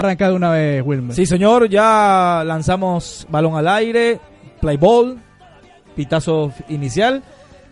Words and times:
Arranca 0.00 0.30
de 0.30 0.34
una 0.34 0.50
vez, 0.50 0.82
Wilmer. 0.82 1.14
Sí, 1.14 1.26
señor, 1.26 1.68
ya 1.68 2.42
lanzamos 2.46 3.26
balón 3.28 3.56
al 3.56 3.68
aire, 3.68 4.18
play 4.58 4.78
ball, 4.78 5.18
pitazo 5.94 6.54
inicial 6.70 7.22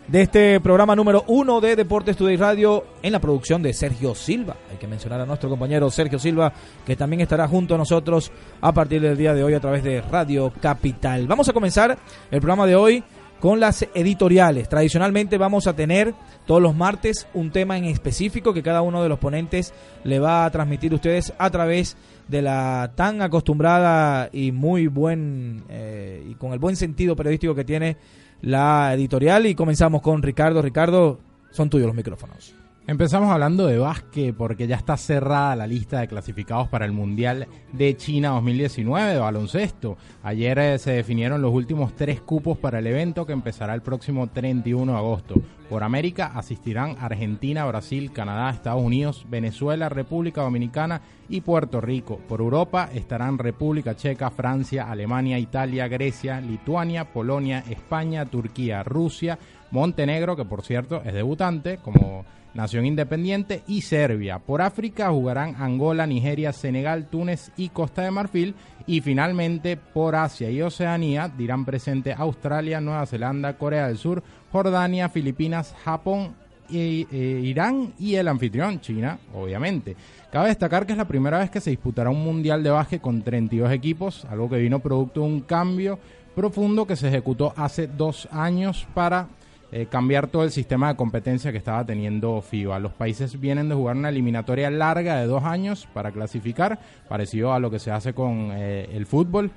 de 0.07 0.21
este 0.21 0.61
programa 0.61 0.95
número 0.95 1.25
uno 1.29 1.59
de 1.63 1.75
Deportes 1.75 2.19
Today 2.19 2.37
Radio 2.37 2.85
en 3.01 3.13
la 3.13 3.19
producción 3.19 3.63
de 3.63 3.73
Sergio 3.73 4.15
Silva. 4.15 4.57
Hay 4.71 4.77
que 4.77 4.87
mencionar 4.87 5.23
a 5.23 5.25
nuestro 5.25 5.49
compañero 5.49 5.91
Sergio 5.91 6.19
Silva, 6.19 6.53
que 6.85 6.97
también 6.97 7.23
estará 7.23 7.49
junto 7.49 7.77
a 7.77 7.79
nosotros 7.79 8.31
a 8.61 8.73
partir 8.73 9.01
del 9.01 9.17
día 9.17 9.33
de 9.33 9.43
hoy 9.43 9.55
a 9.55 9.61
través 9.61 9.83
de 9.83 10.03
Radio 10.03 10.53
Capital. 10.61 11.27
Vamos 11.27 11.49
a 11.49 11.55
comenzar 11.55 11.97
el 12.31 12.41
programa 12.41 12.67
de 12.67 12.77
hoy 12.77 13.03
con 13.41 13.61
las 13.61 13.87
editoriales. 13.95 14.69
Tradicionalmente 14.69 15.39
vamos 15.39 15.67
a 15.67 15.75
tener 15.75 16.15
todos 16.47 16.61
los 16.61 16.75
martes 16.75 17.27
un 17.35 17.51
tema 17.51 17.77
en 17.77 17.85
específico 17.85 18.53
que 18.53 18.63
cada 18.63 18.83
uno 18.83 19.03
de 19.03 19.09
los 19.09 19.19
ponentes 19.19 19.73
le 20.05 20.19
va 20.19 20.45
a 20.45 20.51
transmitir 20.51 20.93
a 20.93 20.97
ustedes 20.97 21.33
a 21.39 21.51
través 21.51 21.93
de 21.93 21.99
la 22.31 22.93
tan 22.95 23.23
acostumbrada 23.23 24.29
y 24.33 24.53
muy 24.53 24.87
buen 24.87 25.65
eh, 25.69 26.25
y 26.29 26.35
con 26.35 26.53
el 26.53 26.59
buen 26.59 26.77
sentido 26.77 27.17
periodístico 27.17 27.55
que 27.55 27.65
tiene 27.65 27.97
la 28.43 28.93
editorial 28.95 29.47
y 29.47 29.55
comenzamos 29.55 30.03
con 30.03 30.23
Ricardo. 30.23 30.63
Ricardo, 30.63 31.19
son 31.51 31.71
tuyos 31.71 31.87
los 31.87 31.97
micrófonos. 31.97 32.55
Empezamos 32.89 33.31
hablando 33.31 33.67
de 33.67 33.77
básquet 33.77 34.35
porque 34.35 34.67
ya 34.67 34.77
está 34.77 34.97
cerrada 34.97 35.55
la 35.55 35.67
lista 35.67 36.01
de 36.01 36.09
clasificados 36.09 36.69
para 36.69 36.87
el 36.87 36.93
Mundial 36.93 37.47
de 37.71 37.95
China 37.99 38.31
2019 38.31 39.13
de 39.13 39.19
baloncesto. 39.19 39.99
Ayer 40.23 40.59
eh, 40.59 40.79
se 40.79 40.93
definieron 40.93 41.43
los 41.43 41.53
últimos 41.53 41.95
tres 41.95 42.23
cupos 42.23 42.57
para 42.57 42.79
el 42.79 42.87
evento 42.87 43.27
que 43.27 43.35
empezará 43.35 43.75
el 43.75 43.83
próximo 43.83 44.29
31 44.29 44.91
de 44.91 44.99
agosto. 44.99 45.35
Por 45.69 45.85
América 45.85 46.33
asistirán 46.35 46.97
Argentina, 46.99 47.67
Brasil, 47.67 48.11
Canadá, 48.11 48.49
Estados 48.49 48.83
Unidos, 48.83 49.27
Venezuela, 49.29 49.91
República 49.91 50.41
Dominicana 50.41 51.03
y 51.29 51.43
Puerto 51.43 51.83
Rico. 51.83 52.19
Por 52.27 52.41
Europa 52.41 52.89
estarán 52.95 53.37
República 53.37 53.97
Checa, 53.97 54.31
Francia, 54.31 54.91
Alemania, 54.91 55.39
Italia, 55.39 55.89
Grecia, 55.89 56.41
Lituania, 56.41 57.13
Polonia, 57.13 57.63
España, 57.69 58.25
Turquía, 58.25 58.83
Rusia, 58.83 59.39
Montenegro, 59.71 60.37
que 60.37 60.47
por 60.47 60.63
cierto 60.63 61.03
es 61.05 61.13
debutante 61.13 61.77
como 61.85 62.25
nación 62.59 62.87
independiente, 62.87 63.63
y 63.69 63.83
Serbia. 63.83 64.41
Por 64.41 64.63
África 64.63 65.11
jugarán 65.11 65.55
Angola, 65.59 66.09
Nigeria, 66.09 66.53
Senegal, 66.53 67.07
Túnez 67.07 67.53
y 67.57 67.69
Costa 67.69 68.03
de 68.03 68.11
Marfil. 68.11 68.57
Y 68.85 69.01
finalmente 69.01 69.77
por 69.77 70.17
Asia 70.17 70.51
y 70.51 70.61
Oceanía 70.61 71.29
dirán 71.29 71.65
presente 71.65 72.13
Australia, 72.13 72.81
Nueva 72.81 73.07
Zelanda, 73.07 73.57
Corea 73.57 73.87
del 73.87 73.97
Sur, 73.97 74.25
Jordania, 74.51 75.09
Filipinas, 75.09 75.75
Japón, 75.85 76.35
e, 76.69 77.07
Irán 77.45 77.95
y 77.99 78.17
el 78.17 78.27
anfitrión, 78.27 78.81
China, 78.81 79.21
obviamente. 79.35 79.95
Cabe 80.33 80.49
destacar 80.49 80.85
que 80.85 80.93
es 80.93 80.99
la 80.99 81.07
primera 81.07 81.39
vez 81.39 81.51
que 81.51 81.61
se 81.61 81.71
disputará 81.71 82.11
un 82.11 82.25
mundial 82.25 82.65
de 82.65 82.71
básquet 82.71 83.01
con 83.01 83.23
32 83.23 83.71
equipos, 83.71 84.25
algo 84.25 84.51
que 84.51 84.57
vino 84.59 84.81
producto 84.81 85.21
de 85.21 85.27
un 85.27 85.41
cambio 85.43 85.99
profundo 86.35 86.87
que 86.87 86.97
se 86.97 87.09
ejecutó 87.09 87.53
hace 87.57 87.87
dos 87.87 88.29
años 88.33 88.87
para 88.95 89.29
eh, 89.71 89.87
cambiar 89.87 90.29
todo 90.29 90.45
el 90.45 90.51
sistema 90.51 90.89
de 90.89 90.97
competencia 90.97 91.53
que 91.53 91.59
estaba 91.59 91.85
teniendo 91.85 92.41
FIBA. 92.41 92.79
Los 92.79 92.93
países 92.93 93.39
vienen 93.39 93.69
de 93.69 93.75
jugar 93.75 93.97
una 93.97 94.09
eliminatoria 94.09 94.71
larga 94.71 95.17
de 95.17 95.27
dos 95.27 95.45
años 95.45 95.87
para 95.93 96.11
clasificar, 96.11 96.79
parecido 97.09 97.53
a 97.53 97.59
lo 97.59 97.71
que 97.71 97.79
se 97.79 97.91
hace 97.91 98.15
con 98.15 98.51
eh, 98.53 98.89
el 98.93 99.05
fútbol. 99.05 99.51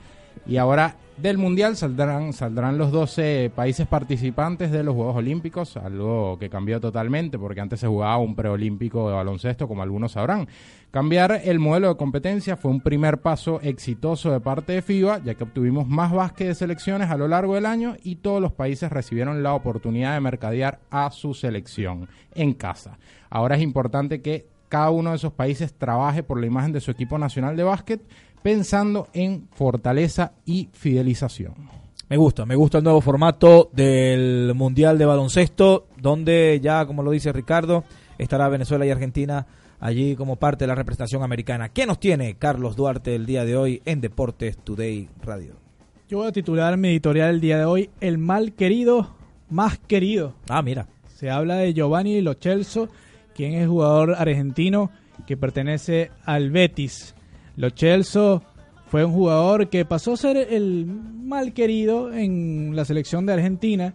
Y 0.46 0.58
ahora 0.58 0.96
del 1.22 1.38
Mundial 1.38 1.76
saldrán, 1.76 2.34
saldrán 2.34 2.78
los 2.78 2.92
12 2.92 3.52
países 3.56 3.86
participantes 3.86 4.72
de 4.72 4.84
los 4.84 4.96
Juegos 4.96 5.16
Olímpicos, 5.16 5.78
algo 5.78 6.38
que 6.40 6.50
cambió 6.50 6.80
totalmente 6.80 7.38
porque 7.38 7.62
antes 7.62 7.80
se 7.80 7.88
jugaba 7.88 8.18
un 8.18 8.36
preolímpico 8.36 9.08
de 9.08 9.16
baloncesto, 9.16 9.68
como 9.68 9.84
algunos 9.84 10.14
sabrán. 10.14 10.48
Cambiar 10.90 11.42
el 11.44 11.60
modelo 11.60 11.90
de 11.90 11.96
competencia 11.96 12.58
fue 12.58 12.72
un 12.72 12.82
primer 12.82 13.20
paso 13.20 13.62
exitoso 13.62 14.32
de 14.32 14.40
parte 14.40 14.74
de 14.74 14.82
FIBA, 14.82 15.20
ya 15.24 15.36
que 15.36 15.44
obtuvimos 15.44 15.88
más 15.88 16.12
básquet 16.12 16.48
de 16.48 16.56
selecciones 16.56 17.10
a 17.10 17.18
lo 17.18 17.28
largo 17.28 17.56
del 17.56 17.66
año 17.66 17.96
y 18.04 18.16
todos 18.16 18.42
los 18.42 18.52
países 18.52 18.92
recibieron 18.92 19.44
la 19.44 19.54
oportunidad 19.54 20.16
de 20.16 20.22
mercadear 20.22 20.80
a 20.90 21.12
su 21.12 21.34
selección 21.34 22.10
en 22.34 22.54
casa. 22.54 22.98
Ahora 23.30 23.56
es 23.56 23.62
importante 23.62 24.22
que 24.22 24.48
cada 24.72 24.90
uno 24.90 25.10
de 25.10 25.18
esos 25.18 25.34
países 25.34 25.74
trabaje 25.74 26.24
por 26.24 26.40
la 26.40 26.48
imagen 26.48 26.72
de 26.72 26.80
su 26.80 26.92
equipo 26.92 27.18
nacional 27.18 27.58
de 27.58 27.64
básquet 27.64 28.02
pensando 28.42 29.08
en 29.14 29.48
fortaleza 29.52 30.34
y 30.46 30.70
fidelización. 30.74 31.54
Me 32.10 32.18
gusta, 32.18 32.46
me 32.46 32.56
gusta 32.56 32.80
el 32.80 32.84
nuevo 32.84 33.00
formato 33.00 33.70
del 33.72 34.52
Mundial 34.54 34.98
de 34.98 35.06
Baloncesto, 35.06 35.88
donde 35.98 36.60
ya, 36.62 36.86
como 36.86 37.04
lo 37.04 37.12
dice 37.12 37.32
Ricardo, 37.32 37.86
estará 38.18 38.50
Venezuela 38.50 38.86
y 38.86 38.92
Argentina 38.92 39.48
allí 39.80 40.16
como 40.16 40.36
parte 40.36 40.66
de 40.66 40.68
la 40.68 40.76
representación 40.76 41.24
americana. 41.24 41.70
¿Qué 41.70 41.86
nos 41.86 42.00
tiene 42.00 42.36
Carlos 42.36 42.76
Duarte 42.76 43.16
el 43.16 43.26
día 43.26 43.46
de 43.46 43.56
hoy 43.56 43.82
en 43.86 44.02
Deportes 44.02 44.58
Today 44.58 45.08
Radio? 45.24 45.56
Yo 46.10 46.18
voy 46.18 46.28
a 46.28 46.34
titular 46.34 46.76
mi 46.76 46.90
editorial 46.90 47.30
el 47.30 47.40
día 47.40 47.58
de 47.58 47.64
hoy, 47.64 47.90
El 48.02 48.18
mal 48.18 48.52
querido, 48.54 49.16
más 49.50 49.78
querido. 49.80 50.36
Ah, 50.50 50.62
mira. 50.62 50.88
Se 51.08 51.30
habla 51.30 51.56
de 51.58 51.74
Giovanni 51.74 52.20
Lochelso, 52.20 52.90
quien 53.34 53.54
es 53.54 53.68
jugador 53.68 54.16
argentino 54.18 54.92
que 55.26 55.38
pertenece 55.38 56.12
al 56.26 56.52
Betis. 56.52 57.16
Lo 57.56 57.70
Chelso 57.70 58.44
fue 58.88 59.06
un 59.06 59.14
jugador 59.14 59.70
que 59.70 59.86
pasó 59.86 60.14
a 60.14 60.18
ser 60.18 60.36
el 60.38 60.86
mal 60.86 61.54
querido 61.54 62.14
en 62.14 62.76
la 62.76 62.86
selección 62.86 63.26
de 63.26 63.34
Argentina. 63.34 63.94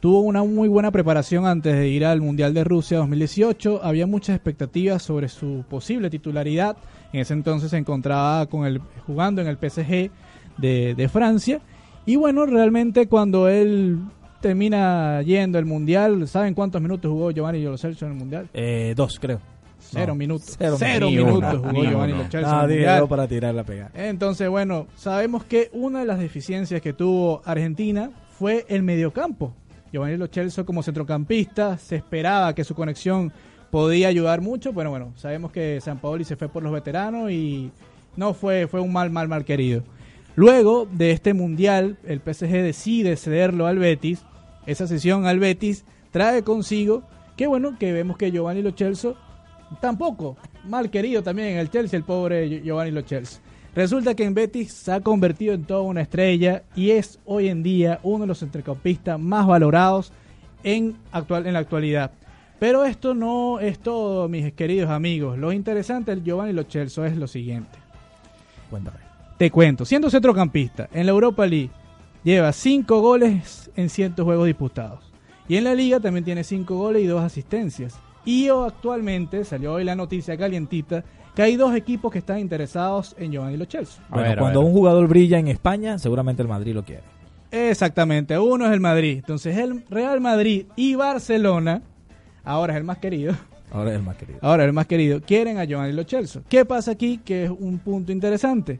Tuvo 0.00 0.20
una 0.20 0.44
muy 0.44 0.68
buena 0.68 0.90
preparación 0.90 1.46
antes 1.46 1.74
de 1.74 1.88
ir 1.88 2.04
al 2.04 2.20
Mundial 2.20 2.54
de 2.54 2.62
Rusia 2.62 2.98
2018. 2.98 3.80
Había 3.82 4.06
muchas 4.06 4.36
expectativas 4.36 5.02
sobre 5.02 5.28
su 5.28 5.64
posible 5.68 6.08
titularidad. 6.08 6.76
En 7.12 7.20
ese 7.20 7.32
entonces 7.32 7.70
se 7.70 7.78
encontraba 7.78 8.46
con 8.46 8.64
el, 8.64 8.80
jugando 9.06 9.40
en 9.42 9.48
el 9.48 9.56
PSG 9.56 10.10
de, 10.58 11.10
Francia. 11.10 11.60
Y 12.06 12.16
bueno, 12.16 12.46
realmente 12.46 13.08
cuando 13.08 13.48
él 13.48 13.98
termina 14.40 15.20
yendo 15.22 15.58
al 15.58 15.64
Mundial, 15.64 16.28
¿saben 16.28 16.54
cuántos 16.54 16.80
minutos 16.80 17.10
jugó 17.10 17.32
Giovanni 17.32 17.62
Lo 17.62 17.76
Celso 17.76 18.06
en 18.06 18.12
el 18.12 18.18
Mundial? 18.18 18.48
Eh, 18.54 18.92
dos, 18.94 19.18
creo. 19.18 19.40
Cero 19.90 20.14
minutos. 20.14 20.56
Cero, 20.58 21.08
minutos 21.10 21.58
jugó 21.58 21.84
Giovanni 21.84 22.12
Lo 22.12 23.08
para 23.08 23.26
tirar 23.26 23.54
la 23.54 23.64
pega. 23.64 23.90
Entonces, 23.94 24.48
bueno, 24.48 24.86
sabemos 24.96 25.44
que 25.44 25.70
una 25.72 26.00
de 26.00 26.06
las 26.06 26.18
deficiencias 26.18 26.80
que 26.82 26.92
tuvo 26.92 27.42
Argentina 27.44 28.10
fue 28.38 28.66
el 28.68 28.82
mediocampo. 28.82 29.52
Giovanni 29.92 30.16
Lo 30.16 30.26
Celso 30.26 30.66
como 30.66 30.82
centrocampista, 30.82 31.78
se 31.78 31.96
esperaba 31.96 32.54
que 32.54 32.64
su 32.64 32.74
conexión 32.74 33.32
podía 33.70 34.08
ayudar 34.08 34.40
mucho, 34.40 34.72
pero 34.74 34.90
bueno, 34.90 35.12
sabemos 35.16 35.52
que 35.52 35.80
San 35.80 35.98
Paoli 35.98 36.24
se 36.24 36.36
fue 36.36 36.48
por 36.48 36.62
los 36.62 36.72
veteranos 36.72 37.30
y 37.30 37.70
no 38.16 38.34
fue, 38.34 38.66
fue 38.66 38.80
un 38.80 38.92
mal, 38.92 39.10
mal, 39.10 39.28
mal 39.28 39.44
querido. 39.44 39.82
Luego 40.36 40.86
de 40.90 41.10
este 41.10 41.34
mundial, 41.34 41.96
el 42.04 42.20
PSG 42.20 42.62
decide 42.62 43.16
cederlo 43.16 43.66
al 43.66 43.78
Betis. 43.78 44.22
Esa 44.66 44.86
sesión 44.86 45.26
al 45.26 45.38
Betis 45.38 45.84
trae 46.10 46.42
consigo 46.42 47.02
que 47.36 47.46
bueno, 47.46 47.78
que 47.78 47.92
vemos 47.92 48.16
que 48.18 48.30
Giovanni 48.30 48.62
Lo 48.62 48.72
Celso 48.72 49.16
tampoco 49.80 50.36
mal 50.64 50.90
querido 50.90 51.22
también 51.22 51.48
en 51.48 51.58
el 51.58 51.70
Chelsea, 51.70 51.96
el 51.96 52.04
pobre 52.04 52.62
Giovanni 52.62 52.90
Lo 52.90 53.02
Chelsea. 53.02 53.40
Resulta 53.74 54.14
que 54.14 54.24
en 54.24 54.34
Betis 54.34 54.72
se 54.72 54.92
ha 54.92 55.00
convertido 55.00 55.54
en 55.54 55.64
toda 55.64 55.82
una 55.82 56.00
estrella 56.00 56.64
y 56.74 56.90
es 56.90 57.20
hoy 57.24 57.48
en 57.48 57.62
día 57.62 58.00
uno 58.02 58.22
de 58.22 58.26
los 58.26 58.40
centrocampistas 58.40 59.20
más 59.20 59.46
valorados 59.46 60.12
en, 60.64 60.96
actual, 61.12 61.46
en 61.46 61.52
la 61.52 61.60
actualidad. 61.60 62.10
Pero 62.58 62.84
esto 62.84 63.14
no 63.14 63.60
es 63.60 63.78
todo, 63.78 64.28
mis 64.28 64.52
queridos 64.52 64.90
amigos. 64.90 65.38
Lo 65.38 65.52
interesante 65.52 66.10
del 66.10 66.24
Giovanni 66.24 66.52
Lo 66.52 66.64
Chelsea 66.64 67.06
es 67.06 67.16
lo 67.16 67.28
siguiente. 67.28 67.78
Cuéntame. 68.68 68.98
Te 69.38 69.50
cuento, 69.52 69.84
siendo 69.84 70.10
centrocampista 70.10 70.88
en 70.92 71.06
la 71.06 71.12
Europa 71.12 71.46
League, 71.46 71.70
lleva 72.24 72.52
5 72.52 73.00
goles 73.00 73.70
en 73.76 73.88
100 73.88 74.14
juegos 74.16 74.46
disputados. 74.46 75.04
Y 75.46 75.56
en 75.56 75.64
la 75.64 75.74
liga 75.74 76.00
también 76.00 76.24
tiene 76.24 76.42
5 76.42 76.74
goles 76.74 77.02
y 77.02 77.06
2 77.06 77.22
asistencias. 77.22 78.00
Y 78.28 78.50
actualmente 78.50 79.42
salió 79.42 79.72
hoy 79.72 79.84
la 79.84 79.96
noticia 79.96 80.36
calientita 80.36 81.02
que 81.34 81.40
hay 81.40 81.56
dos 81.56 81.74
equipos 81.74 82.12
que 82.12 82.18
están 82.18 82.38
interesados 82.38 83.16
en 83.18 83.32
Giovanni 83.32 83.56
Lo 83.56 83.64
Chelsea. 83.64 84.04
Bueno, 84.10 84.34
cuando 84.38 84.60
un 84.60 84.70
jugador 84.70 85.08
brilla 85.08 85.38
en 85.38 85.48
España, 85.48 85.98
seguramente 85.98 86.42
el 86.42 86.48
Madrid 86.48 86.74
lo 86.74 86.84
quiere. 86.84 87.04
Exactamente, 87.50 88.38
uno 88.38 88.66
es 88.66 88.72
el 88.72 88.80
Madrid. 88.80 89.16
Entonces 89.16 89.56
el 89.56 89.82
Real 89.88 90.20
Madrid 90.20 90.66
y 90.76 90.94
Barcelona, 90.94 91.80
ahora 92.44 92.74
es 92.74 92.76
el 92.76 92.84
más 92.84 92.98
querido, 92.98 93.34
Ahora 93.70 93.92
es 93.92 93.96
el 93.96 94.02
más 94.02 94.16
querido. 94.18 94.38
ahora 94.42 94.64
el 94.66 94.74
más 94.74 94.86
querido, 94.86 95.22
quieren 95.22 95.56
a 95.56 95.64
Giovanni 95.64 95.94
Lo 95.94 96.04
Celso. 96.04 96.42
¿Qué 96.50 96.66
pasa 96.66 96.90
aquí? 96.90 97.22
Que 97.24 97.44
es 97.44 97.50
un 97.50 97.78
punto 97.78 98.12
interesante. 98.12 98.78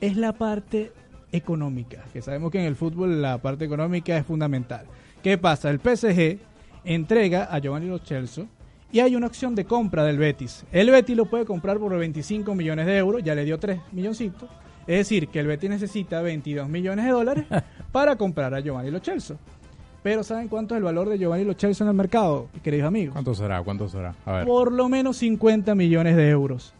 Es 0.00 0.16
la 0.16 0.32
parte 0.32 0.92
económica, 1.30 2.04
que 2.10 2.22
sabemos 2.22 2.50
que 2.50 2.60
en 2.60 2.64
el 2.64 2.74
fútbol 2.74 3.20
la 3.20 3.36
parte 3.36 3.66
económica 3.66 4.16
es 4.16 4.24
fundamental. 4.24 4.86
¿Qué 5.22 5.36
pasa? 5.36 5.68
El 5.68 5.78
PSG 5.78 6.38
entrega 6.84 7.44
a 7.52 7.58
Giovanni 7.58 7.88
Lo 7.88 7.98
Celso 7.98 8.46
y 8.92 9.00
hay 9.00 9.14
una 9.16 9.26
opción 9.26 9.54
de 9.54 9.64
compra 9.64 10.04
del 10.04 10.18
Betis. 10.18 10.64
El 10.72 10.90
Betis 10.90 11.16
lo 11.16 11.26
puede 11.26 11.44
comprar 11.44 11.78
por 11.78 11.96
25 11.96 12.54
millones 12.54 12.86
de 12.86 12.96
euros, 12.96 13.22
ya 13.22 13.34
le 13.34 13.44
dio 13.44 13.58
3 13.58 13.80
milloncitos. 13.92 14.48
Es 14.86 14.98
decir, 14.98 15.28
que 15.28 15.40
el 15.40 15.46
Betis 15.46 15.68
necesita 15.68 16.22
22 16.22 16.68
millones 16.68 17.04
de 17.04 17.10
dólares 17.10 17.44
para 17.92 18.16
comprar 18.16 18.54
a 18.54 18.60
Giovanni 18.60 18.90
Lo 18.90 19.00
Celso. 19.00 19.36
Pero 20.02 20.22
¿saben 20.22 20.48
cuánto 20.48 20.74
es 20.74 20.78
el 20.78 20.84
valor 20.84 21.08
de 21.08 21.18
Giovanni 21.18 21.44
Lo 21.44 21.52
Celso 21.54 21.84
en 21.84 21.88
el 21.90 21.94
mercado, 21.96 22.48
queridos 22.62 22.86
amigos? 22.86 23.12
¿Cuánto 23.12 23.34
será? 23.34 23.62
¿Cuánto 23.62 23.88
será? 23.88 24.14
A 24.24 24.32
ver. 24.32 24.46
Por 24.46 24.72
lo 24.72 24.88
menos 24.88 25.18
50 25.18 25.74
millones 25.74 26.16
de 26.16 26.30
euros. 26.30 26.72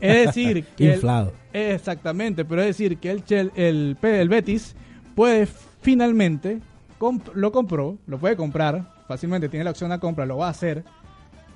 Es 0.00 0.26
decir, 0.34 0.64
que 0.76 0.88
el- 0.88 0.94
Inflado. 0.96 1.32
exactamente, 1.52 2.44
pero 2.44 2.60
es 2.60 2.66
decir 2.68 2.98
que 2.98 3.10
el, 3.10 3.24
Chel- 3.24 3.52
el, 3.54 3.96
P- 3.98 4.20
el 4.20 4.28
Betis 4.28 4.74
puede 5.14 5.46
finalmente, 5.80 6.60
comp- 7.00 7.32
lo 7.32 7.50
compró, 7.52 7.96
lo 8.06 8.18
puede 8.18 8.36
comprar, 8.36 8.92
fácilmente 9.08 9.48
tiene 9.48 9.64
la 9.64 9.70
opción 9.70 9.88
de 9.90 9.98
compra, 9.98 10.26
lo 10.26 10.36
va 10.36 10.48
a 10.48 10.50
hacer, 10.50 10.84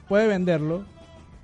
puede 0.09 0.29
venderlo, 0.29 0.85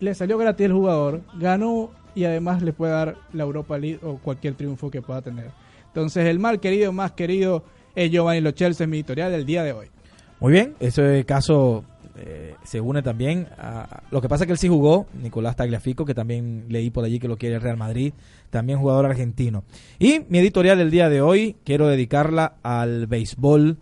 le 0.00 0.14
salió 0.14 0.38
gratis 0.38 0.66
el 0.66 0.72
jugador, 0.72 1.22
ganó 1.38 1.90
y 2.14 2.24
además 2.24 2.62
le 2.62 2.72
puede 2.72 2.92
dar 2.92 3.16
la 3.32 3.44
Europa 3.44 3.78
League 3.78 4.00
o 4.02 4.18
cualquier 4.18 4.54
triunfo 4.54 4.90
que 4.90 5.02
pueda 5.02 5.22
tener. 5.22 5.50
Entonces 5.86 6.26
el 6.26 6.38
mal 6.38 6.60
querido, 6.60 6.92
más 6.92 7.12
querido 7.12 7.64
es 7.94 8.10
Giovanni 8.10 8.40
Lo 8.40 8.50
en 8.50 8.90
mi 8.90 8.98
editorial 8.98 9.32
del 9.32 9.44
día 9.44 9.62
de 9.62 9.72
hoy. 9.72 9.88
Muy 10.40 10.52
bien, 10.52 10.74
ese 10.78 11.24
caso 11.24 11.84
eh, 12.16 12.54
se 12.64 12.80
une 12.80 13.02
también 13.02 13.48
a... 13.58 14.02
Lo 14.10 14.20
que 14.20 14.28
pasa 14.28 14.44
es 14.44 14.46
que 14.46 14.52
él 14.52 14.58
sí 14.58 14.68
jugó, 14.68 15.06
Nicolás 15.20 15.56
Tagliafico, 15.56 16.04
que 16.04 16.14
también 16.14 16.66
leí 16.68 16.90
por 16.90 17.04
allí 17.04 17.18
que 17.18 17.28
lo 17.28 17.36
quiere 17.36 17.56
el 17.56 17.60
Real 17.60 17.76
Madrid, 17.76 18.12
también 18.50 18.78
jugador 18.78 19.06
argentino. 19.06 19.64
Y 19.98 20.20
mi 20.28 20.38
editorial 20.38 20.78
del 20.78 20.90
día 20.90 21.08
de 21.08 21.20
hoy 21.20 21.56
quiero 21.64 21.88
dedicarla 21.88 22.54
al 22.62 23.06
béisbol 23.06 23.78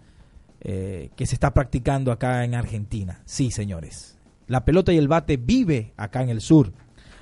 eh, 0.60 1.10
que 1.16 1.26
se 1.26 1.34
está 1.34 1.52
practicando 1.52 2.12
acá 2.12 2.44
en 2.44 2.54
Argentina. 2.54 3.20
Sí, 3.24 3.50
señores. 3.50 4.15
La 4.46 4.64
pelota 4.64 4.92
y 4.92 4.98
el 4.98 5.08
bate 5.08 5.36
vive 5.36 5.92
acá 5.96 6.22
en 6.22 6.28
el 6.28 6.40
sur. 6.40 6.72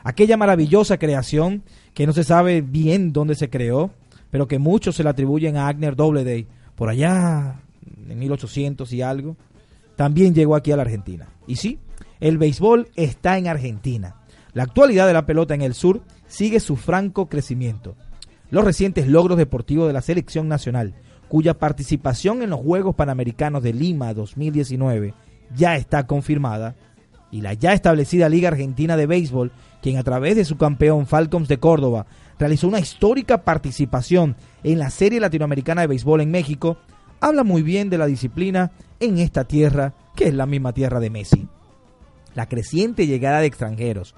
Aquella 0.03 0.37
maravillosa 0.37 0.99
creación 0.99 1.63
que 1.95 2.07
no 2.07 2.13
se 2.13 2.25
sabe 2.25 2.61
bien 2.61 3.13
dónde 3.13 3.35
se 3.35 3.49
creó, 3.49 3.91
pero 4.31 4.49
que 4.49 4.59
muchos 4.59 4.97
se 4.97 5.05
la 5.05 5.11
atribuyen 5.11 5.57
a 5.57 5.69
Agner 5.69 5.97
Doubleday, 5.97 6.47
por 6.75 6.89
allá 6.89 7.61
en 8.09 8.19
1800 8.19 8.93
y 8.93 9.03
algo, 9.03 9.37
también 9.97 10.35
llegó 10.35 10.57
aquí 10.57 10.73
a 10.73 10.77
la 10.77 10.83
Argentina. 10.83 11.29
Y 11.47 11.57
sí, 11.57 11.79
el 12.21 12.39
béisbol 12.39 12.89
está 12.97 13.39
en 13.39 13.47
Argentina. 13.47 14.17
La 14.53 14.65
actualidad 14.65 15.07
de 15.07 15.13
la 15.13 15.27
pelota 15.27 15.55
en 15.55 15.63
el 15.63 15.75
sur 15.75 16.03
sigue 16.27 16.61
su 16.61 16.77
franco 16.77 17.29
crecimiento. 17.29 17.97
Los 18.51 18.65
recientes 18.65 19.09
logros 19.09 19.39
deportivos 19.39 19.87
de 19.87 19.93
la 19.93 20.03
selección 20.03 20.49
nacional, 20.49 20.95
cuya 21.29 21.59
participación 21.59 22.43
en 22.43 22.51
los 22.51 22.61
Juegos 22.61 22.95
Panamericanos 22.95 23.63
de 23.63 23.73
Lima 23.73 24.15
2019 24.15 25.15
ya 25.57 25.77
está 25.77 26.07
confirmada, 26.07 26.77
y 27.35 27.41
la 27.41 27.53
ya 27.53 27.73
establecida 27.73 28.29
Liga 28.29 28.51
Argentina 28.51 28.97
de 28.97 29.07
Béisbol, 29.07 29.51
quien 29.83 29.99
a 29.99 30.05
través 30.05 30.37
de 30.37 30.45
su 30.45 30.57
campeón 30.57 31.09
Falcons 31.09 31.49
de 31.49 31.59
Córdoba 31.59 32.07
realizó 32.39 32.69
una 32.69 32.79
histórica 32.79 33.43
participación 33.43 34.37
en 34.63 34.79
la 34.79 34.89
Serie 34.89 35.19
Latinoamericana 35.19 35.81
de 35.81 35.89
Béisbol 35.89 36.21
en 36.21 36.31
México, 36.31 36.77
habla 37.19 37.43
muy 37.43 37.63
bien 37.63 37.91
de 37.91 37.99
la 37.99 38.07
disciplina 38.07 38.71
en 39.01 39.19
esta 39.19 39.43
tierra, 39.43 39.95
que 40.15 40.29
es 40.29 40.35
la 40.35 40.47
misma 40.47 40.73
tierra 40.73 41.01
de 41.01 41.11
Messi. 41.11 41.49
La 42.37 42.49
creciente 42.49 43.09
llegada 43.09 43.41
de 43.41 43.47
extranjeros, 43.47 44.15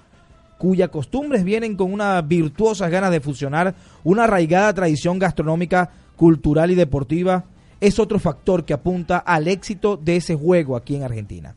cuyas 0.58 0.90
costumbres 0.90 1.42
vienen 1.42 1.74
con 1.74 1.94
unas 1.94 2.28
virtuosas 2.28 2.90
ganas 2.90 3.12
de 3.12 3.20
fusionar 3.20 3.76
una 4.04 4.24
arraigada 4.24 4.74
tradición 4.74 5.18
gastronómica, 5.18 5.90
cultural 6.16 6.70
y 6.70 6.74
deportiva, 6.74 7.46
es 7.80 7.98
otro 7.98 8.18
factor 8.18 8.66
que 8.66 8.74
apunta 8.74 9.16
al 9.16 9.48
éxito 9.48 9.96
de 9.96 10.16
ese 10.16 10.34
juego 10.34 10.76
aquí 10.76 10.96
en 10.96 11.02
Argentina, 11.02 11.56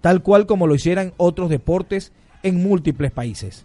tal 0.00 0.22
cual 0.22 0.46
como 0.46 0.66
lo 0.66 0.74
hicieran 0.74 1.12
otros 1.16 1.50
deportes 1.50 2.12
en 2.42 2.62
múltiples 2.62 3.10
países. 3.10 3.64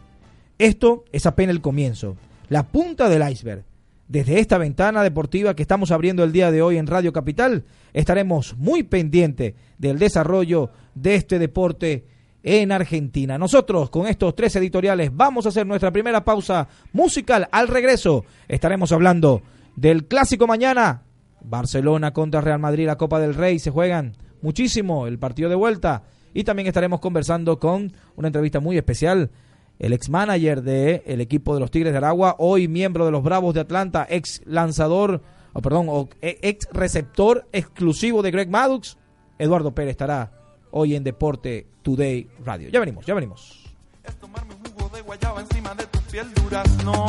Esto 0.57 1.03
es 1.11 1.25
apenas 1.25 1.55
el 1.55 1.61
comienzo, 1.61 2.15
la 2.49 2.63
punta 2.63 3.09
del 3.09 3.29
iceberg. 3.29 3.63
Desde 4.07 4.39
esta 4.39 4.59
ventana 4.59 5.01
deportiva 5.01 5.55
que 5.55 5.63
estamos 5.63 5.91
abriendo 5.91 6.23
el 6.23 6.31
día 6.31 6.51
de 6.51 6.61
hoy 6.61 6.77
en 6.77 6.85
Radio 6.85 7.11
Capital, 7.11 7.63
estaremos 7.91 8.55
muy 8.55 8.83
pendientes 8.83 9.55
del 9.79 9.97
desarrollo 9.97 10.69
de 10.93 11.15
este 11.15 11.39
deporte 11.39 12.05
en 12.43 12.71
Argentina. 12.71 13.39
Nosotros 13.39 13.89
con 13.89 14.05
estos 14.05 14.35
tres 14.35 14.55
editoriales 14.55 15.09
vamos 15.11 15.45
a 15.45 15.49
hacer 15.49 15.65
nuestra 15.65 15.91
primera 15.91 16.23
pausa 16.23 16.67
musical. 16.93 17.49
Al 17.51 17.67
regreso 17.67 18.23
estaremos 18.47 18.91
hablando 18.91 19.41
del 19.75 20.05
clásico 20.05 20.45
mañana. 20.45 21.01
Barcelona 21.41 22.13
contra 22.13 22.41
Real 22.41 22.59
Madrid, 22.59 22.85
la 22.85 22.97
Copa 22.97 23.19
del 23.19 23.33
Rey, 23.33 23.57
se 23.57 23.71
juegan 23.71 24.13
muchísimo 24.41 25.07
el 25.07 25.17
partido 25.17 25.49
de 25.49 25.55
vuelta. 25.55 26.03
Y 26.35 26.43
también 26.43 26.67
estaremos 26.67 26.99
conversando 26.99 27.59
con 27.59 27.93
una 28.17 28.27
entrevista 28.27 28.59
muy 28.59 28.77
especial 28.77 29.31
el 29.79 29.93
ex 29.93 30.09
manager 30.09 30.61
del 30.61 31.21
equipo 31.21 31.53
de 31.53 31.61
los 31.61 31.71
Tigres 31.71 31.93
de 31.93 31.97
Aragua, 31.97 32.35
hoy 32.39 32.67
miembro 32.67 33.05
de 33.05 33.11
los 33.11 33.23
Bravos 33.23 33.53
de 33.53 33.61
Atlanta, 33.61 34.05
ex 34.09 34.41
lanzador, 34.45 35.21
o 35.53 35.61
perdón, 35.61 36.09
e- 36.21 36.37
ex 36.41 36.67
receptor 36.73 37.47
exclusivo 37.53 38.21
de 38.21 38.31
Greg 38.31 38.49
Maddux, 38.49 38.97
Eduardo 39.39 39.73
Pérez 39.73 39.91
estará 39.91 40.33
hoy 40.71 40.95
en 40.95 41.05
Deporte 41.05 41.67
Today 41.81 42.27
Radio. 42.43 42.67
Ya 42.69 42.81
venimos, 42.81 43.05
ya 43.05 43.13
venimos. 43.13 43.73
es 44.03 44.15
tomarme 44.17 44.55
un 44.55 44.71
jugo 44.73 44.89
de 44.93 45.01
guayaba 45.03 45.39
encima 45.39 45.73
de 45.73 45.85
tu 45.87 45.99
piel 46.11 46.27
durazno. 46.33 47.05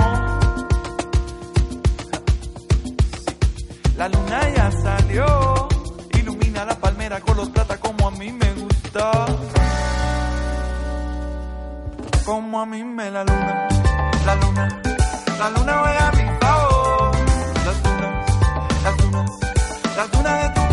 La 3.96 4.08
luna 4.08 4.54
ya 4.54 4.70
salió, 4.70 5.68
ilumina 6.16 6.64
la 6.64 6.76
palmera 6.78 6.96
a 7.16 7.20
mí 7.20 7.24
me 7.54 7.65
Como 12.24 12.60
a 12.60 12.66
mí 12.66 12.82
me 12.82 13.10
la 13.10 13.24
luna, 13.24 13.68
la 14.24 14.34
luna, 14.36 14.82
la 15.38 15.50
luna 15.50 15.78
juega 15.80 16.08
a 16.08 16.12
mi 16.12 16.24
favor. 16.40 17.12
Las 17.66 17.82
dunas, 17.82 18.26
las 18.84 18.96
dunas, 18.96 19.30
las 19.96 20.10
dunas 20.10 20.42
de 20.42 20.48
tu 20.54 20.65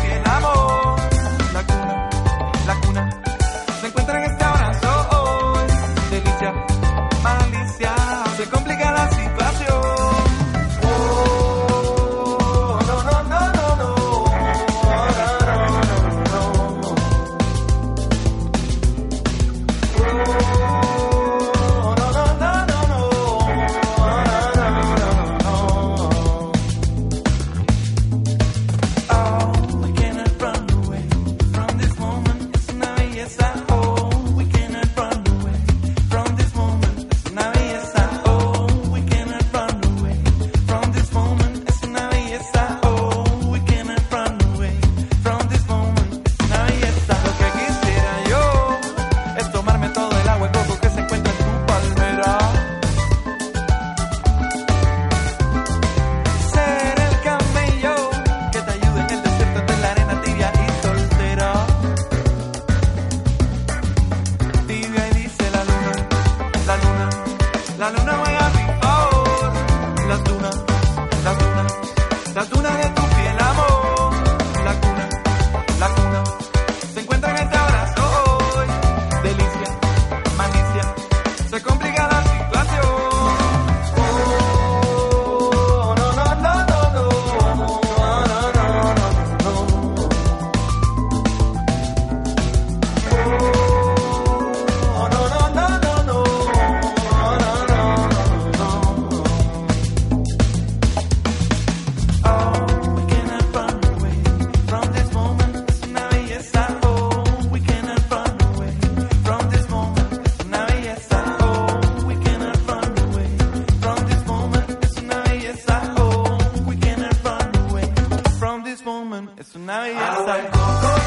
Es 119.53 119.57
una 119.57 119.81
belleza. 119.81 120.49
Ah, 120.51 120.97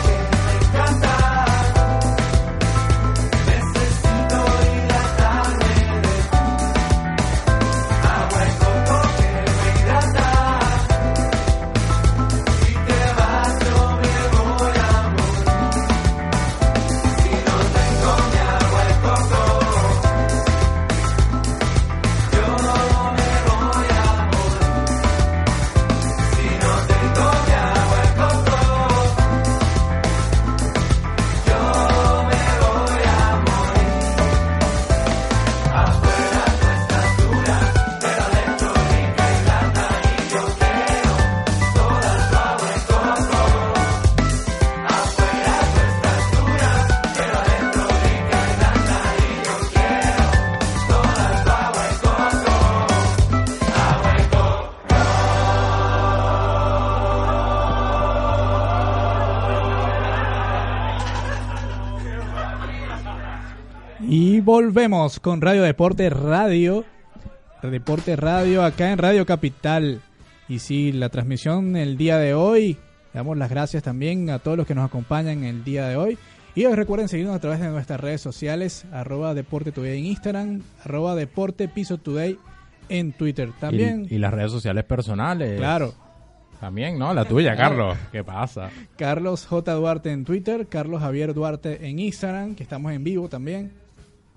bueno. 0.73 1.56
Volvemos 64.57 65.21
con 65.21 65.43
Radio 65.43 65.63
Deporte 65.65 66.09
Radio. 66.09 66.83
Deporte 67.61 68.17
Radio 68.17 68.65
acá 68.65 68.91
en 68.91 68.97
Radio 68.97 69.27
Capital. 69.27 70.01
Y 70.49 70.61
sí, 70.61 70.93
la 70.93 71.11
transmisión 71.11 71.77
el 71.77 71.99
día 71.99 72.17
de 72.17 72.33
hoy. 72.33 72.79
Damos 73.13 73.37
las 73.37 73.51
gracias 73.51 73.83
también 73.83 74.31
a 74.31 74.39
todos 74.39 74.57
los 74.57 74.67
que 74.67 74.75
nos 74.75 74.87
acompañan 74.87 75.45
el 75.45 75.63
día 75.63 75.87
de 75.89 75.97
hoy. 75.99 76.17
Y 76.55 76.65
hoy 76.65 76.75
recuerden 76.75 77.11
seguirnos 77.11 77.37
a 77.37 77.39
través 77.39 77.61
de 77.61 77.69
nuestras 77.69 78.01
redes 78.01 78.23
sociales, 78.23 78.87
arroba 78.93 79.35
Deporte 79.35 79.73
Today 79.73 79.99
en 79.99 80.07
Instagram, 80.07 80.63
arroba 80.83 81.15
Deporte 81.15 81.69
Piso 81.69 81.99
Today 81.99 82.39
en 82.89 83.13
Twitter. 83.13 83.51
También, 83.61 84.07
Y, 84.09 84.15
y 84.15 84.19
las 84.19 84.33
redes 84.33 84.53
sociales 84.53 84.85
personales. 84.85 85.59
claro, 85.59 85.93
También, 86.61 86.99
¿no? 86.99 87.13
La 87.13 87.27
tuya, 87.27 87.55
Carlos. 87.57 87.99
¿Qué 88.11 88.25
pasa? 88.25 88.71
Carlos 88.97 89.45
J. 89.45 89.75
Duarte 89.75 90.13
en 90.13 90.25
Twitter, 90.25 90.67
Carlos 90.67 91.03
Javier 91.03 91.35
Duarte 91.35 91.87
en 91.87 91.99
Instagram, 91.99 92.55
que 92.55 92.63
estamos 92.63 92.91
en 92.93 93.05
vivo 93.05 93.29
también. 93.29 93.85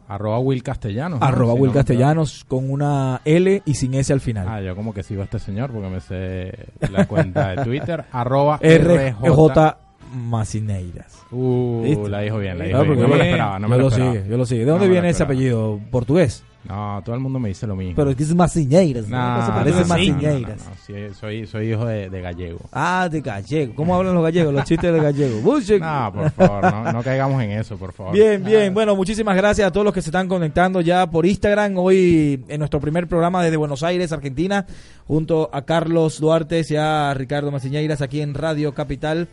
Arroba 0.10 0.40
Will 0.40 0.64
Castellanos. 0.64 1.20
¿no? 1.20 1.26
Arroba 1.26 1.54
Si 1.54 1.60
Will 1.60 1.70
no 1.70 1.74
Castellanos 1.76 2.44
con 2.48 2.70
una 2.70 3.22
L 3.24 3.62
y 3.64 3.74
sin 3.76 3.94
S 3.94 4.12
al 4.12 4.20
final. 4.20 4.48
Ah, 4.50 4.60
yo 4.62 4.76
como 4.76 4.94
que 4.94 5.04
sigo 5.04 5.22
a 5.22 5.26
este 5.26 5.40
señor 5.40 5.72
porque 5.72 5.88
me 5.90 6.00
sé 6.00 6.52
la 6.92 7.06
cuenta 7.06 7.50
de 7.56 7.64
Twitter. 7.64 8.06
arroba 8.12 8.58
RJ 8.58 9.78
Macineiras. 10.12 11.24
Uh, 11.32 11.84
¿Viste? 11.84 12.10
la 12.10 12.22
dijo 12.22 12.40
bien, 12.40 12.58
la 12.58 12.66
dijo 12.66 12.80
bien. 12.84 12.88
porque 12.88 13.02
No 13.04 13.08
me 13.08 13.14
lo 13.16 13.22
bien. 13.22 13.28
esperaba, 13.28 13.60
no 13.60 13.68
yo 13.68 13.70
me 13.70 13.78
lo 13.78 13.84
lo 13.84 13.92
sigue, 13.92 14.26
yo 14.28 14.38
lo 14.38 14.46
sigue. 14.46 14.62
¿De 14.62 14.72
dónde 14.72 14.86
No 14.86 14.88
lo 14.90 14.92
viene 14.94 15.10
ese 15.10 15.24
apellido? 15.24 15.80
¿Portugués? 15.92 16.44
No, 16.66 17.02
todo 17.06 17.16
el 17.16 17.22
mundo 17.22 17.40
me 17.40 17.50
dice 17.50 17.66
lo 17.66 17.76
mismo. 17.76 17.96
Pero 17.96 18.10
es 18.12 18.16
que 18.18 18.24
es 18.24 18.36
Macineiras. 18.36 19.08
¿no? 19.08 19.18
No, 19.18 19.46
Se 19.46 19.52
parece 19.52 19.80
no, 19.86 20.40
no. 20.40 20.56
Sí, 20.86 20.94
soy, 21.18 21.48
soy 21.48 21.72
hijo 21.72 21.86
de, 21.86 22.10
de 22.10 22.22
gallego. 22.22 22.60
Ah, 22.72 23.08
de 23.10 23.22
gallego. 23.22 23.74
¿Cómo 23.76 23.96
hablan 23.96 24.14
los 24.14 24.24
gallegos? 24.24 24.54
Los 24.54 24.66
chistes 24.66 24.94
de 24.94 25.00
gallegos. 25.00 25.42
Bullshit. 25.42 25.82
No, 25.82 26.12
por 26.14 26.32
favor, 26.32 26.64
no, 26.72 26.92
no 26.94 27.04
caigamos 27.04 27.42
en 27.42 27.52
eso, 27.52 27.78
por 27.78 27.94
favor. 27.94 28.14
Bien, 28.14 28.44
bien. 28.44 28.74
Bueno, 28.74 28.96
muchísimas 28.96 29.36
gracias 29.38 29.68
a 29.68 29.72
todos 29.72 29.86
los 29.86 29.94
que 29.94 30.02
se 30.02 30.10
están 30.10 30.28
conectando 30.28 30.82
ya 30.82 31.10
por 31.10 31.26
Instagram. 31.26 31.78
Hoy 31.78 32.44
en 32.48 32.60
nuestro 32.60 32.80
primer 32.82 33.08
programa 33.08 33.42
desde 33.44 33.58
Buenos 33.58 33.82
Aires, 33.84 34.12
Argentina, 34.12 34.66
junto 35.08 35.50
a 35.54 35.62
Carlos 35.64 36.20
Duarte 36.20 36.62
y 36.68 36.76
a 36.76 37.14
Ricardo 37.14 37.52
Maciñeiras 37.52 38.02
aquí 38.02 38.22
en 38.22 38.34
Radio 38.34 38.74
Capital. 38.74 39.30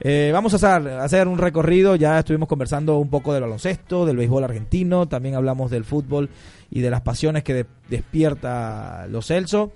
Eh, 0.00 0.30
vamos 0.32 0.52
a 0.52 0.56
hacer, 0.56 0.88
a 0.92 1.02
hacer 1.04 1.26
un 1.28 1.38
recorrido. 1.38 1.96
Ya 1.96 2.20
estuvimos 2.20 2.48
conversando 2.48 2.98
un 2.98 3.10
poco 3.10 3.32
del 3.32 3.42
baloncesto, 3.42 4.06
del 4.06 4.16
béisbol 4.16 4.44
argentino. 4.44 5.06
También 5.08 5.34
hablamos 5.34 5.70
del 5.70 5.84
fútbol 5.84 6.30
y 6.70 6.80
de 6.80 6.90
las 6.90 7.00
pasiones 7.00 7.42
que 7.44 7.54
de- 7.54 7.66
despierta 7.88 9.06
los 9.08 9.26
Celso. 9.26 9.72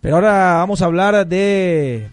Pero 0.00 0.16
ahora 0.16 0.54
vamos 0.58 0.82
a 0.82 0.86
hablar 0.86 1.26
de 1.26 2.10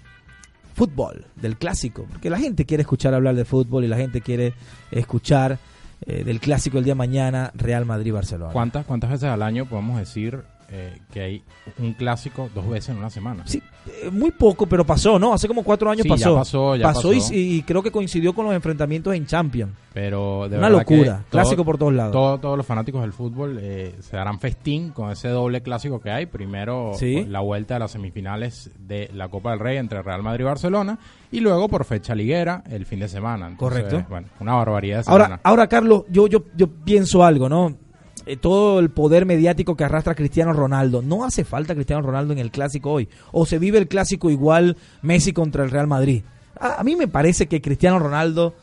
fútbol, 0.74 1.26
del 1.36 1.58
clásico, 1.58 2.06
porque 2.10 2.30
la 2.30 2.38
gente 2.40 2.66
quiere 2.66 2.82
escuchar 2.82 3.14
hablar 3.14 3.36
de 3.36 3.46
fútbol 3.46 3.84
y 3.84 3.88
la 3.88 3.98
gente 3.98 4.22
quiere 4.22 4.54
escuchar 4.92 5.58
eh, 6.06 6.24
del 6.24 6.40
clásico 6.40 6.78
el 6.78 6.84
día 6.84 6.92
de 6.94 6.98
mañana 6.98 7.52
Real 7.54 7.86
Madrid-Barcelona. 7.86 8.54
¿Cuántas, 8.54 8.86
¿Cuántas 8.86 9.10
veces 9.12 9.30
al 9.30 9.42
año 9.44 9.66
podemos 9.68 10.00
decir 10.00 10.42
eh, 10.72 11.00
que 11.12 11.22
hay 11.22 11.44
un 11.80 11.94
clásico 11.94 12.50
dos 12.56 12.68
veces 12.70 12.90
en 12.90 12.98
una 12.98 13.10
semana? 13.10 13.44
Sí, 13.46 13.62
eh, 14.04 14.10
muy 14.12 14.32
poco, 14.32 14.66
pero 14.68 14.86
pasó, 14.86 15.20
¿no? 15.20 15.34
Hace 15.34 15.48
como 15.48 15.64
cuatro 15.64 15.90
años 15.90 16.04
Sí, 16.04 16.10
ya 16.10 16.16
pasó. 16.16 16.36
pasó, 16.36 16.76
ya 16.78 16.84
pasó. 16.86 17.14
y, 17.14 17.20
y 17.34 17.64
creo 17.64 17.84
que 17.84 17.92
coincidió 17.92 18.34
con 18.34 18.46
los 18.46 18.54
enfrentamientos 18.56 19.14
en 19.14 19.26
Champions. 19.26 19.74
Pero 19.94 20.48
de 20.48 20.58
Una 20.58 20.70
verdad 20.70 20.86
que 20.86 20.96
locura, 20.96 21.16
todo- 21.18 21.30
clásico 21.30 21.66
por 21.66 21.78
todos 21.78 21.92
lados. 21.94 22.14
todo- 22.14 22.38
todos 22.40 22.56
los 22.56 22.66
fanáticos 22.66 23.02
del 23.02 23.12
fútbol 23.12 23.58
eh, 23.62 23.94
se 24.00 24.16
darán 24.16 24.40
festín 24.40 24.92
con 24.92 25.12
ese 25.12 25.28
doble 25.28 25.62
clásico 25.62 26.00
que 26.00 26.10
hay. 26.12 26.28
Primero 26.28 26.92
Sí. 26.96 27.26
la 27.28 27.42
vuelta 27.42 27.74
de 27.74 27.82
las 27.82 27.92
semifinales 27.92 28.72
de 28.80 29.10
la 29.14 29.28
Copa 29.28 29.52
del 29.52 29.60
Rey 29.60 29.76
entre 29.78 30.02
Real 30.02 30.24
Madrid 30.24 30.42
y 30.42 30.46
Barcelona 30.46 30.98
y 31.30 31.42
luego 31.42 31.68
por 31.68 31.84
fecha 31.84 32.16
liguera 32.16 32.64
el 32.70 32.86
fin 32.86 33.00
de 33.02 33.10
semana. 33.10 33.50
Entonces, 33.50 33.84
Correcto. 33.84 34.06
Bueno, 34.10 34.28
una 34.40 34.54
barbaridad 34.54 35.04
de 35.06 35.12
Ahora, 35.12 35.26
semana. 35.26 35.42
ahora 35.44 35.68
Carlos, 35.68 36.04
yo, 36.10 36.28
yo, 36.28 36.46
yo 36.56 36.68
pienso 36.70 37.26
algo, 37.26 37.50
¿no? 37.50 37.76
Eh, 38.32 38.38
todo 38.38 38.80
el 38.80 38.92
poder 38.92 39.26
mediático 39.26 39.76
que 39.76 39.84
arrastra 39.84 40.16
Cristiano 40.16 40.54
Ronaldo. 40.54 41.02
No 41.02 41.26
hace 41.26 41.44
falta 41.44 41.76
Cristiano 41.76 42.02
Ronaldo 42.02 42.32
en 42.32 42.40
el 42.40 42.50
clásico 42.50 42.90
hoy. 42.90 43.10
O 43.34 43.46
se 43.46 43.60
vive 43.60 43.78
el 43.78 43.90
clásico 43.90 44.30
igual 44.30 44.78
Messi 45.02 45.34
contra 45.34 45.66
el 45.66 45.70
Real 45.70 45.88
Madrid. 45.88 46.24
A, 46.58 46.80
a 46.80 46.84
mí 46.86 46.96
me 46.96 47.10
parece 47.10 47.48
que 47.48 47.60
Cristiano 47.60 48.00
Ronaldo 48.00 48.54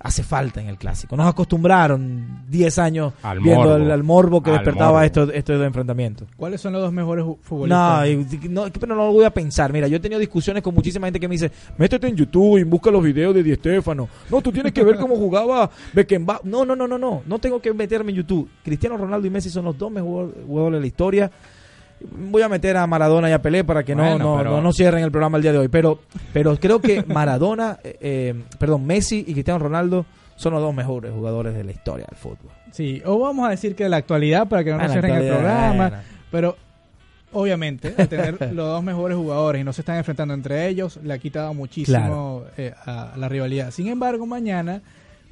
hace 0.00 0.22
falta 0.22 0.60
en 0.60 0.68
el 0.68 0.76
clásico. 0.78 1.16
Nos 1.16 1.26
acostumbraron 1.26 2.44
10 2.48 2.78
años 2.78 3.12
Al 3.22 3.40
viendo 3.40 3.62
morbo. 3.64 3.76
el, 3.84 3.90
al 3.90 4.02
morbo 4.04 4.42
que 4.42 4.50
Al 4.50 4.56
despertaba 4.58 4.92
morbo. 4.92 5.02
estos, 5.04 5.30
estos 5.34 5.60
enfrentamientos. 5.64 6.28
¿Cuáles 6.36 6.60
son 6.60 6.72
los 6.72 6.82
dos 6.82 6.92
mejores 6.92 7.24
No, 7.24 7.36
futbolistas? 7.42 8.08
y- 8.44 8.48
no, 8.48 8.64
pero 8.72 8.86
no 8.94 9.06
lo 9.06 9.12
voy 9.12 9.24
a 9.24 9.30
pensar. 9.30 9.72
Mira, 9.72 9.88
yo 9.88 9.96
he 9.96 10.00
tenido 10.00 10.20
discusiones 10.20 10.62
con 10.62 10.74
muchísima 10.74 11.06
gente 11.08 11.18
que 11.20 11.26
me 11.28 11.34
dice, 11.34 11.50
métete 11.76 12.06
en 12.08 12.16
YouTube 12.16 12.58
y 12.58 12.64
busca 12.64 12.90
los 12.90 13.02
videos 13.02 13.34
de 13.34 13.42
Di 13.42 13.54
Stéfano. 13.56 14.08
No, 14.30 14.40
tú 14.40 14.52
tienes 14.52 14.72
que 14.72 14.84
ver 14.84 14.96
cómo 14.96 15.16
jugaba 15.16 15.68
Beckenbauer. 15.92 16.44
No, 16.44 16.64
no, 16.64 16.76
no, 16.76 16.86
no, 16.86 16.96
no. 16.98 17.22
No 17.26 17.38
tengo 17.38 17.60
que 17.60 17.72
meterme 17.74 18.10
en 18.12 18.18
YouTube. 18.18 18.48
Cristiano 18.62 18.96
Ronaldo 18.96 19.26
y 19.26 19.30
Messi 19.30 19.50
son 19.50 19.64
los 19.64 19.76
dos 19.76 19.90
mejores 19.90 20.32
jugadores 20.46 20.76
de 20.76 20.80
la 20.80 20.86
historia. 20.86 21.30
Voy 22.00 22.42
a 22.42 22.48
meter 22.48 22.76
a 22.76 22.86
Maradona 22.86 23.28
y 23.28 23.32
a 23.32 23.42
Pelé 23.42 23.64
para 23.64 23.82
que 23.84 23.94
no, 23.94 24.02
Bueno, 24.02 24.18
no, 24.18 24.36
pero- 24.38 24.50
no, 24.52 24.60
no 24.62 24.72
cierren 24.72 25.02
el 25.04 25.10
programa 25.10 25.36
el 25.38 25.42
día 25.42 25.52
de 25.52 25.58
hoy. 25.58 25.68
Pero, 25.68 26.00
pero 26.32 26.56
creo 26.56 26.80
que 26.80 27.02
Maradona, 27.06 27.78
eh, 27.84 27.96
eh, 28.00 28.34
perdón, 28.58 28.86
Messi 28.86 29.24
y 29.26 29.32
Cristiano 29.32 29.58
Ronaldo 29.58 30.06
son 30.36 30.52
los 30.52 30.62
dos 30.62 30.74
mejores 30.74 31.12
jugadores 31.12 31.54
de 31.54 31.64
la 31.64 31.72
historia 31.72 32.06
del 32.08 32.16
fútbol. 32.18 32.52
Sí, 32.72 33.02
o 33.04 33.18
vamos 33.18 33.46
a 33.46 33.50
decir 33.50 33.74
que 33.74 33.84
de 33.84 33.88
la 33.88 33.96
actualidad 33.96 34.48
para 34.48 34.62
que 34.62 34.70
no 34.70 34.76
Ah, 34.78 34.82
nos 34.84 34.92
cierren 34.92 35.14
el 35.16 35.28
programa. 35.28 36.02
Pero 36.30 36.56
obviamente, 37.32 37.94
al 37.98 38.08
tener 38.08 38.34
los 38.54 38.66
dos 38.66 38.82
mejores 38.82 39.16
jugadores 39.16 39.60
y 39.60 39.64
no 39.64 39.72
se 39.72 39.80
están 39.82 39.96
enfrentando 39.96 40.34
entre 40.34 40.68
ellos, 40.68 40.98
le 41.02 41.14
ha 41.14 41.18
quitado 41.18 41.54
muchísimo 41.54 42.44
eh, 42.56 42.72
a 42.86 43.14
la 43.16 43.28
rivalidad. 43.28 43.70
Sin 43.70 43.88
embargo, 43.88 44.26
mañana, 44.26 44.82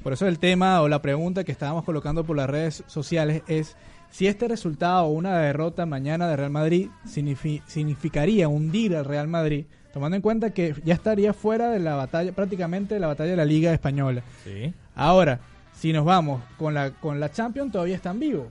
por 0.03 0.13
eso 0.13 0.27
el 0.27 0.39
tema 0.39 0.81
o 0.81 0.87
la 0.89 1.01
pregunta 1.01 1.43
que 1.43 1.51
estábamos 1.51 1.83
colocando 1.85 2.23
por 2.23 2.35
las 2.35 2.49
redes 2.49 2.83
sociales 2.87 3.43
es 3.47 3.75
si 4.11 4.27
este 4.27 4.47
resultado 4.47 5.05
o 5.05 5.09
una 5.11 5.37
derrota 5.39 5.85
mañana 5.85 6.27
de 6.27 6.35
Real 6.35 6.49
Madrid 6.51 6.89
signifi- 7.07 7.61
significaría 7.67 8.47
hundir 8.47 8.95
al 8.95 9.05
Real 9.05 9.27
Madrid, 9.27 9.65
tomando 9.93 10.15
en 10.15 10.21
cuenta 10.21 10.51
que 10.51 10.73
ya 10.85 10.93
estaría 10.93 11.33
fuera 11.33 11.69
de 11.69 11.79
la 11.79 11.95
batalla, 11.95 12.31
prácticamente 12.31 12.93
de 12.95 12.99
la 12.99 13.07
batalla 13.07 13.31
de 13.31 13.37
la 13.37 13.45
Liga 13.45 13.73
Española. 13.73 14.21
Sí. 14.43 14.73
Ahora, 14.95 15.39
si 15.79 15.93
nos 15.93 16.05
vamos 16.05 16.41
con 16.57 16.73
la, 16.73 16.91
con 16.91 17.19
la 17.19 17.31
Champions, 17.31 17.71
todavía 17.71 17.95
están 17.95 18.19
vivos. 18.19 18.47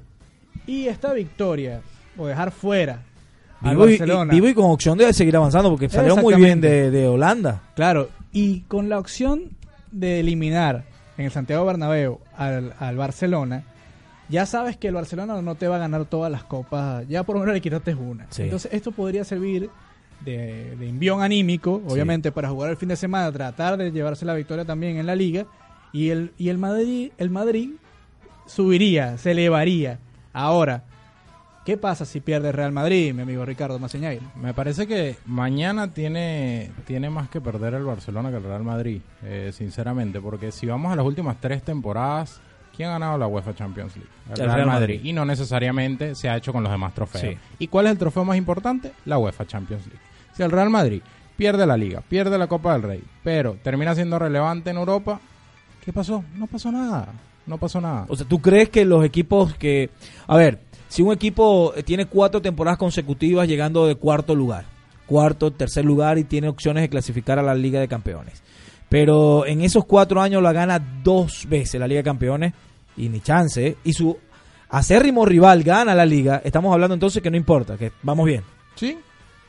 Y 0.67 0.87
esta 0.87 1.13
victoria, 1.13 1.81
o 2.17 2.27
dejar 2.27 2.51
fuera 2.51 3.01
al 3.63 3.71
Vivo 3.77 3.89
y, 3.89 3.91
Barcelona. 3.99 4.33
y- 4.33 4.37
vivo 4.37 4.49
y 4.49 4.55
con 4.55 4.71
opción 4.71 4.99
de 4.99 5.13
seguir 5.13 5.37
avanzando 5.37 5.71
porque 5.71 5.89
salió 5.89 6.17
muy 6.17 6.35
bien 6.35 6.61
de, 6.61 6.91
de 6.91 7.07
Holanda. 7.09 7.63
Claro, 7.75 8.09
y 8.33 8.61
con 8.63 8.89
la 8.89 8.99
opción 8.99 9.51
de 9.93 10.21
eliminar 10.21 10.85
en 11.19 11.25
el 11.27 11.31
Santiago 11.31 11.65
Bernabéu 11.65 12.21
al, 12.37 12.75
al 12.79 12.97
Barcelona, 12.97 13.65
ya 14.29 14.47
sabes 14.47 14.77
que 14.77 14.89
el 14.89 14.95
Barcelona 14.95 15.41
no 15.41 15.55
te 15.55 15.69
va 15.69 15.77
a 15.77 15.79
ganar 15.79 16.05
todas 16.05 16.31
las 16.31 16.45
copas, 16.45 17.07
ya 17.09 17.23
por 17.23 17.37
lo 17.37 17.41
menos 17.41 17.55
le 17.55 17.61
quitaste 17.61 17.95
una. 17.95 18.27
Sí. 18.31 18.43
Entonces 18.43 18.73
esto 18.73 18.93
podría 18.93 19.25
servir 19.25 19.71
de, 20.25 20.77
de 20.77 20.89
envión 20.89 21.23
anímico, 21.23 21.83
obviamente 21.87 22.33
para 22.33 22.49
jugar 22.49 22.71
el 22.71 22.77
fin 22.77 22.89
de 22.89 22.97
semana, 22.97 23.31
tratar 23.31 23.77
de 23.77 23.93
llevarse 23.93 24.25
la 24.25 24.35
victoria 24.35 24.65
también 24.65 24.97
en 24.97 25.07
la 25.07 25.15
liga, 25.15 25.47
y 25.93 26.11
el, 26.11 26.33
y 26.37 26.49
el 26.49 26.59
Madrid, 26.59 27.13
el 27.19 27.31
Madrid 27.31 27.71
subiría, 28.47 29.17
se 29.19 29.31
elevaría. 29.31 29.99
Ahora, 30.33 30.85
¿qué 31.65 31.77
pasa 31.77 32.05
si 32.05 32.21
pierde 32.21 32.53
Real 32.53 32.73
Madrid, 32.73 33.15
mi 33.15 33.23
amigo 33.23 33.45
Ricardo 33.45 33.79
Maceñair? 33.79 34.21
Me 34.41 34.53
parece 34.53 34.87
que 34.87 35.17
mañana 35.25 35.93
tiene, 35.93 36.71
tiene 36.87 37.09
más 37.09 37.31
que 37.31 37.41
perder 37.41 37.75
el 37.75 37.85
Barcelona 37.85 38.31
que 38.31 38.37
el 38.37 38.43
Real 38.43 38.63
Madrid, 38.63 39.01
eh, 39.25 39.53
sinceramente, 39.55 40.21
porque 40.21 40.53
si 40.53 40.67
vamos 40.67 40.93
a 40.93 40.97
las 40.97 41.07
últimas 41.07 41.41
tres 41.41 41.63
temporadas, 41.63 42.41
¿quién 42.77 42.89
ha 42.89 42.93
ganado 42.93 43.19
la 43.19 43.27
UEFA 43.27 43.55
Champions 43.55 43.97
League? 43.97 44.11
El, 44.31 44.37
Real, 44.37 44.55
Real 44.55 44.67
Madrid. 44.67 44.97
Madrid. 44.97 45.01
Y 45.05 45.13
no 45.13 45.25
necesariamente 45.25 46.15
se 46.15 46.29
ha 46.29 46.37
hecho 46.37 46.53
con 46.53 46.63
los 46.63 46.71
demás 46.71 46.95
trofeos. 46.95 47.35
Sí. 47.35 47.39
¿Y 47.59 47.69
cuál 47.69 47.87
es 47.87 47.93
el 47.93 47.99
trofeo 47.99 48.25
más 48.25 48.37
importante? 48.37 48.93
La 49.05 49.19
UEFA 49.19 49.47
Champions 49.47 49.87
League. 49.87 50.01
Si 50.35 50.43
el 50.43 50.51
Real 50.51 50.71
Madrid 50.71 51.03
pierde 51.37 51.67
la 51.67 51.77
Liga, 51.77 52.03
pierde 52.07 52.39
la 52.39 52.47
Copa 52.47 52.73
del 52.73 52.83
Rey, 52.83 53.03
pero 53.23 53.57
termina 53.63 53.95
siendo 53.95 54.19
relevante 54.19 54.71
en 54.71 54.77
Europa, 54.77 55.21
¿qué 55.85 55.93
pasó? 55.93 56.25
No 56.35 56.47
pasó 56.47 56.73
nada. 56.73 57.09
No 57.47 57.59
pasó 57.59 57.81
nada. 57.81 58.07
O 58.09 58.17
sea, 58.17 58.27
¿tú 58.27 58.41
crees 58.41 58.69
que 58.71 58.85
los 58.85 59.05
equipos 59.05 59.55
que... 59.55 59.91
A 60.27 60.37
ver, 60.37 60.59
si 60.89 61.03
un 61.03 61.13
equipo 61.13 61.73
tiene 61.85 62.07
cuatro 62.07 62.43
temporadas 62.43 62.79
consecutivas 62.79 63.47
llegando 63.47 63.87
de 63.87 63.95
cuarto 63.95 64.35
lugar, 64.35 64.65
cuarto, 65.07 65.53
tercer 65.53 65.85
lugar 65.85 66.19
y 66.19 66.25
tiene 66.25 66.49
opciones 66.49 66.83
de 66.83 66.89
clasificar 66.89 67.39
a 67.39 67.43
la 67.43 67.55
Liga 67.55 67.81
de 67.81 67.89
Campeones, 67.89 68.43
pero 68.89 69.47
en 69.47 69.61
esos 69.61 69.85
cuatro 69.85 70.21
años 70.21 70.43
la 70.43 70.53
gana 70.53 70.81
dos 71.03 71.47
veces 71.49 71.81
la 71.81 71.87
Liga 71.87 72.01
de 72.01 72.05
Campeones 72.05 72.53
y 72.97 73.09
ni 73.09 73.21
chance, 73.21 73.67
¿eh? 73.67 73.77
y 73.85 73.93
su 73.93 74.17
acérrimo 74.69 75.25
rival 75.25 75.63
gana 75.63 75.95
la 75.95 76.05
Liga, 76.07 76.41
estamos 76.45 76.73
hablando 76.73 76.95
entonces 76.95 77.23
que 77.23 77.31
no 77.31 77.37
importa, 77.37 77.77
que 77.77 77.93
vamos 78.03 78.27
bien. 78.27 78.43
Sí, 78.75 78.99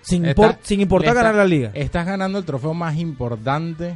Sin, 0.02 0.26
Está- 0.26 0.42
impor- 0.54 0.58
sin 0.62 0.80
importar 0.82 1.10
está- 1.10 1.22
ganar 1.24 1.36
la 1.36 1.46
Liga. 1.46 1.72
Estás 1.74 2.06
ganando 2.06 2.38
el 2.40 2.46
trofeo 2.46 2.74
más 2.74 2.96
importante 2.98 3.96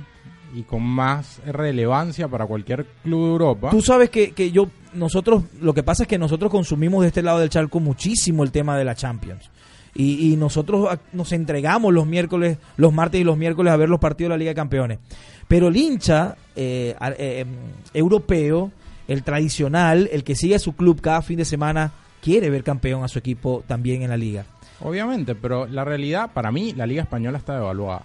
y 0.53 0.63
con 0.63 0.83
más 0.83 1.39
relevancia 1.45 2.27
para 2.27 2.45
cualquier 2.45 2.85
club 3.03 3.23
de 3.25 3.31
Europa. 3.31 3.69
Tú 3.69 3.81
sabes 3.81 4.09
que, 4.09 4.31
que 4.31 4.51
yo, 4.51 4.67
nosotros, 4.93 5.43
lo 5.61 5.73
que 5.73 5.83
pasa 5.83 6.03
es 6.03 6.09
que 6.09 6.17
nosotros 6.17 6.51
consumimos 6.51 7.01
de 7.03 7.07
este 7.07 7.21
lado 7.21 7.39
del 7.39 7.49
charco 7.49 7.79
muchísimo 7.79 8.43
el 8.43 8.51
tema 8.51 8.77
de 8.77 8.83
la 8.83 8.95
Champions. 8.95 9.49
Y, 9.93 10.31
y 10.33 10.35
nosotros 10.37 10.89
nos 11.13 11.31
entregamos 11.33 11.93
los 11.93 12.05
miércoles, 12.05 12.57
los 12.77 12.91
martes 12.93 13.21
y 13.21 13.23
los 13.23 13.37
miércoles 13.37 13.71
a 13.71 13.77
ver 13.77 13.87
los 13.89 13.99
partidos 13.99 14.29
de 14.29 14.33
la 14.33 14.37
Liga 14.37 14.51
de 14.51 14.55
Campeones. 14.55 14.99
Pero 15.47 15.67
el 15.69 15.77
hincha 15.77 16.35
eh, 16.55 16.95
eh, 17.17 17.39
em, 17.41 17.47
europeo 17.93 18.71
el 19.11 19.23
tradicional, 19.23 20.09
el 20.11 20.23
que 20.23 20.35
sigue 20.35 20.55
a 20.55 20.59
su 20.59 20.73
club 20.75 21.01
cada 21.01 21.21
fin 21.21 21.37
de 21.37 21.45
semana, 21.45 21.91
quiere 22.21 22.49
ver 22.49 22.63
campeón 22.63 23.03
a 23.03 23.07
su 23.07 23.19
equipo 23.19 23.63
también 23.67 24.01
en 24.03 24.09
la 24.09 24.17
liga. 24.17 24.45
Obviamente, 24.81 25.35
pero 25.35 25.67
la 25.67 25.83
realidad, 25.85 26.31
para 26.33 26.51
mí, 26.51 26.73
la 26.75 26.85
Liga 26.87 27.03
Española 27.03 27.37
está 27.37 27.53
devaluada. 27.53 28.01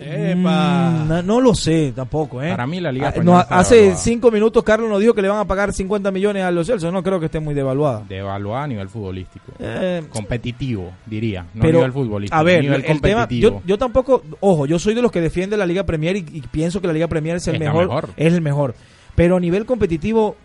¡Epa! 0.00 0.90
Mm, 1.04 1.08
no, 1.08 1.22
no 1.22 1.40
lo 1.40 1.54
sé 1.54 1.92
tampoco, 1.94 2.42
¿eh? 2.42 2.50
Para 2.50 2.66
mí 2.66 2.80
la 2.80 2.90
Liga 2.90 3.06
Ah, 3.06 3.10
Española 3.10 3.36
no, 3.36 3.42
está 3.42 3.58
hace 3.58 3.74
devaluada. 3.76 4.00
cinco 4.02 4.30
minutos 4.30 4.64
Carlos 4.64 4.88
nos 4.90 4.98
dijo 4.98 5.14
que 5.14 5.22
le 5.22 5.28
van 5.28 5.38
a 5.38 5.44
pagar 5.44 5.72
50 5.72 6.10
millones 6.10 6.42
a 6.42 6.50
los 6.50 6.66
Celso. 6.66 6.90
No 6.90 7.02
creo 7.02 7.20
que 7.20 7.26
esté 7.26 7.38
muy 7.38 7.54
devaluada. 7.54 8.02
Devaluada 8.08 8.64
a 8.64 8.66
nivel 8.66 8.88
futbolístico. 8.88 9.52
Eh, 9.58 10.02
Competitivo, 10.10 10.90
diría. 11.06 11.46
No 11.54 11.62
pero 11.62 11.78
a 11.78 11.80
nivel 11.82 11.92
futbolístico. 11.92 12.36
a 12.36 12.42
ver, 12.42 12.58
a 12.58 12.62
nivel 12.62 12.84
el 12.86 13.00
tema, 13.00 13.20
competitivo. 13.22 13.60
yo, 13.60 13.62
yo 13.66 13.78
tampoco, 13.78 14.22
ojo, 14.40 14.66
yo 14.66 14.78
soy 14.78 14.94
de 14.94 15.02
los 15.02 15.12
que 15.12 15.20
defiende 15.20 15.56
la 15.56 15.66
Liga 15.66 15.84
Premier 15.84 16.16
y, 16.16 16.24
y 16.32 16.40
pienso 16.40 16.80
que 16.80 16.86
la 16.86 16.92
Liga 16.92 17.06
Premier 17.06 17.36
es 17.36 17.46
el 17.48 17.54
Es 17.56 17.60
la 17.60 17.66
mejor, 17.66 17.86
mejor. 17.86 18.08
es 18.16 18.32
el 18.32 18.40
mejor. 18.40 18.74
Pero 19.14 19.36
a 19.36 19.40
nivel 19.40 19.64
competitivo, 19.66 20.36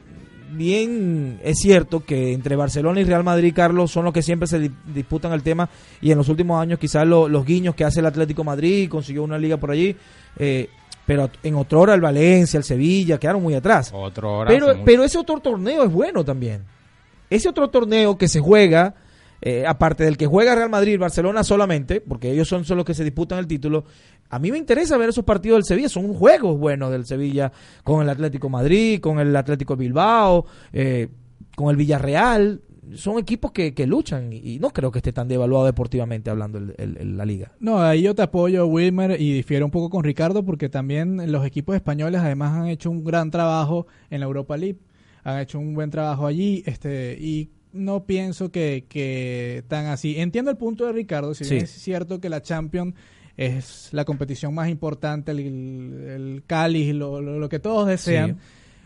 bien 0.51 1.39
es 1.43 1.57
cierto 1.59 2.03
que 2.03 2.33
entre 2.33 2.55
Barcelona 2.55 2.99
y 3.01 3.03
Real 3.03 3.23
Madrid, 3.23 3.53
Carlos, 3.55 3.91
son 3.91 4.05
los 4.05 4.13
que 4.13 4.21
siempre 4.21 4.47
se 4.47 4.59
di- 4.59 4.71
disputan 4.93 5.31
el 5.33 5.43
tema 5.43 5.69
y 6.01 6.11
en 6.11 6.17
los 6.17 6.29
últimos 6.29 6.61
años 6.61 6.79
quizás 6.79 7.05
lo- 7.07 7.27
los 7.29 7.45
guiños 7.45 7.75
que 7.75 7.85
hace 7.85 7.99
el 7.99 8.05
Atlético 8.05 8.43
Madrid, 8.43 8.89
consiguió 8.89 9.23
una 9.23 9.37
liga 9.37 9.57
por 9.57 9.71
allí, 9.71 9.95
eh, 10.37 10.69
pero 11.05 11.29
en 11.43 11.55
otra 11.55 11.77
hora 11.79 11.93
el 11.95 12.01
Valencia, 12.01 12.57
el 12.57 12.63
Sevilla, 12.63 13.17
quedaron 13.19 13.41
muy 13.41 13.53
atrás. 13.55 13.91
Otro 13.93 14.37
hora 14.39 14.49
Pero, 14.49 14.67
pero 14.85 15.03
ese 15.03 15.17
otro 15.17 15.39
torneo 15.39 15.83
es 15.83 15.91
bueno 15.91 16.23
también. 16.23 16.63
Ese 17.29 17.49
otro 17.49 17.69
torneo 17.69 18.17
que 18.17 18.27
se 18.27 18.39
juega, 18.39 18.93
eh, 19.41 19.65
aparte 19.65 20.03
del 20.03 20.17
que 20.17 20.25
juega 20.27 20.55
Real 20.55 20.69
Madrid 20.69 20.99
Barcelona 20.99 21.43
solamente, 21.43 22.01
porque 22.01 22.31
ellos 22.31 22.47
son, 22.47 22.65
son 22.65 22.77
los 22.77 22.85
que 22.85 22.93
se 22.93 23.03
disputan 23.03 23.39
el 23.39 23.47
título, 23.47 23.85
a 24.29 24.37
mí 24.39 24.51
me 24.51 24.57
interesa 24.57 24.97
ver 24.97 25.09
esos 25.09 25.25
partidos 25.25 25.57
del 25.57 25.63
Sevilla. 25.65 25.89
Son 25.89 26.13
juegos 26.13 26.59
buenos 26.59 26.91
del 26.91 27.05
Sevilla 27.05 27.51
con 27.83 28.01
el 28.01 28.09
Atlético 28.09 28.49
Madrid, 28.49 28.99
con 28.99 29.19
el 29.19 29.35
Atlético 29.35 29.75
Bilbao, 29.75 30.45
eh, 30.71 31.07
con 31.55 31.69
el 31.71 31.77
Villarreal. 31.77 32.61
Son 32.95 33.19
equipos 33.19 33.51
que, 33.51 33.73
que 33.75 33.85
luchan 33.85 34.33
y, 34.33 34.57
no 34.59 34.71
creo 34.71 34.91
que 34.91 34.97
esté 34.99 35.13
tan 35.13 35.27
devaluado 35.27 35.65
deportivamente 35.65 36.29
hablando 36.31 36.57
el- 36.57 37.17
la 37.17 37.25
liga. 37.25 37.51
No, 37.59 37.81
ahí 37.81 38.01
yo 38.01 38.15
te 38.15 38.23
apoyo, 38.23 38.65
Wilmer, 38.65 39.19
y 39.21 39.31
difiero 39.33 39.65
un 39.65 39.71
poco 39.71 39.89
con 39.91 40.03
Ricardo 40.03 40.43
porque 40.43 40.69
también 40.69 41.31
los 41.31 41.45
equipos 41.45 41.75
españoles 41.75 42.21
además 42.21 42.53
han 42.53 42.67
hecho 42.67 42.89
un 42.89 43.03
gran 43.03 43.29
trabajo 43.29 43.85
en 44.09 44.21
la 44.21 44.25
Europa 44.25 44.57
League. 44.57 44.79
Han 45.23 45.39
hecho 45.39 45.59
un 45.59 45.73
buen 45.75 45.91
trabajo 45.91 46.25
allí 46.25 46.63
este 46.65 47.17
y 47.19 47.49
no 47.71 48.05
pienso 48.05 48.51
que, 48.51 48.85
que 48.89 49.63
tan 49.67 49.85
así. 49.87 50.19
Entiendo 50.19 50.51
el 50.51 50.57
punto 50.57 50.85
de 50.85 50.93
Ricardo, 50.93 51.33
si 51.33 51.43
bien 51.43 51.63
es 51.63 51.69
cierto 51.71 52.19
que 52.19 52.29
la 52.29 52.41
Champions 52.41 52.93
es 53.37 53.89
la 53.91 54.05
competición 54.05 54.53
más 54.53 54.69
importante, 54.69 55.31
el, 55.31 55.37
el 55.39 56.43
cáliz, 56.45 56.93
lo, 56.93 57.21
lo- 57.21 57.39
lo 57.39 57.49
que 57.49 57.59
todos 57.59 57.87
desean. 57.87 58.37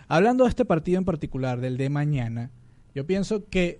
Hablando 0.08 0.43
de 0.43 0.50
este 0.50 0.65
partido 0.65 0.98
en 1.00 1.06
particular, 1.06 1.60
del 1.60 1.78
de 1.78 1.89
mañana, 1.89 2.52
yo 2.93 3.06
pienso 3.08 3.46
que 3.50 3.80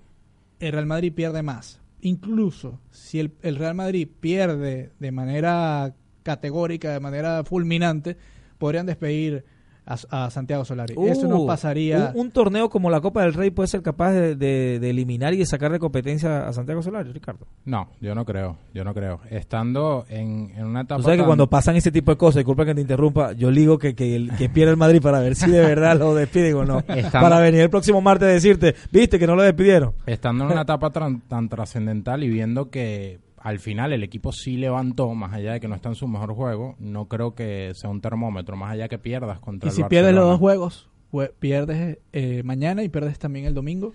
el 0.60 0.72
Real 0.72 0.86
Madrid 0.86 1.14
pierde 1.14 1.44
más. 1.44 1.80
Incluso 2.02 2.80
si 2.92 3.20
el, 3.20 3.34
el 3.44 3.56
Real 3.58 3.76
Madrid 3.76 4.08
pierde 4.20 4.92
de 5.00 5.12
manera 5.12 5.94
categórica, 6.24 6.92
de 6.92 7.00
manera 7.00 7.44
fulminante, 7.44 8.18
podrían 8.58 8.86
despedir 8.86 9.46
a, 9.86 10.26
a 10.26 10.30
Santiago 10.30 10.66
Solari. 10.66 10.96
Eso 11.06 11.28
no 11.28 11.42
Uh, 11.42 11.48
pasaría. 11.48 12.12
Un, 12.16 12.22
un 12.28 12.32
torneo 12.32 12.70
como 12.70 12.90
la 12.90 13.02
Copa 13.02 13.22
del 13.24 13.34
Rey 13.34 13.50
puede 13.50 13.68
ser 13.68 13.82
capaz 13.82 14.12
de, 14.12 14.36
de- 14.36 14.80
de 14.80 14.90
eliminar 14.90 15.34
y 15.34 15.38
de 15.38 15.46
sacar 15.46 15.72
de 15.72 15.80
competencia 15.80 16.48
a 16.48 16.54
Santiago 16.54 16.82
Solari, 16.82 17.12
Ricardo. 17.12 17.46
No, 17.66 17.90
yo 18.02 18.16
no 18.16 18.24
creo. 18.26 18.58
Yo 18.74 18.84
no 18.84 18.94
creo. 18.94 19.20
Estando 19.30 20.06
en, 20.10 20.52
en 20.56 20.66
una 20.66 20.82
etapa. 20.82 20.98
Tú 20.98 21.04
sabes 21.04 21.18
que 21.18 21.22
tan- 21.22 21.28
cuando 21.28 21.50
pasan 21.50 21.76
ese 21.76 21.92
tipo 21.92 22.12
de 22.12 22.18
cosas, 22.18 22.36
disculpa 22.38 22.66
que 22.66 22.76
te 22.76 22.82
interrumpa, 22.82 23.34
yo 23.34 23.52
digo 23.52 23.78
que, 23.78 23.94
que, 23.96 24.16
el, 24.16 24.32
que 24.38 24.50
pierda 24.50 24.72
el 24.72 24.78
Madrid 24.78 25.02
para 25.02 25.20
ver 25.20 25.36
si 25.36 25.50
de 25.52 25.62
verdad 25.62 25.98
lo 25.98 26.16
despiden 26.16 26.56
o 26.56 26.66
no. 26.66 26.80
Estando- 26.80 27.12
Para 27.12 27.40
venir 27.40 27.62
el 27.62 27.70
próximo 27.70 28.00
martes 28.02 28.28
a 28.30 28.32
decirte, 28.32 28.76
viste 28.92 29.20
que 29.20 29.28
no 29.28 29.36
lo 29.36 29.44
despidieron. 29.44 29.94
Estando 30.06 30.46
en 30.46 30.52
una 30.52 30.62
etapa 30.62 30.92
tran- 30.92 31.22
tan 31.28 31.50
trascendental 31.50 32.24
y 32.24 32.30
viendo 32.30 32.70
que 32.70 33.20
al 33.44 33.60
final 33.60 33.92
el 33.94 34.04
equipo 34.04 34.32
sí 34.32 34.58
levantó, 34.58 35.14
más 35.14 35.34
allá 35.34 35.54
de 35.54 35.60
que 35.60 35.68
no 35.68 35.76
está 35.76 35.90
en 35.90 35.96
su 35.96 36.08
mejor 36.08 36.34
juego, 36.34 36.76
no 36.80 37.08
creo 37.08 37.36
que 37.36 37.72
sea 37.76 37.90
un 37.90 38.00
termómetro, 38.02 38.56
más 38.56 38.72
allá 38.72 38.88
que 38.88 38.98
pierdas 38.98 39.40
contra 39.40 39.68
y 39.68 39.70
el 39.70 39.76
si 39.76 39.84
pierdes 39.84 40.14
los 40.16 40.26
dos 40.26 40.40
juegos, 40.40 40.90
jue- 41.12 41.32
pierdes 41.40 42.00
eh, 42.14 42.42
mañana 42.44 42.84
y 42.84 42.90
pierdes 42.90 43.20
también 43.20 43.46
el 43.46 43.54
domingo. 43.54 43.94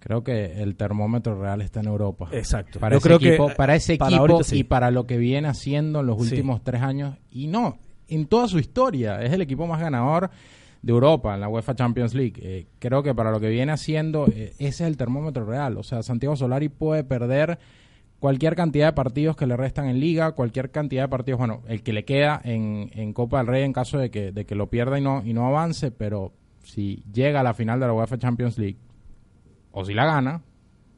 Creo 0.00 0.24
que 0.24 0.60
el 0.62 0.76
termómetro 0.76 1.40
real 1.40 1.60
está 1.60 1.80
en 1.80 1.86
Europa. 1.86 2.28
Exacto. 2.32 2.80
Para 2.80 2.94
Yo 2.94 2.98
ese 2.98 3.08
creo 3.08 3.18
que, 3.18 3.28
equipo, 3.28 3.50
para 3.56 3.74
ese 3.76 3.96
para 3.96 4.08
equipo 4.10 4.22
ahorita 4.22 4.44
sí. 4.44 4.58
y 4.60 4.64
para 4.64 4.90
lo 4.90 5.06
que 5.06 5.18
viene 5.18 5.46
haciendo 5.46 6.00
en 6.00 6.06
los 6.06 6.16
Sí. 6.26 6.30
últimos 6.34 6.64
tres 6.64 6.80
años. 6.82 7.16
Y 7.30 7.48
no, 7.48 7.76
en 8.08 8.26
toda 8.26 8.48
su 8.48 8.58
historia. 8.58 9.20
Es 9.22 9.30
el 9.32 9.42
equipo 9.42 9.66
más 9.66 9.78
ganador 9.78 10.30
de 10.80 10.90
Europa 10.92 11.34
en 11.34 11.42
la 11.42 11.48
UEFA 11.48 11.74
Champions 11.76 12.14
League. 12.14 12.40
Eh, 12.42 12.66
creo 12.78 13.02
que 13.02 13.14
para 13.14 13.30
lo 13.30 13.40
que 13.40 13.50
viene 13.50 13.72
haciendo, 13.72 14.26
eh, 14.28 14.54
ese 14.58 14.66
es 14.68 14.80
el 14.80 14.96
termómetro 14.96 15.44
real. 15.44 15.76
O 15.76 15.82
sea, 15.82 16.02
Santiago 16.02 16.34
Solari 16.34 16.70
puede 16.70 17.04
perder 17.04 17.58
cualquier 18.20 18.54
cantidad 18.54 18.86
de 18.88 18.92
partidos 18.92 19.34
que 19.36 19.46
le 19.46 19.56
restan 19.56 19.88
en 19.88 19.98
liga, 19.98 20.32
cualquier 20.32 20.70
cantidad 20.70 21.02
de 21.04 21.08
partidos, 21.08 21.38
bueno, 21.38 21.62
el 21.66 21.82
que 21.82 21.92
le 21.92 22.04
queda 22.04 22.40
en, 22.44 22.90
en 22.94 23.12
Copa 23.12 23.38
del 23.38 23.46
Rey 23.48 23.64
en 23.64 23.72
caso 23.72 23.98
de 23.98 24.10
que, 24.10 24.30
de 24.30 24.44
que 24.44 24.54
lo 24.54 24.68
pierda 24.68 24.98
y 24.98 25.02
no, 25.02 25.22
y 25.24 25.32
no 25.32 25.46
avance, 25.46 25.90
pero 25.90 26.32
si 26.62 27.02
llega 27.12 27.40
a 27.40 27.42
la 27.42 27.54
final 27.54 27.80
de 27.80 27.86
la 27.86 27.94
UEFA 27.94 28.18
Champions 28.18 28.58
League, 28.58 28.76
o 29.72 29.84
si 29.84 29.94
la 29.94 30.04
gana, 30.04 30.42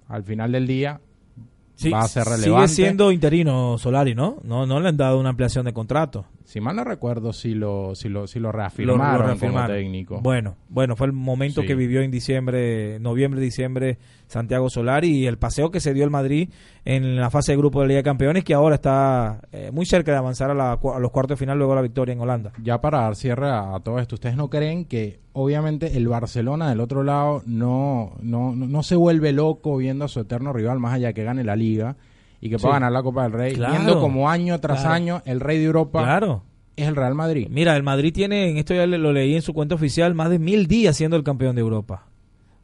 al 0.09 0.25
final 0.25 0.53
del 0.53 0.67
día 0.67 1.01
Sí, 1.75 1.91
va 1.91 2.01
a 2.01 2.09
ser 2.09 2.25
Sigue 2.25 2.37
relevante. 2.37 2.69
siendo 2.69 3.11
interino 3.11 3.79
Solari, 3.79 4.15
¿no? 4.15 4.37
¿no? 4.45 4.67
No 4.67 4.79
le 4.79 4.91
han 4.91 4.97
dado 4.97 5.19
una 5.19 5.31
ampliación 5.31 5.65
de 5.65 5.73
contrato. 5.73 6.27
Si 6.53 6.61
mal 6.61 6.77
no 6.77 6.85
recuerdo 6.85 7.33
si 7.33 7.55
lo, 7.55 7.95
si 7.95 8.11
lo, 8.11 8.27
si 8.27 8.39
lo 8.39 8.49
Lo- 8.49 8.53
reafirmaron, 8.53 9.21
lo 9.23 9.27
reafirmaron. 9.29 9.67
como 9.69 9.79
técnico. 9.79 10.21
Bueno, 10.21 10.57
bueno, 10.69 10.97
fue 10.97 11.07
el 11.07 11.15
momento 11.15 11.63
Sí. 11.63 11.67
que 11.67 11.75
vivió 11.75 12.03
en 12.03 12.11
diciembre, 12.11 12.99
noviembre, 13.01 13.41
diciembre, 13.41 13.97
Santiago 14.27 14.69
Solari 14.69 15.09
y 15.09 15.27
el 15.27 15.39
paseo 15.39 15.71
que 15.71 15.81
se 15.81 15.95
dio 15.95 16.05
el 16.05 16.11
Madrid 16.11 16.51
en 16.85 17.17
la 17.17 17.31
fase 17.31 17.53
de 17.53 17.57
grupo 17.59 17.81
de 17.81 17.89
Liga 17.89 17.99
de 18.01 18.05
Campeones, 18.05 18.45
que 18.45 18.53
ahora 18.53 18.75
está 18.75 19.41
eh, 19.51 19.71
muy 19.73 19.87
cerca 19.87 20.13
de 20.13 20.19
avanzar 20.19 20.51
a, 20.51 20.55
la 20.55 20.73
a 20.73 20.99
los 20.99 21.11
cuartos 21.11 21.39
de 21.39 21.41
final 21.43 21.57
luego 21.57 21.73
de 21.73 21.77
la 21.77 21.83
victoria 21.83 22.13
en 22.13 22.21
Holanda. 22.21 22.53
Ya 22.63 22.83
para 22.83 23.01
dar 23.01 23.17
cierre 23.17 23.49
a, 23.49 23.75
a 23.75 23.81
todo 23.81 23.99
esto, 23.99 24.17
¿ustedes 24.17 24.37
no 24.37 24.51
creen 24.51 24.85
que 24.85 25.21
obviamente 25.33 25.97
el 25.97 26.07
Barcelona 26.07 26.69
del 26.69 26.81
otro 26.81 27.03
lado 27.03 27.43
no, 27.47 28.13
no, 28.21 28.55
no, 28.55 28.67
no 28.67 28.83
se 28.83 28.95
vuelve 28.97 29.33
loco 29.33 29.79
viendo 29.79 30.05
a 30.05 30.09
su 30.09 30.21
eterno 30.21 30.53
rival 30.53 30.79
más 30.81 30.93
allá 30.93 31.15
que 31.15 31.25
gane 31.25 31.45
la 31.45 31.57
liga 31.57 31.97
y 32.43 32.51
que 32.51 32.59
pueda 32.59 32.75
Sí. 32.75 32.77
ganar 32.77 32.93
la 32.93 33.03
Copa 33.03 33.23
del 33.23 33.33
Rey, 33.33 33.55
Claro. 33.55 33.73
viendo 33.73 34.01
como 34.01 34.29
año 34.29 34.61
tras 34.61 34.81
Claro. 34.81 34.95
año 34.95 35.23
el 35.25 35.41
rey 35.41 35.59
de 35.59 35.65
Europa 35.65 36.03
Claro. 36.03 36.43
es 36.77 36.87
el 36.89 36.97
Real 36.97 37.15
Madrid? 37.15 37.47
Mira, 37.51 37.75
el 37.77 37.83
Madrid 37.83 38.13
tiene, 38.13 38.51
en 38.51 38.59
esto 38.59 38.75
ya 38.75 38.87
le- 38.87 38.99
lo 38.99 39.13
leí 39.13 39.35
en 39.35 39.41
su 39.43 39.55
cuenta 39.55 39.75
oficial, 39.77 40.15
más 40.15 40.29
de 40.29 40.39
mil 40.39 40.67
días 40.67 40.95
siendo 40.97 41.17
el 41.17 41.23
campeón 41.23 41.55
de 41.55 41.61
Europa. 41.63 42.07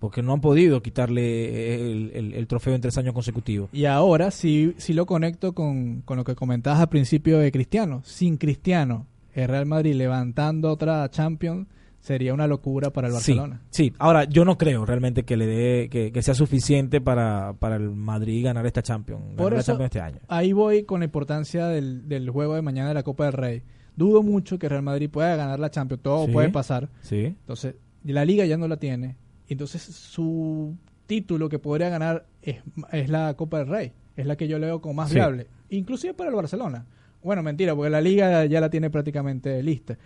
Porque 0.01 0.23
no 0.23 0.33
han 0.33 0.41
podido 0.41 0.81
quitarle 0.81 1.75
el, 1.75 2.11
el- 2.15 2.35
el 2.35 2.47
trofeo 2.47 2.75
en 2.75 2.81
tres 2.81 2.97
años 2.99 3.15
consecutivos. 3.15 3.69
Y 3.73 3.85
ahora 3.87 4.31
sí, 4.31 4.75
sí 4.79 4.93
lo 4.93 5.07
conecto 5.07 5.55
con, 5.55 6.03
con 6.03 6.17
lo 6.17 6.25
que 6.25 6.35
comentabas 6.37 6.79
al 6.81 6.89
principio 6.89 7.39
de 7.39 7.51
Cristiano. 7.51 8.03
Sin 8.05 8.37
Cristiano, 8.37 9.07
el 9.35 9.49
Real 9.49 9.67
Madrid 9.67 9.95
levantando 9.95 10.71
otra 10.71 11.09
Champions 11.11 11.67
sería 12.01 12.33
una 12.35 12.47
locura 12.47 12.91
para 12.91 13.09
el 13.09 13.13
Barcelona. 13.15 13.61
Sí, 13.71 13.85
sí. 13.91 13.95
Ahora 13.99 14.25
yo 14.25 14.45
no 14.45 14.57
creo 14.57 14.87
realmente 14.87 15.25
que 15.25 15.37
le 15.37 15.47
dé 15.47 15.89
que, 15.91 16.13
que 16.13 16.23
sea 16.23 16.35
suficiente 16.35 17.01
para, 17.01 17.55
para 17.59 17.77
el 17.77 17.91
Madrid 17.91 18.45
ganar 18.45 18.65
esta 18.67 18.83
Champions, 18.83 19.23
ganar 19.23 19.37
Por 19.37 19.53
la 19.53 19.59
eso- 19.61 19.73
Champions 19.73 19.89
este 19.91 20.01
año. 20.01 20.19
Ahí 20.29 20.53
voy 20.53 20.85
con 20.85 21.01
la 21.01 21.05
importancia 21.07 21.67
del, 21.67 22.09
del 22.09 22.31
juego 22.31 22.55
de 22.55 22.63
mañana 22.63 22.89
de 22.89 22.95
la 22.95 23.03
Copa 23.03 23.25
del 23.25 23.33
Rey. 23.35 23.63
Dudo 23.97 24.23
mucho 24.23 24.59
que 24.59 24.69
Real 24.69 24.83
Madrid 24.83 25.11
pueda 25.11 25.35
ganar 25.37 25.59
la 25.59 25.71
Champions, 25.71 26.03
todo 26.03 26.27
Sí. 26.27 26.33
puede 26.33 26.49
pasar. 26.51 26.89
Sí. 27.03 27.25
Entonces, 27.25 27.75
la 28.05 28.25
liga 28.25 28.45
ya 28.47 28.57
no 28.57 28.69
la 28.69 28.77
tiene. 28.77 29.17
Entonces, 29.49 29.83
su 29.83 30.77
título 31.07 31.49
que 31.49 31.59
podría 31.59 31.89
ganar 31.89 32.27
es, 32.43 32.59
es 32.93 33.09
la 33.11 33.35
Copa 33.35 33.59
del 33.59 33.67
Rey. 33.69 33.93
Es 34.17 34.25
la 34.27 34.37
que 34.37 34.47
yo 34.47 34.59
le 34.59 34.67
veo 34.67 34.81
como 34.81 34.95
más 34.95 35.09
Sí. 35.09 35.17
viable. 35.17 35.47
Inclusive 35.71 36.15
para 36.15 36.31
el 36.31 36.37
Barcelona. 36.37 36.87
Bueno, 37.23 37.43
mentira, 37.43 37.75
porque 37.75 37.91
la 37.91 38.01
liga 38.01 38.45
ya 38.47 38.61
la 38.61 38.71
tiene 38.71 38.89
prácticamente 38.91 39.61
lista. 39.63 39.99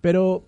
Pero 0.00 0.46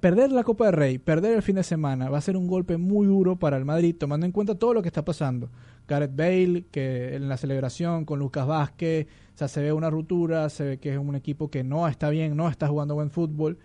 perder 0.00 0.32
la 0.32 0.44
Copa 0.44 0.66
del 0.66 0.74
Rey, 0.74 0.98
perder 0.98 1.34
el 1.34 1.42
fin 1.42 1.56
de 1.56 1.62
semana, 1.62 2.08
va 2.08 2.18
a 2.18 2.22
ser 2.22 2.36
un 2.36 2.46
golpe 2.46 2.76
muy 2.76 3.06
duro 3.06 3.36
para 3.36 3.56
el 3.56 3.64
Madrid, 3.64 3.94
tomando 3.98 4.26
en 4.26 4.32
cuenta 4.32 4.54
todo 4.54 4.74
lo 4.74 4.82
que 4.82 4.88
está 4.88 5.04
pasando. 5.04 5.50
Gareth 5.86 6.16
Bale, 6.16 6.64
que 6.70 7.14
en 7.14 7.28
la 7.28 7.36
celebración 7.36 8.04
con 8.04 8.18
Lucas 8.18 8.46
Vázquez, 8.46 9.06
o 9.34 9.38
sea, 9.38 9.48
se 9.48 9.60
ve 9.62 9.72
una 9.72 9.90
ruptura, 9.90 10.48
se 10.48 10.64
ve 10.64 10.78
que 10.78 10.92
es 10.92 10.98
un 10.98 11.14
equipo 11.14 11.50
que 11.50 11.62
no 11.62 11.86
está 11.88 12.10
bien, 12.10 12.36
no 12.36 12.48
está 12.48 12.68
jugando 12.68 12.94
buen 12.94 13.10
fútbol. 13.10 13.58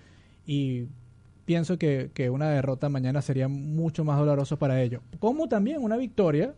Y 0.46 0.88
pienso 1.46 1.78
que, 1.78 2.12
que 2.14 2.30
una 2.30 2.50
derrota 2.50 2.90
mañana 2.90 3.22
sería 3.22 3.48
mucho 3.48 4.04
más 4.04 4.18
doloroso 4.18 4.58
para 4.60 4.82
ellos. 4.82 5.02
Como 5.20 5.48
también 5.48 5.82
una 5.82 5.98
victoria 5.98 6.54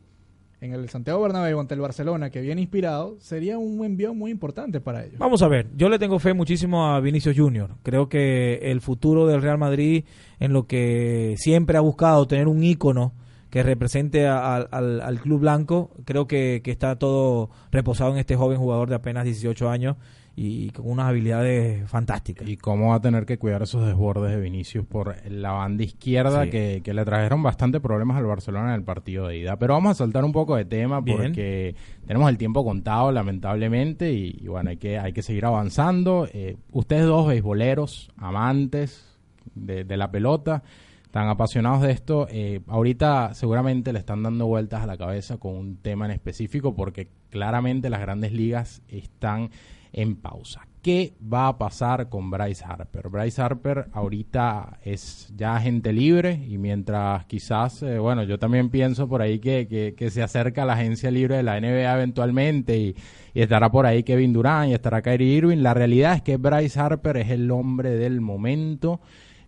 en 0.63 0.73
el 0.73 0.88
Santiago 0.88 1.21
Bernabéu 1.21 1.60
ante 1.60 1.73
el 1.73 1.82
Barcelona, 1.82 2.30
que 2.30 2.39
viene 2.39 2.62
inspirado, 2.62 3.17
sería 3.19 3.58
un 3.58 3.84
envío 3.84 4.13
muy 4.13 4.32
importante 4.32 4.80
para 4.80 5.04
ellos. 5.04 5.19
Vamos 5.19 5.41
a 5.41 5.49
ver, 5.49 5.67
yo 5.76 5.89
le 5.89 5.99
tengo 5.99 6.19
fe 6.19 6.34
muchísimo 6.34 6.88
a 6.88 7.02
Vinicius 7.02 7.36
Junior. 7.38 7.71
Creo 7.84 8.08
que 8.08 8.71
el 8.71 8.80
futuro 8.80 9.28
del 9.28 9.41
Real 9.41 9.58
Madrid, 9.58 10.06
en 10.39 10.54
lo 10.54 10.65
que 10.65 11.36
siempre 11.38 11.78
ha 11.78 11.82
buscado 11.82 12.28
tener 12.28 12.47
un 12.47 12.63
ícono 12.63 13.13
que 13.49 13.62
represente 13.62 14.26
al, 14.26 14.69
al 14.71 15.19
club 15.19 15.41
blanco. 15.41 15.91
Creo 16.06 16.28
que, 16.28 16.62
que 16.63 16.71
está 16.71 16.95
todo 16.95 17.49
reposado 17.71 18.13
en 18.13 18.17
este 18.17 18.38
joven 18.38 18.58
jugador 18.58 18.88
de 18.88 18.95
apenas 18.95 19.26
18 19.26 19.69
años 19.69 19.97
y 20.35 20.71
con 20.71 20.89
unas 20.89 21.07
habilidades 21.09 21.87
fantásticas. 21.89 22.47
Y 22.49 22.57
cómo 22.57 22.89
va 22.89 22.95
a 22.95 23.01
tener 23.01 23.25
que 23.27 23.37
cuidar 23.37 23.61
esos 23.61 23.85
desbordes 23.85 24.31
de 24.35 24.41
Vinicius 24.41 24.83
por 24.85 25.15
la 25.29 25.51
banda 25.51 25.83
izquierda 25.83 26.45
Sí. 26.45 26.49
que, 26.49 26.81
que 26.83 26.93
le 26.95 27.05
trajeron 27.05 27.43
bastante 27.43 27.79
problemas 27.79 28.17
al 28.17 28.25
Barcelona 28.25 28.69
en 28.69 28.75
el 28.75 28.83
partido 28.83 29.27
de 29.27 29.37
ida. 29.37 29.57
Pero 29.57 29.75
vamos 29.75 29.91
a 29.91 29.95
saltar 29.95 30.23
un 30.25 30.31
poco 30.31 30.55
de 30.55 30.65
tema 30.65 31.01
Bien. 31.01 31.17
porque 31.17 31.75
tenemos 32.07 32.29
el 32.29 32.37
tiempo 32.39 32.63
contado, 32.65 33.11
lamentablemente, 33.11 34.11
y, 34.11 34.35
y 34.41 34.47
bueno, 34.47 34.71
hay 34.71 34.77
que, 34.77 34.97
hay 34.97 35.13
que 35.13 35.21
seguir 35.21 35.45
avanzando. 35.45 36.27
Eh, 36.33 36.57
ustedes 36.71 37.05
dos, 37.05 37.27
beisboleros, 37.27 38.09
amantes 38.17 39.05
de, 39.53 39.83
de 39.83 39.97
la 39.97 40.09
pelota, 40.09 40.63
tan 41.11 41.27
apasionados 41.27 41.83
de 41.83 41.91
esto, 41.91 42.27
eh, 42.31 42.61
ahorita 42.65 43.35
seguramente 43.35 43.93
le 43.93 43.99
están 43.99 44.23
dando 44.23 44.47
vueltas 44.47 44.81
a 44.81 44.87
la 44.87 44.97
cabeza 44.97 45.37
con 45.37 45.53
un 45.53 45.77
tema 45.77 46.05
en 46.05 46.11
específico 46.11 46.73
porque 46.75 47.07
claramente 47.29 47.91
las 47.91 47.99
grandes 48.01 48.31
ligas 48.31 48.81
están 48.87 49.51
en 49.93 50.17
pausa. 50.17 50.67
¿Qué 50.82 51.13
va 51.34 51.47
a 51.47 51.58
pasar 51.58 52.10
con 52.10 52.29
Bryce 52.29 52.65
Harper? 52.67 53.08
Bryce 53.08 53.41
Harper 53.41 53.88
ahorita 53.93 54.79
es 54.84 55.32
ya 55.34 55.56
agente 55.56 55.93
libre 55.93 56.45
y 56.45 56.58
mientras 56.58 57.25
quizás, 57.25 57.82
eh, 57.84 57.99
bueno, 57.99 58.23
yo 58.23 58.38
también 58.38 58.69
pienso 58.69 59.08
por 59.08 59.21
ahí 59.21 59.39
que, 59.39 59.95
que, 59.97 60.10
se 60.10 60.21
acerca 60.21 60.65
la 60.65 60.73
agencia 60.73 61.10
libre 61.10 61.38
de 61.38 61.43
la 61.43 61.58
NBA 61.62 61.93
eventualmente 61.93 62.77
y, 62.77 62.95
y 63.34 63.41
estará 63.41 63.71
por 63.71 63.86
ahí 63.86 64.03
Kevin 64.03 64.34
Durant 64.34 64.71
y 64.71 64.73
estará 64.73 65.01
Kyrie 65.01 65.38
Irving. 65.38 65.60
La 65.60 65.73
realidad 65.73 66.15
es 66.15 66.21
que 66.21 66.36
Bryce 66.36 66.77
Harper 66.77 67.15
es 67.15 67.29
el 67.29 67.49
hombre 67.49 67.91
del 67.91 68.19
momento 68.19 68.99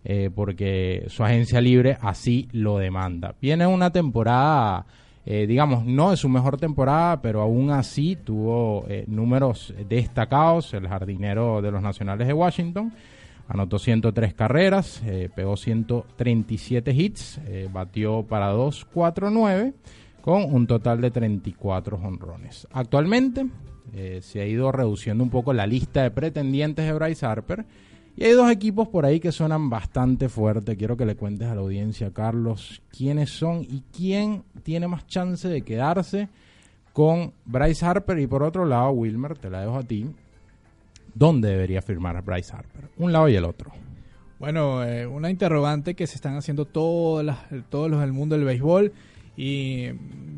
eh, 0.08 0.30
porque 0.32 1.06
su 1.08 1.24
agencia 1.24 1.60
libre 1.60 1.98
así 2.00 2.48
lo 2.52 2.78
demanda. 2.78 3.34
Viene 3.42 3.66
una 3.66 3.90
temporada, 3.90 4.86
eh, 5.28 5.48
digamos, 5.48 5.84
no 5.84 6.12
es 6.12 6.20
su 6.20 6.28
mejor 6.28 6.56
temporada, 6.56 7.20
pero 7.20 7.42
aún 7.42 7.70
así 7.72 8.14
tuvo 8.14 8.84
eh, 8.88 9.04
números 9.08 9.74
destacados. 9.88 10.72
El 10.72 10.86
jardinero 10.86 11.60
de 11.60 11.72
los 11.72 11.82
Nacionales 11.82 12.28
de 12.28 12.32
Washington 12.32 12.92
anotó 13.48 13.80
103 13.80 14.34
carreras, 14.34 15.02
eh, 15.04 15.28
pegó 15.34 15.56
137 15.56 16.92
hits, 16.92 17.40
eh, 17.44 17.68
batió 17.72 18.22
para 18.22 18.54
2.49 18.54 19.74
con 20.20 20.44
un 20.44 20.68
total 20.68 21.00
de 21.00 21.10
34 21.10 21.96
honrones. 21.96 22.68
Actualmente 22.72 23.46
se 24.20 24.40
ha 24.42 24.46
ido 24.46 24.72
reduciendo 24.72 25.24
un 25.24 25.30
poco 25.30 25.54
la 25.54 25.66
lista 25.66 26.02
de 26.02 26.10
pretendientes 26.10 26.84
de 26.84 26.92
Bryce 26.92 27.24
Harper. 27.24 27.64
Y 28.16 28.24
hay 28.24 28.32
dos 28.32 28.50
equipos 28.50 28.88
por 28.88 29.04
ahí 29.04 29.20
que 29.20 29.30
suenan 29.30 29.68
bastante 29.68 30.28
fuerte. 30.30 30.76
Quiero 30.76 30.96
que 30.96 31.04
le 31.04 31.16
cuentes 31.16 31.48
a 31.48 31.54
la 31.54 31.60
audiencia, 31.60 32.10
Carlos, 32.12 32.80
quiénes 32.90 33.30
son 33.30 33.62
y 33.62 33.82
quién 33.94 34.42
tiene 34.62 34.88
más 34.88 35.06
chance 35.06 35.46
de 35.48 35.60
quedarse 35.62 36.28
con 36.94 37.32
Bryce 37.44 37.84
Harper. 37.84 38.18
Y 38.18 38.26
por 38.26 38.42
otro 38.42 38.64
lado, 38.64 38.90
Wilmer, 38.92 39.36
te 39.36 39.50
la 39.50 39.60
dejo 39.60 39.76
a 39.76 39.82
ti. 39.82 40.06
¿Dónde 41.14 41.48
debería 41.50 41.82
firmar 41.82 42.22
Bryce 42.22 42.54
Harper? 42.54 42.88
Un 42.98 43.12
lado 43.12 43.28
y 43.28 43.36
el 43.36 43.44
otro. 43.44 43.70
Bueno, 44.38 44.82
eh, 44.84 45.06
una 45.06 45.30
interrogante 45.30 45.94
que 45.94 46.06
se 46.06 46.14
están 46.16 46.36
haciendo 46.36 46.64
todas 46.66 47.24
las- 47.24 47.38
todos 47.70 47.90
los 47.90 48.00
del 48.00 48.12
mundo 48.12 48.36
del 48.36 48.44
béisbol. 48.44 48.92
Y 49.36 49.88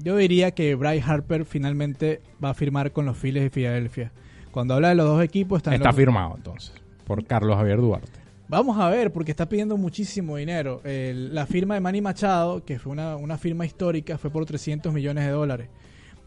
yo 0.02 0.16
diría 0.16 0.50
que 0.52 0.74
Bryce 0.74 1.04
Harper 1.08 1.44
finalmente 1.44 2.20
va 2.42 2.50
a 2.50 2.54
firmar 2.54 2.90
con 2.92 3.06
los 3.06 3.16
Phillies 3.16 3.44
de 3.44 3.50
Filadelfia. 3.50 4.10
Cuando 4.50 4.74
habla 4.74 4.88
de 4.88 4.94
los 4.96 5.06
dos 5.06 5.22
equipos, 5.22 5.58
están 5.58 5.74
Está 5.74 5.88
los- 5.90 5.96
firmado 5.96 6.34
entonces 6.36 6.72
por 7.08 7.24
Carlos 7.24 7.56
Javier 7.56 7.80
Duarte. 7.80 8.20
Vamos 8.46 8.78
a 8.78 8.88
ver, 8.88 9.12
porque 9.12 9.32
está 9.32 9.48
pidiendo 9.48 9.76
muchísimo 9.76 10.36
dinero. 10.36 10.80
La 10.84 11.44
firma 11.46 11.74
de 11.74 11.80
Manny 11.80 12.00
Machado, 12.00 12.64
que 12.64 12.78
fue 12.78 12.92
una, 12.92 13.16
una 13.16 13.36
firma 13.36 13.66
histórica, 13.66 14.16
fue 14.16 14.30
por 14.30 14.46
300 14.46 14.92
millones 14.92 15.24
de 15.24 15.30
dólares. 15.32 15.68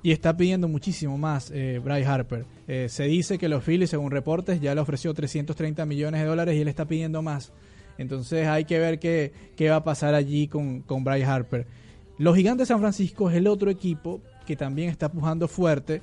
Y 0.04 0.12
está 0.12 0.36
pidiendo 0.36 0.68
muchísimo 0.68 1.18
más 1.18 1.52
eh, 1.52 1.80
Bryce 1.84 2.06
Harper. 2.08 2.46
Eh, 2.68 2.88
se 2.90 3.04
dice 3.04 3.38
que 3.38 3.48
los 3.48 3.64
Phillies, 3.64 3.92
según 3.92 4.12
reportes, 4.12 4.60
ya 4.60 4.74
le 4.74 4.82
ofreció 4.82 5.14
330 5.14 5.86
millones 5.86 6.22
de 6.22 6.28
dólares 6.28 6.56
y 6.56 6.62
él 6.62 6.68
está 6.68 6.86
pidiendo 6.86 7.22
más. 7.22 7.54
Entonces 7.98 8.48
hay 8.48 8.66
que 8.66 8.80
ver 8.80 9.00
qué, 9.00 9.32
qué 9.56 9.70
va 9.70 9.78
a 9.78 9.84
pasar 9.84 10.16
allí 10.16 10.48
con, 10.48 10.82
con 10.82 11.04
Bryce 11.04 11.26
Harper. 11.26 11.68
Los 12.18 12.36
Gigantes 12.36 12.68
de 12.68 12.74
San 12.74 12.82
Francisco 12.82 13.30
es 13.30 13.36
el 13.36 13.48
otro 13.48 13.70
equipo 13.70 14.22
que 14.46 14.56
también 14.56 14.90
está 14.90 15.12
pujando 15.12 15.48
fuerte. 15.48 16.02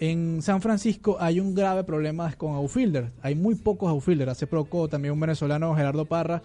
En 0.00 0.42
San 0.42 0.60
Francisco 0.62 1.16
hay 1.18 1.40
un 1.40 1.54
grave 1.54 1.82
problema 1.84 2.32
con 2.34 2.54
outfielders. 2.54 3.10
Hay 3.22 3.34
muy 3.34 3.54
pocos 3.56 3.88
outfielders. 3.90 4.30
Hace 4.32 4.46
poco 4.46 4.88
también 4.88 5.12
un 5.12 5.20
venezolano, 5.20 5.74
Gerardo 5.74 6.04
Parra. 6.04 6.42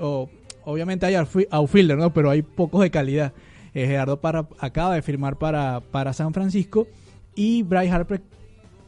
o- 0.00 0.30
obviamente 0.64 1.04
hay 1.04 1.14
outfi- 1.14 1.46
outfielders, 1.50 2.00
¿no? 2.00 2.12
Pero 2.14 2.30
hay 2.30 2.40
pocos 2.42 2.80
de 2.80 2.90
calidad. 2.90 3.32
Eh, 3.74 3.86
Gerardo 3.86 4.20
Parra 4.20 4.48
acaba 4.58 4.94
de 4.94 5.02
firmar 5.02 5.36
para, 5.36 5.80
para 5.90 6.12
San 6.14 6.32
Francisco. 6.32 6.86
Y 7.34 7.62
Bryce 7.64 7.90
Harper 7.90 8.22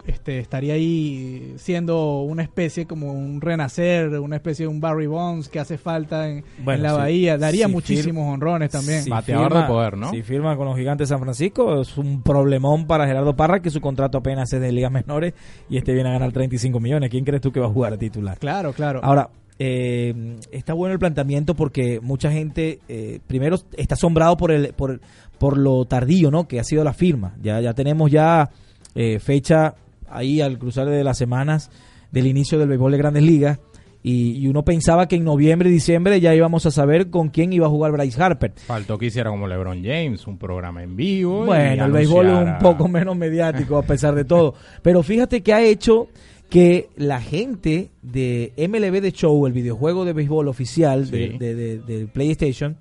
este, 0.06 0.38
estaría 0.38 0.74
ahí 0.74 1.54
siendo 1.56 2.20
una 2.20 2.42
especie 2.42 2.86
como 2.86 3.12
un 3.12 3.40
renacer, 3.40 4.18
una 4.20 4.36
especie 4.36 4.64
de 4.64 4.68
un 4.68 4.80
Barry 4.80 5.06
Bonds 5.06 5.48
que 5.48 5.58
hace 5.58 5.78
falta 5.78 6.28
en, 6.28 6.44
Bueno, 6.58 6.76
en 6.76 6.82
la. 6.82 6.92
Bahía. 6.92 7.36
Daría 7.38 7.68
muchísimos 7.68 8.32
honrones 8.32 8.70
también. 8.70 9.02
Si 9.02 9.10
Bateador 9.10 9.54
de 9.54 9.62
poder, 9.64 9.96
¿no? 9.96 10.10
Si 10.10 10.22
firma 10.22 10.56
con 10.56 10.66
los 10.66 10.76
gigantes 10.76 11.08
de 11.08 11.14
San 11.14 11.20
Francisco, 11.20 11.80
es 11.80 11.98
un 11.98 12.22
problemón 12.22 12.86
para 12.86 13.06
Gerardo 13.06 13.34
Parra, 13.34 13.60
que 13.60 13.70
su 13.70 13.80
contrato 13.80 14.18
apenas 14.18 14.52
es 14.52 14.60
de 14.60 14.72
ligas 14.72 14.92
menores 14.92 15.34
y 15.68 15.76
este 15.76 15.92
viene 15.92 16.10
a 16.10 16.12
ganar 16.12 16.32
35 16.32 16.78
millones. 16.80 17.10
¿Quién 17.10 17.24
crees 17.24 17.42
tú 17.42 17.52
que 17.52 17.60
va 17.60 17.66
a 17.66 17.70
jugar 17.70 17.92
a 17.92 17.98
titular? 17.98 18.38
Claro, 18.38 18.72
claro. 18.72 19.00
Ahora, 19.02 19.28
eh, 19.58 20.36
está 20.52 20.74
bueno 20.74 20.92
el 20.92 20.98
planteamiento 20.98 21.54
porque 21.54 22.00
mucha 22.00 22.30
gente, 22.30 22.80
eh, 22.88 23.20
primero, 23.26 23.58
está 23.76 23.94
asombrado 23.94 24.36
por 24.36 24.52
el 24.52 24.72
por, 24.74 25.00
por 25.38 25.56
lo 25.58 25.84
tardío, 25.84 26.30
¿no? 26.30 26.46
Que 26.46 26.60
ha 26.60 26.64
sido 26.64 26.84
la 26.84 26.92
firma. 26.92 27.34
Ya, 27.42 27.60
ya 27.60 27.74
tenemos 27.74 28.10
ya 28.10 28.50
eh, 28.94 29.18
fecha 29.18 29.74
ahí 30.10 30.40
al 30.40 30.58
cruzar 30.58 30.88
de 30.88 31.02
las 31.04 31.18
semanas 31.18 31.70
del 32.12 32.26
inicio 32.26 32.58
del 32.58 32.68
béisbol 32.68 32.92
de 32.92 32.98
Grandes 32.98 33.22
Ligas. 33.22 33.58
Y, 34.02 34.32
y 34.38 34.46
uno 34.46 34.64
pensaba 34.64 35.08
que 35.08 35.16
en 35.16 35.24
noviembre 35.24 35.68
y 35.68 35.72
diciembre 35.72 36.20
ya 36.20 36.32
íbamos 36.32 36.64
a 36.64 36.70
saber 36.70 37.10
con 37.10 37.28
quién 37.30 37.52
iba 37.52 37.66
a 37.66 37.70
jugar 37.70 37.90
Bryce 37.90 38.22
Harper. 38.22 38.52
Faltó 38.54 38.98
que 38.98 39.06
hiciera 39.06 39.30
como 39.30 39.48
LeBron 39.48 39.82
James, 39.82 40.24
un 40.28 40.38
programa 40.38 40.84
en 40.84 40.94
vivo. 40.94 41.44
Bueno, 41.44 41.86
el 41.86 41.90
béisbol 41.92 42.26
es 42.26 42.32
un 42.34 42.58
poco 42.58 42.86
menos 42.86 43.16
mediático 43.16 43.76
a 43.76 43.82
pesar 43.82 44.14
de 44.14 44.24
todo. 44.24 44.54
Pero 44.82 45.02
fíjate 45.02 45.42
que 45.42 45.52
ha 45.52 45.62
hecho 45.64 46.06
que 46.48 46.88
la 46.96 47.20
gente 47.20 47.90
de 48.02 48.52
MLB 48.56 49.00
The 49.02 49.10
Show, 49.10 49.44
el 49.48 49.52
videojuego 49.52 50.04
de 50.04 50.12
béisbol 50.12 50.46
oficial 50.46 51.06
Sí. 51.06 51.10
de, 51.10 51.38
de- 51.38 51.54
de- 51.56 51.78
de 51.78 52.06
PlayStation, 52.06 52.76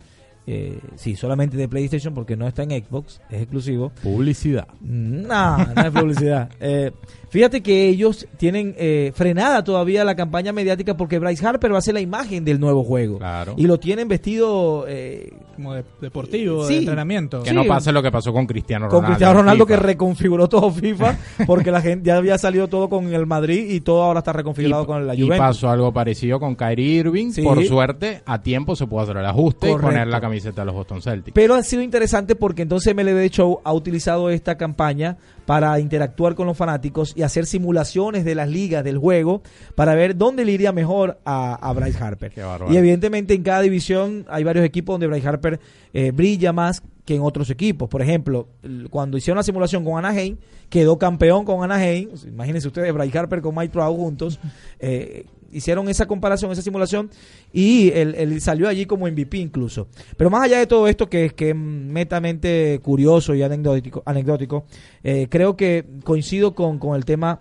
eh, 0.47 0.79
sí, 0.95 1.15
solamente 1.15 1.57
de 1.57 1.67
PlayStation 1.67 2.13
porque 2.13 2.35
no 2.35 2.47
está 2.47 2.63
en 2.63 2.71
Xbox, 2.71 3.21
es 3.29 3.41
exclusivo. 3.41 3.91
Publicidad. 4.03 4.67
No, 4.81 5.57
no 5.57 5.81
es 5.81 5.91
publicidad. 5.91 6.49
Eh, 6.59 6.91
fíjate 7.35 7.61
que 7.61 7.87
ellos 7.89 8.25
tienen 8.37 8.73
eh, 8.77 9.11
frenada 9.13 9.63
todavía 9.63 10.03
la 10.05 10.15
campaña 10.15 10.53
mediática 10.53 10.95
porque 10.95 11.19
Bryce 11.19 11.45
Harper 11.45 11.73
va 11.73 11.79
a 11.79 11.81
ser 11.81 11.93
la 11.93 11.99
imagen 12.01 12.45
del 12.45 12.59
nuevo 12.59 12.83
juego. 12.83 13.17
Claro. 13.17 13.53
Y 13.57 13.67
lo 13.67 13.77
tienen 13.77 14.07
vestido 14.07 14.85
eh, 14.87 15.33
como 15.55 15.73
de- 15.73 15.83
deportivo, 16.01 16.65
Sí. 16.65 16.73
de 16.75 16.79
entrenamiento. 16.79 17.43
Que 17.43 17.49
Sí. 17.49 17.55
no 17.55 17.65
pase 17.65 17.91
lo 17.91 18.01
que 18.01 18.11
pasó 18.11 18.31
con 18.31 18.45
Cristiano 18.47 18.85
Ronaldo. 18.85 18.97
con 19.01 19.05
Cristiano 19.05 19.33
Ronaldo 19.33 19.65
que 19.65 19.73
FIFA. 19.75 19.85
reconfiguró 19.85 20.47
todo 20.49 20.71
FIFA 20.71 21.17
porque 21.47 21.71
la 21.71 21.81
gente 21.81 22.07
ya 22.07 22.17
había 22.17 22.37
salido 22.37 22.67
todo 22.67 22.87
con 22.89 23.13
el 23.13 23.25
Madrid 23.25 23.69
y 23.69 23.81
todo 23.81 24.03
ahora 24.03 24.19
está 24.19 24.31
reconfigurado 24.33 24.83
y, 24.83 24.85
con 24.85 25.05
la 25.07 25.13
y 25.15 25.21
Juventus. 25.21 25.37
pasó 25.45 25.69
algo 25.69 25.91
parecido 25.91 26.39
con 26.39 26.55
Kyrie 26.55 26.99
Irving. 26.99 27.31
Sí. 27.31 27.41
Por 27.41 27.63
suerte, 27.65 28.21
a 28.25 28.41
tiempo 28.41 28.75
se 28.75 28.87
pudo 28.87 29.01
hacer 29.01 29.17
el 29.17 29.25
ajuste 29.25 29.67
Correcto. 29.67 29.87
y 29.87 29.91
poner 29.91 30.07
la 30.07 30.21
camiseta 30.21 30.61
de 30.61 30.65
los 30.67 30.75
Boston 30.75 31.01
Celtics. 31.01 31.33
Pero 31.35 31.53
ha 31.55 31.63
sido 31.63 31.81
interesante 31.81 32.35
porque 32.35 32.61
entonces 32.61 32.93
MLB 32.95 33.29
Show 33.29 33.59
ha 33.63 33.73
utilizado 33.73 34.29
esta 34.29 34.55
campaña 34.55 35.17
para 35.45 35.79
interactuar 35.79 36.35
con 36.35 36.47
los 36.47 36.57
fanáticos 36.57 37.13
y 37.15 37.21
hacer 37.21 37.45
simulaciones 37.45 38.25
de 38.25 38.35
las 38.35 38.49
ligas 38.49 38.83
del 38.83 38.97
juego 38.97 39.41
para 39.75 39.95
ver 39.95 40.17
dónde 40.17 40.45
le 40.45 40.51
iría 40.51 40.71
mejor 40.71 41.19
a, 41.25 41.55
a 41.55 41.73
Bryce 41.73 42.03
Harper. 42.03 42.31
Y 42.69 42.77
evidentemente 42.77 43.33
en 43.33 43.43
cada 43.43 43.61
división 43.61 44.25
hay 44.29 44.43
varios 44.43 44.65
equipos 44.65 44.93
donde 44.95 45.07
Bryce 45.07 45.27
Harper 45.27 45.59
eh, 45.93 46.11
brilla 46.11 46.51
más 46.53 46.81
que 47.05 47.15
en 47.15 47.21
otros 47.21 47.49
equipos. 47.51 47.87
Por 47.87 48.01
ejemplo, 48.01 48.47
cuando 48.89 49.17
hicieron 49.17 49.37
la 49.37 49.43
simulación 49.43 49.83
con 49.85 49.97
Anaheim, 49.97 50.37
quedó 50.69 50.97
campeón 50.97 51.45
con 51.45 51.63
Anaheim. 51.63 52.09
Imagínense 52.27 52.67
ustedes, 52.67 52.91
Bryce 52.91 53.17
Harper 53.17 53.41
con 53.41 53.53
Mike 53.55 53.71
Trout 53.71 53.95
juntos. 53.95 54.39
eh, 54.79 55.25
hicieron 55.55 55.89
esa 55.89 56.05
comparación, 56.05 56.51
esa 56.51 56.61
simulación, 56.61 57.09
y 57.53 57.91
él, 57.91 58.39
salió 58.41 58.67
allí 58.67 58.85
como 58.85 59.07
MVP 59.07 59.37
incluso. 59.37 59.87
Pero 60.17 60.29
más 60.29 60.43
allá 60.43 60.59
de 60.59 60.67
todo 60.67 60.87
esto, 60.87 61.09
que 61.09 61.25
es 61.25 61.33
que 61.33 61.51
es 61.51 61.55
netamente 61.55 62.79
curioso 62.83 63.33
y 63.33 63.43
anecdótico, 63.43 64.03
anecdótico 64.05 64.65
eh, 65.03 65.27
creo 65.29 65.55
que 65.55 65.85
coincido 66.03 66.53
con, 66.53 66.79
con 66.79 66.95
el 66.95 67.05
tema 67.05 67.39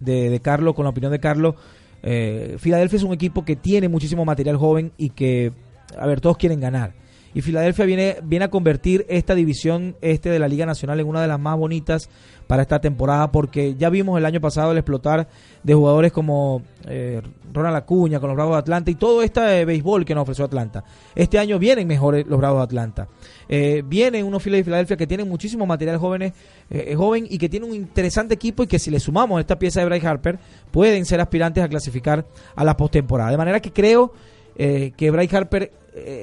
de, 0.00 0.30
de 0.30 0.40
Carlos, 0.40 0.74
con 0.74 0.84
la 0.84 0.90
opinión 0.90 1.12
de 1.12 1.20
Carlos. 1.20 1.54
Eh, 2.02 2.56
Filadelfia 2.58 2.96
es 2.96 3.02
un 3.02 3.12
equipo 3.12 3.44
que 3.44 3.56
tiene 3.56 3.88
muchísimo 3.88 4.24
material 4.24 4.56
joven 4.56 4.92
y 4.96 5.10
que, 5.10 5.52
a 5.96 6.06
ver, 6.06 6.20
todos 6.20 6.36
quieren 6.36 6.60
ganar. 6.60 6.94
Y 7.34 7.42
Filadelfia 7.42 7.84
viene, 7.84 8.16
viene 8.22 8.46
a 8.46 8.50
convertir 8.50 9.06
esta 9.08 9.34
división 9.34 9.96
este 10.00 10.30
de 10.30 10.38
la 10.38 10.48
Liga 10.48 10.66
Nacional 10.66 11.00
en 11.00 11.06
una 11.06 11.22
de 11.22 11.28
las 11.28 11.38
más 11.38 11.56
bonitas 11.56 12.08
para 12.46 12.62
esta 12.62 12.80
temporada 12.80 13.30
porque 13.30 13.74
ya 13.76 13.90
vimos 13.90 14.18
el 14.18 14.24
año 14.24 14.40
pasado 14.40 14.72
el 14.72 14.78
explotar 14.78 15.28
de 15.62 15.74
jugadores 15.74 16.12
como 16.12 16.62
eh, 16.86 17.20
Ronald 17.52 17.76
Acuña 17.76 18.20
con 18.20 18.28
los 18.28 18.36
Bravos 18.36 18.54
de 18.54 18.60
Atlanta 18.60 18.90
y 18.90 18.94
todo 18.94 19.22
este 19.22 19.60
eh, 19.60 19.64
béisbol 19.64 20.04
que 20.04 20.14
nos 20.14 20.22
ofreció 20.22 20.46
Atlanta. 20.46 20.82
Este 21.14 21.38
año 21.38 21.58
vienen 21.58 21.86
mejores 21.86 22.26
los 22.26 22.38
Bravos 22.38 22.60
de 22.60 22.64
Atlanta. 22.64 23.08
Eh, 23.48 23.82
vienen 23.86 24.24
unos 24.24 24.42
Phillies 24.42 24.60
de 24.60 24.64
Filadelfia 24.64 24.96
que 24.96 25.06
tienen 25.06 25.28
muchísimo 25.28 25.66
material 25.66 25.98
jóvenes, 25.98 26.32
eh, 26.70 26.94
joven 26.96 27.26
y 27.28 27.38
que 27.38 27.48
tienen 27.48 27.70
un 27.70 27.76
interesante 27.76 28.34
equipo 28.34 28.62
y 28.62 28.66
que 28.66 28.78
si 28.78 28.90
le 28.90 29.00
sumamos 29.00 29.40
esta 29.40 29.58
pieza 29.58 29.80
de 29.80 29.86
Bryce 29.86 30.06
Harper 30.06 30.38
pueden 30.70 31.04
ser 31.04 31.20
aspirantes 31.20 31.62
a 31.62 31.68
clasificar 31.68 32.26
a 32.56 32.64
la 32.64 32.76
postemporada. 32.76 33.30
De 33.30 33.36
manera 33.36 33.60
que 33.60 33.72
creo 33.72 34.12
eh, 34.56 34.92
que 34.96 35.10
Bryce 35.10 35.36
Harper 35.36 35.62
eh, 35.62 35.70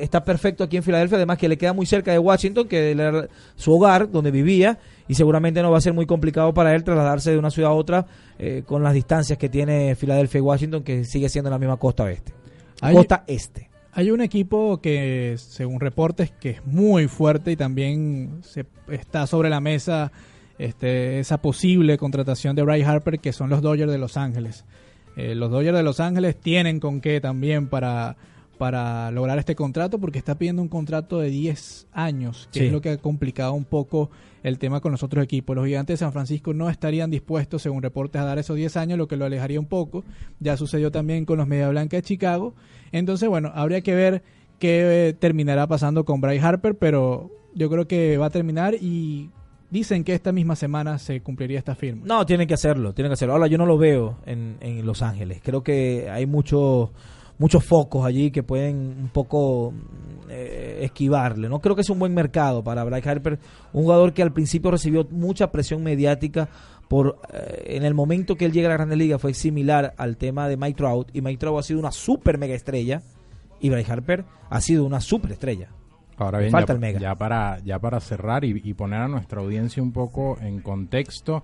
está 0.01 0.23
perfecto 0.23 0.63
aquí 0.63 0.77
en 0.77 0.83
Filadelfia, 0.83 1.17
además 1.17 1.37
que 1.37 1.47
le 1.47 1.57
queda 1.57 1.73
muy 1.73 1.85
cerca 1.85 2.11
de 2.11 2.19
Washington, 2.19 2.67
que 2.67 2.91
era 2.91 3.27
su 3.55 3.73
hogar, 3.73 4.09
donde 4.11 4.31
vivía, 4.31 4.79
y 5.07 5.15
seguramente 5.15 5.61
no 5.61 5.71
va 5.71 5.77
a 5.77 5.81
ser 5.81 5.93
muy 5.93 6.05
complicado 6.05 6.53
para 6.53 6.73
él 6.75 6.83
trasladarse 6.83 7.31
de 7.31 7.37
una 7.37 7.51
ciudad 7.51 7.71
a 7.71 7.73
otra 7.73 8.05
eh, 8.39 8.63
con 8.65 8.83
las 8.83 8.93
distancias 8.93 9.37
que 9.37 9.49
tiene 9.49 9.95
Filadelfia 9.95 10.39
y 10.39 10.41
Washington, 10.41 10.83
que 10.83 11.03
sigue 11.05 11.29
siendo 11.29 11.49
la 11.49 11.59
misma 11.59 11.77
costa 11.77 12.03
oeste. 12.03 12.33
Hay- 12.81 12.95
Costa 12.95 13.23
este. 13.27 13.69
Hay 13.97 14.11
un 14.11 14.19
equipo 14.19 14.81
que, 14.81 15.35
según 15.37 15.79
reportes, 15.79 16.29
que 16.31 16.49
es 16.49 16.65
muy 16.65 17.07
fuerte 17.07 17.53
y 17.53 17.55
también 17.55 18.39
se, 18.41 18.65
está 18.89 19.25
sobre 19.25 19.49
la 19.49 19.61
mesa 19.61 20.11
este, 20.57 21.19
esa 21.19 21.37
posible 21.41 21.97
contratación 21.97 22.57
de 22.57 22.63
Bryce 22.63 22.85
Harper, 22.85 23.19
que 23.19 23.31
son 23.31 23.49
los 23.49 23.61
Dodgers 23.61 23.89
de 23.91 23.97
Los 23.97 24.17
Ángeles. 24.17 24.65
Eh, 25.15 25.33
los 25.33 25.49
Dodgers 25.49 25.77
de 25.77 25.83
Los 25.83 26.01
Ángeles 26.01 26.35
tienen 26.37 26.81
con 26.81 26.99
qué 26.99 27.21
también 27.21 27.67
para, 27.69 28.17
para 28.57 29.11
lograr 29.11 29.37
este 29.39 29.55
contrato, 29.55 29.99
porque 29.99 30.17
está 30.17 30.35
pidiendo 30.35 30.61
un 30.61 30.67
contrato 30.69 31.19
de 31.19 31.29
10 31.29 31.87
años, 31.91 32.49
que 32.51 32.59
Sí. 32.59 32.65
es 32.67 32.71
lo 32.71 32.81
que 32.81 32.89
ha 32.91 32.97
complicado 32.97 33.53
un 33.53 33.65
poco 33.65 34.09
el 34.43 34.57
tema 34.59 34.79
con 34.79 34.91
los 34.91 35.03
otros 35.03 35.23
equipos. 35.23 35.55
Los 35.55 35.65
gigantes 35.65 35.95
de 35.99 36.05
San 36.05 36.13
Francisco 36.13 36.53
no 36.53 36.69
estarían 36.69 37.09
dispuestos, 37.11 37.61
según 37.61 37.81
reportes, 37.83 38.21
a 38.21 38.25
dar 38.25 38.37
esos 38.39 38.55
10 38.55 38.77
años, 38.77 38.97
lo 38.97 39.07
que 39.07 39.17
lo 39.17 39.25
alejaría 39.25 39.59
un 39.59 39.65
poco. 39.65 40.03
Ya 40.39 40.55
sucedió 40.57 40.91
también 40.91 41.25
con 41.25 41.37
los 41.37 41.47
Media 41.47 41.69
Blanca 41.69 41.97
de 41.97 42.03
Chicago. 42.03 42.53
Entonces, 42.91 43.27
bueno, 43.27 43.51
habría 43.55 43.81
que 43.81 43.95
ver 43.95 44.23
qué 44.59 45.09
eh, 45.09 45.13
terminará 45.13 45.67
pasando 45.67 46.05
con 46.05 46.21
Bryce 46.21 46.45
Harper, 46.45 46.77
pero 46.77 47.31
yo 47.53 47.69
creo 47.69 47.87
que 47.87 48.17
va 48.17 48.27
a 48.27 48.29
terminar 48.29 48.75
y 48.75 49.29
dicen 49.71 50.03
que 50.03 50.13
esta 50.13 50.31
misma 50.31 50.55
semana 50.55 50.99
se 50.99 51.21
cumpliría 51.21 51.57
esta 51.57 51.75
firma. 51.75 52.03
No, 52.05 52.25
tienen 52.25 52.47
que 52.47 52.53
hacerlo, 52.53 52.93
tienen 52.93 53.09
que 53.09 53.13
hacerlo. 53.15 53.33
Ahora 53.33 53.47
yo 53.47 53.57
no 53.57 53.65
lo 53.65 53.77
veo 53.77 54.17
en, 54.25 54.57
en 54.61 54.85
Los 54.85 55.01
Ángeles. 55.01 55.41
Creo 55.43 55.63
que 55.63 56.07
hay 56.09 56.25
muchos 56.27 56.91
muchos 57.37 57.63
focos 57.63 58.05
allí 58.05 58.31
que 58.31 58.43
pueden 58.43 58.75
un 58.77 59.09
poco 59.09 59.73
eh, 60.29 60.79
esquivarle. 60.83 61.49
No 61.49 61.59
creo 61.59 61.75
que 61.75 61.83
sea 61.83 61.93
un 61.93 61.99
buen 61.99 62.13
mercado 62.13 62.63
para 62.63 62.83
Bryce 62.83 63.09
Harper, 63.09 63.39
un 63.73 63.83
jugador 63.83 64.13
que 64.13 64.23
al 64.23 64.33
principio 64.33 64.71
recibió 64.71 65.05
mucha 65.11 65.51
presión 65.51 65.83
mediática 65.83 66.49
por 66.87 67.17
eh, 67.33 67.75
en 67.77 67.83
el 67.83 67.93
momento 67.93 68.35
que 68.35 68.45
él 68.45 68.51
llega 68.51 68.67
a 68.67 68.71
la 68.71 68.75
Grandes 68.77 68.97
Ligas 68.97 69.21
fue 69.21 69.33
similar 69.33 69.93
al 69.97 70.17
tema 70.17 70.47
de 70.47 70.57
Mike 70.57 70.77
Trout 70.77 71.09
y 71.13 71.21
Mike 71.21 71.39
Trout 71.39 71.59
ha 71.59 71.63
sido 71.63 71.79
una 71.79 71.91
super 71.91 72.37
mega 72.37 72.53
estrella 72.53 73.01
y 73.59 73.69
Bryce 73.69 73.91
Harper 73.91 74.25
ha 74.49 74.61
sido 74.61 74.85
una 74.85 74.99
super 74.99 75.31
estrella. 75.31 75.69
Ahora 76.17 76.39
bien, 76.39 76.51
Falta 76.51 76.71
ya, 76.71 76.73
el 76.75 76.79
mega. 76.79 76.99
ya 76.99 77.15
para, 77.15 77.59
ya 77.59 77.79
para 77.79 77.99
cerrar 77.99 78.45
y, 78.45 78.61
y 78.63 78.73
poner 78.73 79.01
a 79.01 79.07
nuestra 79.07 79.41
audiencia 79.41 79.83
un 79.83 79.91
poco 79.91 80.37
en 80.39 80.61
contexto, 80.61 81.43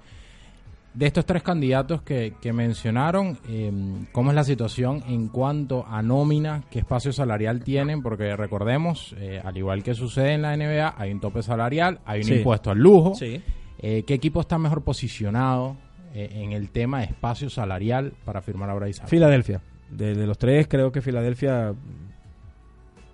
de 0.93 1.05
estos 1.05 1.25
tres 1.25 1.41
candidatos 1.41 2.01
que, 2.01 2.33
que 2.41 2.51
mencionaron, 2.51 3.37
eh, 3.47 3.71
¿cómo 4.11 4.31
es 4.31 4.35
la 4.35 4.43
situación 4.43 5.01
en 5.07 5.29
cuanto 5.29 5.85
a 5.87 6.01
nómina? 6.01 6.63
¿Qué 6.69 6.79
espacio 6.79 7.13
salarial 7.13 7.63
tienen? 7.63 8.01
Porque 8.03 8.35
recordemos, 8.35 9.15
eh, 9.17 9.41
al 9.43 9.55
igual 9.57 9.83
que 9.83 9.93
sucede 9.93 10.33
en 10.33 10.41
la 10.41 10.53
NBA, 10.57 10.95
hay 10.97 11.11
un 11.13 11.21
tope 11.21 11.43
salarial, 11.43 11.99
hay 12.05 12.19
un 12.21 12.25
Sí. 12.27 12.33
impuesto 12.35 12.71
al 12.71 12.79
lujo. 12.79 13.15
Sí. 13.15 13.41
Eh, 13.79 14.03
¿Qué 14.05 14.13
equipo 14.13 14.41
está 14.41 14.57
mejor 14.57 14.83
posicionado 14.83 15.77
eh, 16.13 16.29
en 16.33 16.51
el 16.51 16.69
tema 16.71 16.99
de 16.99 17.05
espacio 17.05 17.49
salarial 17.49 18.11
para 18.25 18.41
firmar 18.41 18.69
a 18.69 18.73
Bryce? 18.73 19.01
Filadelfia. 19.07 19.61
De, 19.89 20.13
de 20.13 20.27
los 20.27 20.37
tres, 20.37 20.67
creo 20.67 20.91
que 20.91 21.01
Filadelfia. 21.01 21.73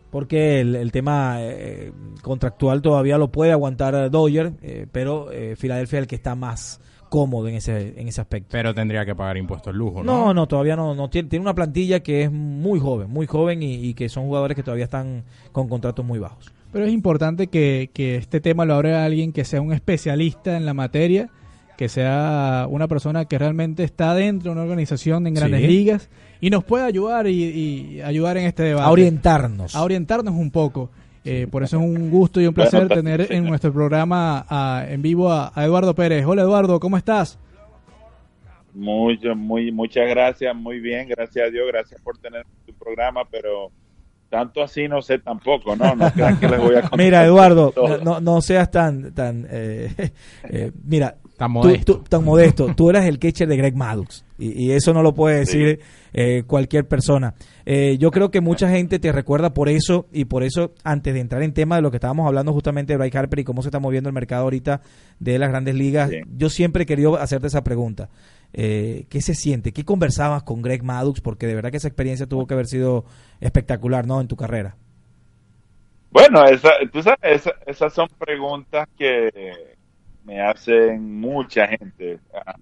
Porque 0.09 0.61
el, 0.61 0.75
el 0.75 0.91
tema 0.91 1.37
eh, 1.41 1.91
contractual 2.23 2.81
todavía 2.81 3.17
lo 3.19 3.31
puede 3.31 3.51
aguantar 3.51 4.09
Dodger, 4.09 4.53
pero 4.91 5.27
Filadelfia 5.57 5.99
es 5.99 6.03
el 6.03 6.07
que 6.07 6.15
está 6.15 6.33
más 6.33 6.79
cómodo 7.09 7.47
en 7.47 7.55
ese, 7.55 7.99
en 7.99 8.07
ese 8.07 8.21
aspecto. 8.21 8.49
Pero 8.51 8.73
tendría 8.73 9.05
que 9.05 9.15
pagar 9.15 9.37
impuestos 9.37 9.73
lujo, 9.75 10.03
¿no? 10.03 10.25
No, 10.27 10.33
no, 10.33 10.47
todavía 10.47 10.75
no, 10.75 10.93
no 10.95 11.09
tiene, 11.09 11.29
tiene 11.29 11.41
una 11.43 11.55
plantilla 11.55 12.01
que 12.01 12.23
es 12.23 12.31
muy 12.31 12.79
joven, 12.79 13.09
muy 13.09 13.25
joven 13.27 13.63
y, 13.63 13.75
y 13.75 13.93
que 13.93 14.09
son 14.09 14.25
jugadores 14.25 14.55
que 14.55 14.63
todavía 14.63 14.85
están 14.85 15.23
con 15.51 15.67
contratos 15.67 16.05
muy 16.05 16.19
bajos. 16.19 16.51
Pero 16.71 16.85
es 16.85 16.91
importante 16.93 17.47
que, 17.47 17.89
que 17.93 18.17
este 18.17 18.41
tema 18.41 18.65
lo 18.65 18.75
abra 18.75 19.05
alguien 19.05 19.31
que 19.31 19.45
sea 19.45 19.61
un 19.61 19.71
especialista 19.73 20.57
en 20.57 20.65
la 20.65 20.73
materia, 20.73 21.29
que 21.77 21.89
sea 21.89 22.65
una 22.69 22.87
persona 22.87 23.25
que 23.25 23.37
realmente 23.37 23.83
está 23.83 24.13
dentro 24.13 24.49
de 24.51 24.53
una 24.57 24.63
organización 24.63 25.27
en 25.27 25.33
grandes 25.35 25.61
Sí. 25.61 25.67
ligas 25.67 26.09
y 26.41 26.49
nos 26.49 26.63
pueda 26.63 26.85
ayudar 26.85 27.27
y, 27.27 27.43
y 27.43 28.01
ayudar 28.01 28.37
en 28.37 28.45
este 28.45 28.63
debate. 28.63 28.85
A 28.87 28.91
orientarnos. 28.91 29.75
a 29.75 29.83
orientarnos 29.83 30.33
un 30.35 30.51
poco. 30.51 30.89
Eh, 31.29 31.47
por 31.51 31.61
eso 31.63 31.77
es 31.77 31.83
un 31.83 32.09
gusto 32.09 32.39
y 32.39 32.47
un 32.47 32.53
placer 32.53 32.87
Bueno, 32.87 32.95
tener 32.95 33.31
en 33.33 33.43
nuestro 33.45 33.73
programa 33.73 34.45
a- 34.47 34.85
en 34.87 35.01
vivo 35.01 35.29
a, 35.31 35.51
a 35.53 35.65
Eduardo 35.65 35.93
Pérez. 35.93 36.25
Hola 36.25 36.43
Eduardo, 36.43 36.79
¿cómo 36.79 36.95
estás? 36.97 37.37
Mucho, 38.73 39.35
muy, 39.35 39.71
muchas 39.71 40.07
gracias, 40.07 40.55
muy 40.55 40.79
bien, 40.79 41.07
gracias 41.09 41.47
a 41.47 41.49
Dios, 41.51 41.65
gracias 41.71 41.99
por 42.01 42.17
tener 42.19 42.45
tu 42.65 42.73
programa, 42.73 43.23
pero 43.29 43.71
tanto 44.29 44.61
así 44.61 44.87
no 44.87 45.01
sé 45.01 45.17
tampoco, 45.19 45.75
¿no? 45.75 45.95
No 45.95 46.11
crean 46.11 46.39
que 46.39 46.47
les 46.47 46.59
voy 46.61 46.75
a 46.75 46.81
contar 46.87 46.99
Mira, 46.99 47.25
Eduardo, 47.25 47.71
todo. 47.71 47.97
no, 48.03 48.19
no 48.19 48.39
seas 48.41 48.69
tan... 48.69 49.13
tan 49.13 49.47
eh, 49.49 49.89
eh, 50.49 50.71
mira, 50.85 51.15
Tan 51.37 51.51
modesto. 51.51 51.97
tú- 51.99 52.03
tan 52.09 52.23
modesto. 52.23 52.73
Tú 52.75 52.89
eras 52.89 53.05
el 53.05 53.19
catcher 53.19 53.47
de 53.47 53.57
Greg 53.57 53.75
Maddux. 53.75 54.25
Y, 54.39 54.65
y 54.65 54.71
eso 54.71 54.91
no 54.93 55.01
lo 55.03 55.13
puede 55.13 55.39
decir 55.39 55.79
eh, 56.19 56.41
cualquier 56.47 56.87
persona. 56.87 57.35
Eh, 57.65 57.97
yo 57.99 58.09
creo 58.09 58.31
que 58.31 58.41
mucha 58.41 58.69
gente 58.69 58.97
te 58.97 59.11
recuerda 59.11 59.53
por 59.53 59.69
eso. 59.69 60.07
Y 60.11 60.25
por 60.25 60.41
eso, 60.43 60.73
antes 60.83 61.13
de 61.13 61.19
entrar 61.19 61.43
en 61.43 61.53
tema 61.53 61.75
de 61.75 61.83
lo 61.83 61.91
que 61.91 61.97
estábamos 61.97 62.25
hablando 62.25 62.53
justamente 62.53 62.93
de 62.93 62.97
Bryce 62.97 63.17
Harper 63.19 63.39
y 63.39 63.43
cómo 63.43 63.61
se 63.61 63.67
está 63.67 63.79
moviendo 63.79 64.09
el 64.09 64.15
mercado 64.15 64.43
ahorita 64.43 64.81
de 65.19 65.37
las 65.37 65.49
grandes 65.49 65.75
ligas, 65.75 66.09
Sí. 66.09 66.17
yo 66.35 66.49
siempre 66.49 66.83
he 66.83 66.85
querido 66.87 67.17
hacerte 67.17 67.45
esa 67.47 67.63
pregunta. 67.63 68.09
Eh, 68.53 69.05
¿Qué 69.09 69.21
se 69.21 69.35
siente? 69.35 69.73
¿Qué 69.73 69.83
conversabas 69.85 70.41
con 70.41 70.63
Greg 70.63 70.81
Maddux? 70.83 71.21
Porque 71.21 71.45
de 71.45 71.53
verdad 71.53 71.69
que 71.69 71.77
esa 71.77 71.87
experiencia 71.87 72.25
tuvo 72.25 72.47
que 72.47 72.55
haber 72.55 72.65
sido 72.65 73.05
espectacular, 73.39 74.07
¿no? 74.07 74.19
En 74.19 74.27
tu 74.27 74.35
carrera. 74.37 74.75
Bueno, 76.09 76.45
esa, 76.45 76.69
tú 76.91 77.03
sabes, 77.03 77.19
esa- 77.21 77.55
esas 77.65 77.93
son 77.93 78.07
preguntas 78.17 78.87
que 78.97 79.29
me 80.23 80.41
hacen 80.41 81.19
mucha 81.19 81.67
gente. 81.67 82.19
Ah, 82.33 82.55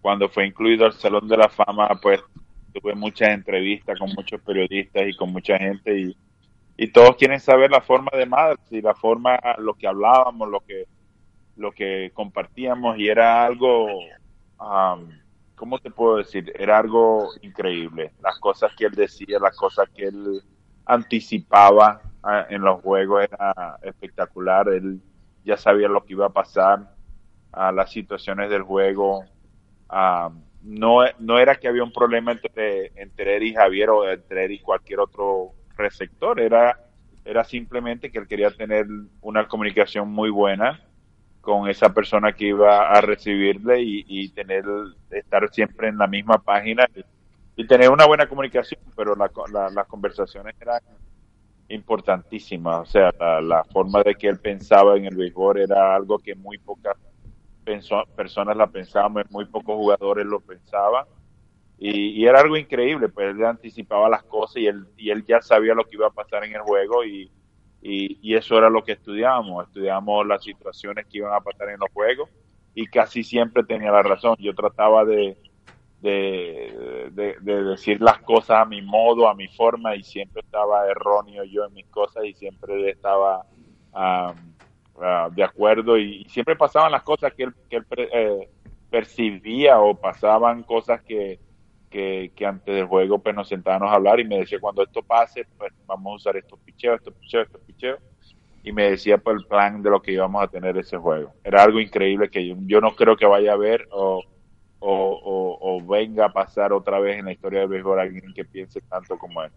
Cuando 0.00 0.28
fue 0.28 0.46
incluido 0.46 0.86
al 0.86 0.92
Salón 0.94 1.28
de 1.28 1.36
la 1.36 1.48
Fama, 1.48 1.88
pues 2.00 2.20
tuve 2.80 2.94
muchas 2.94 3.30
entrevistas 3.30 3.98
con 3.98 4.10
muchos 4.14 4.40
periodistas 4.40 5.06
y 5.06 5.16
con 5.16 5.32
mucha 5.32 5.58
gente 5.58 5.98
y, 5.98 6.16
y 6.76 6.92
todos 6.92 7.16
quieren 7.16 7.40
saber 7.40 7.70
la 7.70 7.80
forma 7.80 8.10
de 8.16 8.26
Maddox 8.26 8.60
y 8.70 8.80
la 8.80 8.94
forma, 8.94 9.38
lo 9.58 9.74
que 9.74 9.88
hablábamos, 9.88 10.48
lo 10.48 10.60
que, 10.60 10.86
lo 11.56 11.72
que 11.72 12.12
compartíamos 12.14 12.98
y 12.98 13.08
era 13.08 13.44
algo, 13.44 13.88
am, 14.58 15.08
¿cómo 15.56 15.78
te 15.78 15.90
puedo 15.90 16.18
decir? 16.18 16.52
Era 16.56 16.78
algo 16.78 17.30
increíble. 17.42 18.12
Las 18.22 18.38
cosas 18.38 18.72
que 18.76 18.86
él 18.86 18.94
decía, 18.94 19.38
las 19.40 19.56
cosas 19.56 19.88
que 19.90 20.04
él 20.04 20.40
anticipaba 20.86 22.00
ah, 22.22 22.46
en 22.48 22.62
los 22.62 22.80
juegos 22.80 23.24
era 23.24 23.78
espectacular. 23.82 24.68
Él 24.68 25.00
ya 25.44 25.56
sabía 25.56 25.88
lo 25.88 26.04
que 26.04 26.12
iba 26.12 26.26
a 26.26 26.30
pasar, 26.30 26.94
a 27.50 27.72
las 27.72 27.90
situaciones 27.90 28.50
del 28.50 28.62
juego. 28.62 29.24
Ah, 29.88 30.30
no, 30.62 31.00
no 31.18 31.38
era 31.38 31.56
que 31.56 31.68
había 31.68 31.84
un 31.84 31.92
problema 31.92 32.32
entre, 32.32 32.92
entre 33.00 33.36
él 33.36 33.44
y 33.44 33.54
Javier 33.54 33.90
o 33.90 34.08
entre 34.10 34.44
él 34.46 34.52
y 34.52 34.60
cualquier 34.60 35.00
otro 35.00 35.52
receptor, 35.76 36.40
era, 36.40 36.78
era 37.24 37.44
simplemente 37.44 38.10
que 38.10 38.18
él 38.18 38.26
quería 38.28 38.50
tener 38.50 38.86
una 39.20 39.46
comunicación 39.48 40.10
muy 40.10 40.30
buena 40.30 40.80
con 41.40 41.68
esa 41.68 41.92
persona 41.94 42.32
que 42.32 42.46
iba 42.48 42.90
a 42.90 43.00
recibirle 43.00 43.80
y, 43.82 44.04
y 44.08 44.28
tener 44.30 44.64
estar 45.10 45.48
siempre 45.50 45.88
en 45.88 45.98
la 45.98 46.06
misma 46.06 46.38
página 46.38 46.86
y, 47.56 47.66
tener 47.66 47.90
una 47.90 48.06
buena 48.06 48.28
comunicación, 48.28 48.80
pero 48.96 49.14
la, 49.16 49.30
la- 49.52 49.70
las 49.70 49.86
conversaciones 49.86 50.54
eran 50.60 50.80
importantísimas, 51.68 52.80
o 52.80 52.86
sea, 52.86 53.12
la, 53.42 53.64
forma 53.64 54.02
de 54.02 54.14
que 54.14 54.28
él 54.28 54.38
pensaba 54.40 54.96
en 54.96 55.06
el 55.06 55.16
béisbol 55.16 55.60
era 55.60 55.94
algo 55.94 56.18
que 56.18 56.34
muy 56.34 56.58
pocas 56.58 56.96
personas 58.16 58.56
la 58.56 58.66
pensaban, 58.66 59.24
muy 59.30 59.44
pocos 59.46 59.76
jugadores 59.76 60.26
lo 60.26 60.40
pensaban 60.40 61.04
y, 61.78 62.26
era 62.26 62.40
algo 62.40 62.56
increíble, 62.56 63.08
pues 63.08 63.28
él 63.28 63.44
anticipaba 63.44 64.08
las 64.08 64.24
cosas 64.24 64.56
y 64.56 64.66
él, 64.66 64.86
y 64.96 65.10
él 65.10 65.24
ya 65.24 65.40
sabía 65.40 65.74
lo 65.74 65.84
que 65.84 65.94
iba 65.96 66.08
a 66.08 66.10
pasar 66.10 66.44
en 66.44 66.54
el 66.54 66.62
juego 66.62 67.04
y, 67.04 67.30
y, 67.80 68.34
eso 68.34 68.58
era 68.58 68.68
lo 68.68 68.82
que 68.82 68.92
estudiábamos, 68.92 69.66
estudiamos 69.68 70.26
las 70.26 70.42
situaciones 70.42 71.06
que 71.06 71.18
iban 71.18 71.32
a 71.32 71.40
pasar 71.40 71.70
en 71.70 71.78
los 71.78 71.88
juegos 71.92 72.28
y 72.74 72.86
casi 72.86 73.22
siempre 73.22 73.62
tenía 73.62 73.92
la 73.92 74.02
razón. 74.02 74.36
Yo 74.40 74.54
trataba 74.54 75.04
de, 75.04 75.36
de, 76.00 77.10
de- 77.12 77.36
de 77.40 77.62
decir 77.62 78.00
las 78.00 78.18
cosas 78.20 78.62
a 78.62 78.64
mi 78.64 78.82
modo, 78.82 79.28
a 79.28 79.34
mi 79.34 79.46
forma, 79.48 79.94
y 79.94 80.02
siempre 80.02 80.42
estaba 80.44 80.86
erróneo 80.88 81.44
yo 81.44 81.64
en 81.64 81.74
mis 81.74 81.86
cosas 81.86 82.24
y 82.24 82.34
siempre 82.34 82.90
estaba 82.90 83.46
ah, 83.92 84.34
ah, 85.02 85.28
de 85.32 85.42
acuerdo 85.44 85.98
y, 85.98 86.24
siempre 86.28 86.56
pasaban 86.56 86.92
las 86.92 87.02
cosas 87.02 87.32
que 87.34 87.44
él, 87.44 87.54
que 87.68 87.76
él 87.76 87.86
eh, 88.12 88.48
percibía 88.90 89.80
o 89.80 89.94
pasaban 89.94 90.62
cosas 90.62 91.02
que, 91.02 91.40
que, 91.90 92.32
antes 92.46 92.74
del 92.74 92.86
juego 92.86 93.18
pues 93.18 93.34
nos 93.34 93.48
sentábamos 93.48 93.90
a 93.90 93.94
hablar 93.96 94.20
y 94.20 94.24
me 94.24 94.38
decía 94.38 94.60
cuando 94.60 94.82
esto 94.82 95.02
pase 95.02 95.46
pues 95.56 95.72
vamos 95.86 96.12
a 96.12 96.16
usar 96.16 96.36
estos 96.36 96.58
picheos, 96.60 96.96
estos 96.96 97.14
picheos, 97.14 97.46
estos 97.46 97.62
picheos 97.62 97.98
y 98.62 98.72
me 98.72 98.90
decía 98.90 99.18
pues 99.18 99.36
el 99.36 99.46
plan 99.46 99.82
de 99.82 99.90
lo 99.90 100.02
que 100.02 100.12
íbamos 100.12 100.42
a 100.42 100.48
tener 100.48 100.76
ese 100.76 100.96
juego. 100.96 101.32
Era 101.44 101.62
algo 101.62 101.80
increíble 101.80 102.28
que 102.30 102.46
yo, 102.46 102.54
yo 102.66 102.80
no 102.80 102.94
creo 102.94 103.16
que 103.16 103.26
vaya 103.26 103.52
a 103.52 103.56
ver 103.56 103.86
o, 103.92 104.22
o, 104.80 104.90
o- 104.90 105.58
o 105.60 105.86
venga 105.86 106.26
a 106.26 106.32
pasar 106.32 106.72
otra 106.72 106.98
vez 107.00 107.18
en 107.18 107.26
la 107.26 107.32
historia 107.32 107.60
del 107.60 107.68
béisbol 107.68 108.00
alguien 108.00 108.32
que 108.34 108.44
piense 108.44 108.80
tanto 108.82 109.16
como 109.18 109.42
él. 109.42 109.50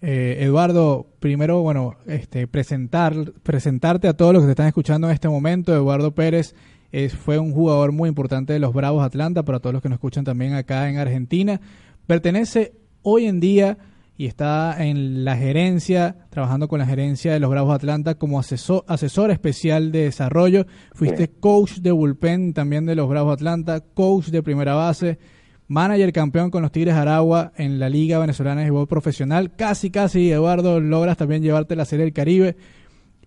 Eh, 0.00 0.38
Eduardo, 0.40 1.06
primero, 1.18 1.62
bueno, 1.62 1.96
este, 2.06 2.46
presentar, 2.46 3.32
presentarte 3.42 4.06
a 4.06 4.16
todos 4.16 4.32
los 4.32 4.42
que 4.42 4.46
te 4.46 4.52
están 4.52 4.68
escuchando 4.68 5.08
en 5.08 5.14
este 5.14 5.28
momento. 5.28 5.74
Eduardo 5.74 6.14
Pérez 6.14 6.54
es, 6.92 7.14
fue 7.14 7.38
un 7.38 7.52
jugador 7.52 7.92
muy 7.92 8.08
importante 8.08 8.52
de 8.52 8.60
los 8.60 8.72
Bravos 8.72 9.04
Atlanta, 9.04 9.44
para 9.44 9.58
todos 9.58 9.72
los 9.72 9.82
que 9.82 9.88
nos 9.88 9.96
escuchan 9.96 10.24
también 10.24 10.54
acá 10.54 10.88
en 10.88 10.98
Argentina. 10.98 11.60
Pertenece 12.06 12.74
hoy 13.02 13.26
en 13.26 13.40
día 13.40 13.78
y 14.16 14.26
está 14.26 14.84
en 14.84 15.24
la 15.24 15.36
gerencia, 15.36 16.26
trabajando 16.30 16.66
con 16.68 16.80
la 16.80 16.86
gerencia 16.86 17.32
de 17.32 17.40
los 17.40 17.50
Bravos 17.50 17.74
Atlanta 17.74 18.16
como 18.16 18.40
asesor, 18.40 18.84
asesor 18.88 19.30
especial 19.30 19.92
de 19.92 20.04
desarrollo. 20.04 20.66
Fuiste 20.92 21.28
coach 21.28 21.78
de 21.78 21.92
bullpen 21.92 22.52
también 22.52 22.86
de 22.86 22.96
los 22.96 23.08
Bravos 23.08 23.34
Atlanta, 23.34 23.80
coach 23.80 24.26
de 24.26 24.42
primera 24.42 24.74
base, 24.74 25.18
manager 25.68 26.12
campeón 26.12 26.50
con 26.50 26.62
los 26.62 26.72
Tigres 26.72 26.94
Aragua 26.94 27.52
en 27.56 27.78
la 27.78 27.88
Liga 27.88 28.18
Venezolana 28.18 28.62
de 28.62 28.70
Béisbol 28.70 28.88
Profesional. 28.88 29.54
Casi, 29.54 29.90
casi, 29.90 30.32
Eduardo, 30.32 30.80
logras 30.80 31.16
también 31.16 31.42
llevarte 31.42 31.76
la 31.76 31.84
Serie 31.84 32.06
del 32.06 32.14
Caribe. 32.14 32.56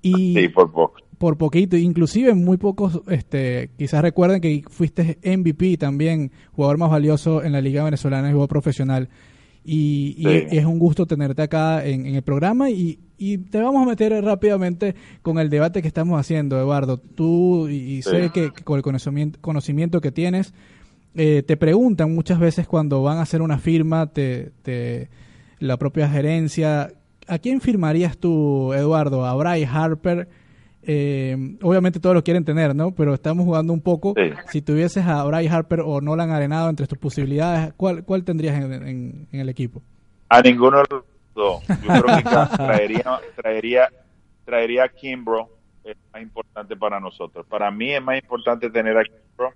Y 0.02 0.34
Sí, 0.36 0.50
por 0.50 0.72
poco. 0.72 0.96
por 1.20 1.38
poquito, 1.38 1.78
inclusive 1.78 2.34
muy 2.34 2.58
pocos, 2.58 3.02
este, 3.08 3.70
quizás 3.78 4.02
recuerden 4.02 4.42
que 4.42 4.64
fuiste 4.68 5.20
MVP 5.24 5.78
también, 5.78 6.32
jugador 6.52 6.80
más 6.80 6.90
valioso 6.90 7.44
en 7.44 7.52
la 7.52 7.62
Liga 7.62 7.84
Venezolana 7.84 8.24
de 8.24 8.34
Béisbol 8.34 8.48
Profesional. 8.48 9.10
Y, 9.64 10.28
es 10.28 10.66
un 10.66 10.80
gusto 10.80 11.06
tenerte 11.06 11.44
acá 11.44 11.86
en, 11.86 12.08
en 12.08 12.16
el 12.16 12.24
programa 12.24 12.72
y, 12.72 12.98
y 13.20 13.38
te 13.38 13.62
vamos 13.62 13.84
a 13.84 13.86
meter 13.86 14.12
rápidamente 14.24 14.96
con 15.22 15.38
el 15.38 15.52
debate 15.52 15.84
que 15.84 15.88
estamos 15.88 16.20
haciendo, 16.20 16.60
Eduardo. 16.60 16.98
Tú, 16.98 17.70
y, 17.70 18.02
sé 18.02 18.32
que, 18.34 18.52
que 18.52 18.64
con 18.64 18.78
el 18.78 18.82
conocimiento, 18.82 19.40
conocimiento 19.40 20.02
que 20.02 20.12
tienes, 20.12 20.56
eh, 21.16 21.44
te 21.44 21.58
preguntan 21.58 22.14
muchas 22.14 22.40
veces 22.40 22.68
cuando 22.68 23.04
van 23.04 23.18
a 23.18 23.22
hacer 23.22 23.42
una 23.42 23.58
firma, 23.58 24.08
te, 24.08 24.52
te- 24.62 25.10
la 25.60 25.78
propia 25.78 26.10
gerencia, 26.10 26.92
¿a 27.28 27.40
quién 27.40 27.62
firmarías 27.62 28.18
tú, 28.18 28.74
Eduardo? 28.74 29.26
¿A 29.26 29.36
Bryce 29.36 29.68
Harper? 29.72 30.28
Eh, 30.84 31.58
obviamente 31.62 32.00
todos 32.00 32.16
lo 32.16 32.24
quieren 32.24 32.44
tener, 32.44 32.76
¿no? 32.76 32.92
Pero 32.96 33.14
estamos 33.14 33.46
jugando 33.46 33.72
un 33.72 33.82
poco. 33.82 34.14
Sí. 34.18 34.32
Si 34.52 34.62
tuvieses 34.62 35.06
a 35.06 35.24
Bryce 35.26 35.50
Harper 35.50 35.82
o 35.82 36.02
Nolan 36.02 36.32
Arenado 36.32 36.70
entre 36.70 36.88
tus 36.88 36.98
posibilidades, 36.98 37.74
¿cuál, 37.78 38.04
cuál 38.04 38.24
tendrías 38.24 38.56
en, 38.62 38.74
en- 38.74 39.28
en 39.32 39.40
el 39.40 39.50
equipo? 39.50 39.82
A 40.30 40.42
ninguno 40.42 40.78
de 40.78 40.84
los 40.90 41.04
dos. 41.36 41.62
Yo 41.68 41.76
creo 42.02 42.18
que 42.18 42.24
traería, 42.58 43.04
traería, 43.36 43.90
traería 44.46 44.84
a 44.86 44.90
Kimbrough, 44.90 45.48
es 45.84 45.96
más 46.12 46.22
importante 46.24 46.76
para 46.76 47.00
nosotros. 47.00 47.46
Para 47.48 47.70
mí 47.70 47.92
es 47.92 48.02
más 48.02 48.18
importante 48.20 48.70
tener 48.72 48.98
a 48.98 49.04
Kimbrough 49.04 49.54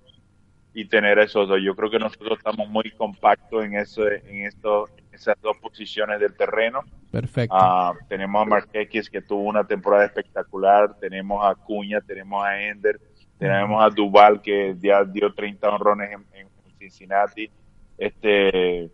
y 0.76 0.86
tener 0.86 1.18
esos 1.20 1.48
dos. 1.48 1.60
Yo 1.64 1.74
creo 1.76 1.90
que 1.90 1.98
nosotros 1.98 2.38
estamos 2.38 2.68
muy 2.70 2.92
compactos 2.92 3.64
en, 3.64 3.76
ese, 3.76 4.22
en, 4.30 4.46
esto, 4.46 4.88
en 4.98 5.06
esas 5.14 5.36
dos 5.42 5.58
posiciones 5.58 6.20
del 6.20 6.36
terreno. 6.36 6.82
Perfecto. 7.12 7.56
Ah, 7.58 7.94
tenemos 8.10 8.42
a 8.42 8.46
Marquez 8.46 9.10
que 9.10 9.22
tuvo 9.22 9.44
una 9.44 9.64
temporada 9.64 10.04
espectacular, 10.06 10.94
tenemos 11.00 11.44
a 11.46 11.56
Cuña, 11.56 12.02
tenemos 12.02 12.44
a 12.46 12.62
Ender, 12.62 13.00
tenemos 13.40 13.82
a 13.84 13.90
Duval 13.90 14.42
que 14.42 14.76
ya 14.80 15.06
dio 15.06 15.34
30 15.34 15.70
honrones 15.70 16.12
en, 16.12 16.26
en 16.34 16.48
Cincinnati. 16.78 17.50
Este, 17.98 18.90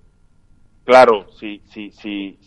claro, 0.86 1.32
si, 1.32 1.64
si, 1.66 1.90
si 1.92 2.38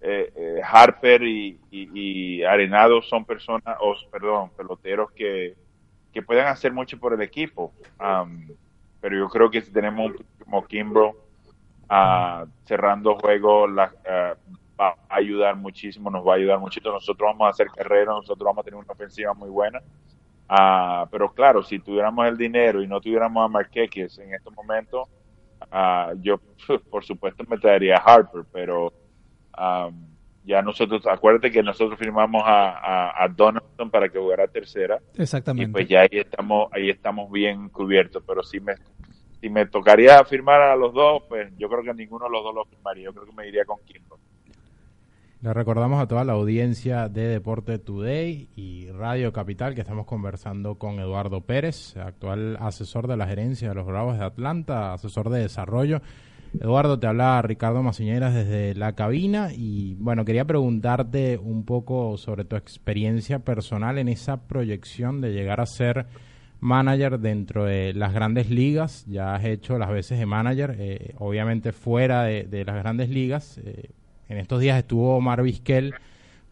eh, 0.00 0.32
eh, 0.36 0.60
Harper 0.62 1.22
y, 1.24 1.58
y- 1.70 1.90
y 2.38 2.42
Arenado 2.44 3.02
son 3.02 3.24
personas, 3.24 3.76
o 3.80 3.96
perdón, 4.10 4.50
peloteros 4.56 5.10
que, 5.12 5.56
que 6.12 6.22
pueden 6.22 6.46
hacer 6.46 6.72
mucho 6.72 6.96
por 7.00 7.12
el 7.12 7.22
equipo. 7.22 7.72
Am, 7.98 8.48
pero 9.04 9.18
yo 9.18 9.28
creo 9.28 9.50
que 9.50 9.60
si 9.60 9.70
tenemos 9.70 10.12
un 10.12 10.16
como 10.42 10.64
Kimbrough 10.64 11.14
ah, 11.90 12.46
cerrando 12.64 13.16
juegos, 13.16 13.70
la, 13.70 13.92
ah, 14.08 14.34
va 14.80 14.96
a 15.10 15.16
ayudar 15.16 15.56
muchísimo, 15.56 16.10
nos 16.10 16.26
va 16.26 16.32
a 16.32 16.36
ayudar 16.36 16.58
muchísimo. 16.58 16.94
Nosotros 16.94 17.28
vamos 17.30 17.46
a 17.46 17.50
hacer 17.50 17.66
carrera, 17.68 18.12
nosotros 18.12 18.46
vamos 18.46 18.62
a 18.62 18.64
tener 18.64 18.80
una 18.80 18.90
ofensiva 18.90 19.34
muy 19.34 19.50
buena. 19.50 19.82
Ah, 20.48 21.06
pero 21.10 21.30
claro, 21.34 21.62
si 21.62 21.80
tuviéramos 21.80 22.26
el 22.26 22.38
dinero 22.38 22.82
y 22.82 22.86
no 22.86 22.98
tuviéramos 22.98 23.44
a 23.44 23.48
Marquez 23.48 23.90
en 24.18 24.32
estos 24.32 24.54
momentos, 24.54 25.06
yo 26.22 26.40
por 26.90 27.04
supuesto 27.04 27.44
me 27.46 27.58
traería 27.58 27.98
a 27.98 28.00
Harper, 28.00 28.46
pero 28.50 28.90
ah, 29.52 29.90
ya 30.44 30.62
nosotros, 30.62 31.06
acuérdate 31.06 31.50
que 31.50 31.62
nosotros 31.62 31.98
firmamos 31.98 32.42
a, 32.44 32.70
a, 32.70 33.24
a 33.24 33.28
Donaldson 33.28 33.90
para 33.90 34.08
que 34.08 34.18
jugara 34.18 34.46
tercera 34.46 34.98
y 35.16 35.22
Exactamente. 35.22 35.72
pues 35.72 35.88
ya 35.88 36.02
ahí 36.02 36.08
estamos, 36.12 36.68
ahí 36.72 36.90
estamos 36.90 37.30
bien 37.30 37.68
cubiertos, 37.70 38.22
pero 38.26 38.42
si 38.42 38.60
me 38.60 38.74
si 39.40 39.50
me 39.50 39.66
tocaría 39.66 40.24
firmar 40.24 40.62
a 40.62 40.74
los 40.74 40.94
dos, 40.94 41.22
pues 41.28 41.52
yo 41.58 41.68
creo 41.68 41.82
que 41.82 41.92
ninguno 41.92 42.24
de 42.24 42.30
los 42.30 42.42
dos 42.42 42.54
lo 42.54 42.64
firmaría, 42.64 43.04
yo 43.04 43.12
creo 43.12 43.26
que 43.26 43.32
me 43.32 43.46
iría 43.46 43.64
con 43.66 43.76
Kimbo. 43.84 44.18
Le 45.42 45.52
recordamos 45.52 46.00
a 46.00 46.08
toda 46.08 46.24
la 46.24 46.32
audiencia 46.32 47.10
de 47.10 47.28
Deporte 47.28 47.78
Today 47.78 48.48
y 48.56 48.90
Radio 48.92 49.34
Capital 49.34 49.74
que 49.74 49.82
estamos 49.82 50.06
conversando 50.06 50.76
con 50.76 50.98
Eduardo 50.98 51.42
Pérez, 51.42 51.94
actual 51.98 52.56
asesor 52.58 53.06
de 53.06 53.18
la 53.18 53.26
gerencia 53.26 53.68
de 53.68 53.74
los 53.74 53.84
Bravos 53.84 54.18
de 54.18 54.24
Atlanta, 54.24 54.94
asesor 54.94 55.28
de 55.28 55.40
desarrollo. 55.40 56.00
Eduardo, 56.60 56.98
te 56.98 57.06
habla 57.06 57.42
Ricardo 57.42 57.82
Maciñeras 57.82 58.32
desde 58.32 58.74
la 58.74 58.94
cabina 58.94 59.50
y 59.52 59.94
bueno, 59.94 60.24
quería 60.24 60.44
preguntarte 60.44 61.36
un 61.36 61.64
poco 61.64 62.16
sobre 62.16 62.44
tu 62.44 62.54
experiencia 62.54 63.40
personal 63.40 63.98
en 63.98 64.08
esa 64.08 64.46
proyección 64.46 65.20
de 65.20 65.32
llegar 65.32 65.60
a 65.60 65.66
ser 65.66 66.06
manager 66.60 67.18
dentro 67.18 67.64
de 67.64 67.92
las 67.92 68.14
grandes 68.14 68.50
ligas. 68.50 69.04
Ya 69.08 69.34
has 69.34 69.44
hecho 69.44 69.78
las 69.78 69.90
veces 69.90 70.18
de 70.18 70.26
manager, 70.26 70.76
eh, 70.78 71.14
obviamente 71.18 71.72
fuera 71.72 72.22
de, 72.22 72.44
de 72.44 72.64
las 72.64 72.76
grandes 72.76 73.10
ligas. 73.10 73.58
Eh, 73.58 73.90
en 74.28 74.38
estos 74.38 74.60
días 74.60 74.78
estuvo 74.78 75.16
Omar 75.16 75.42
Vizquel 75.42 75.94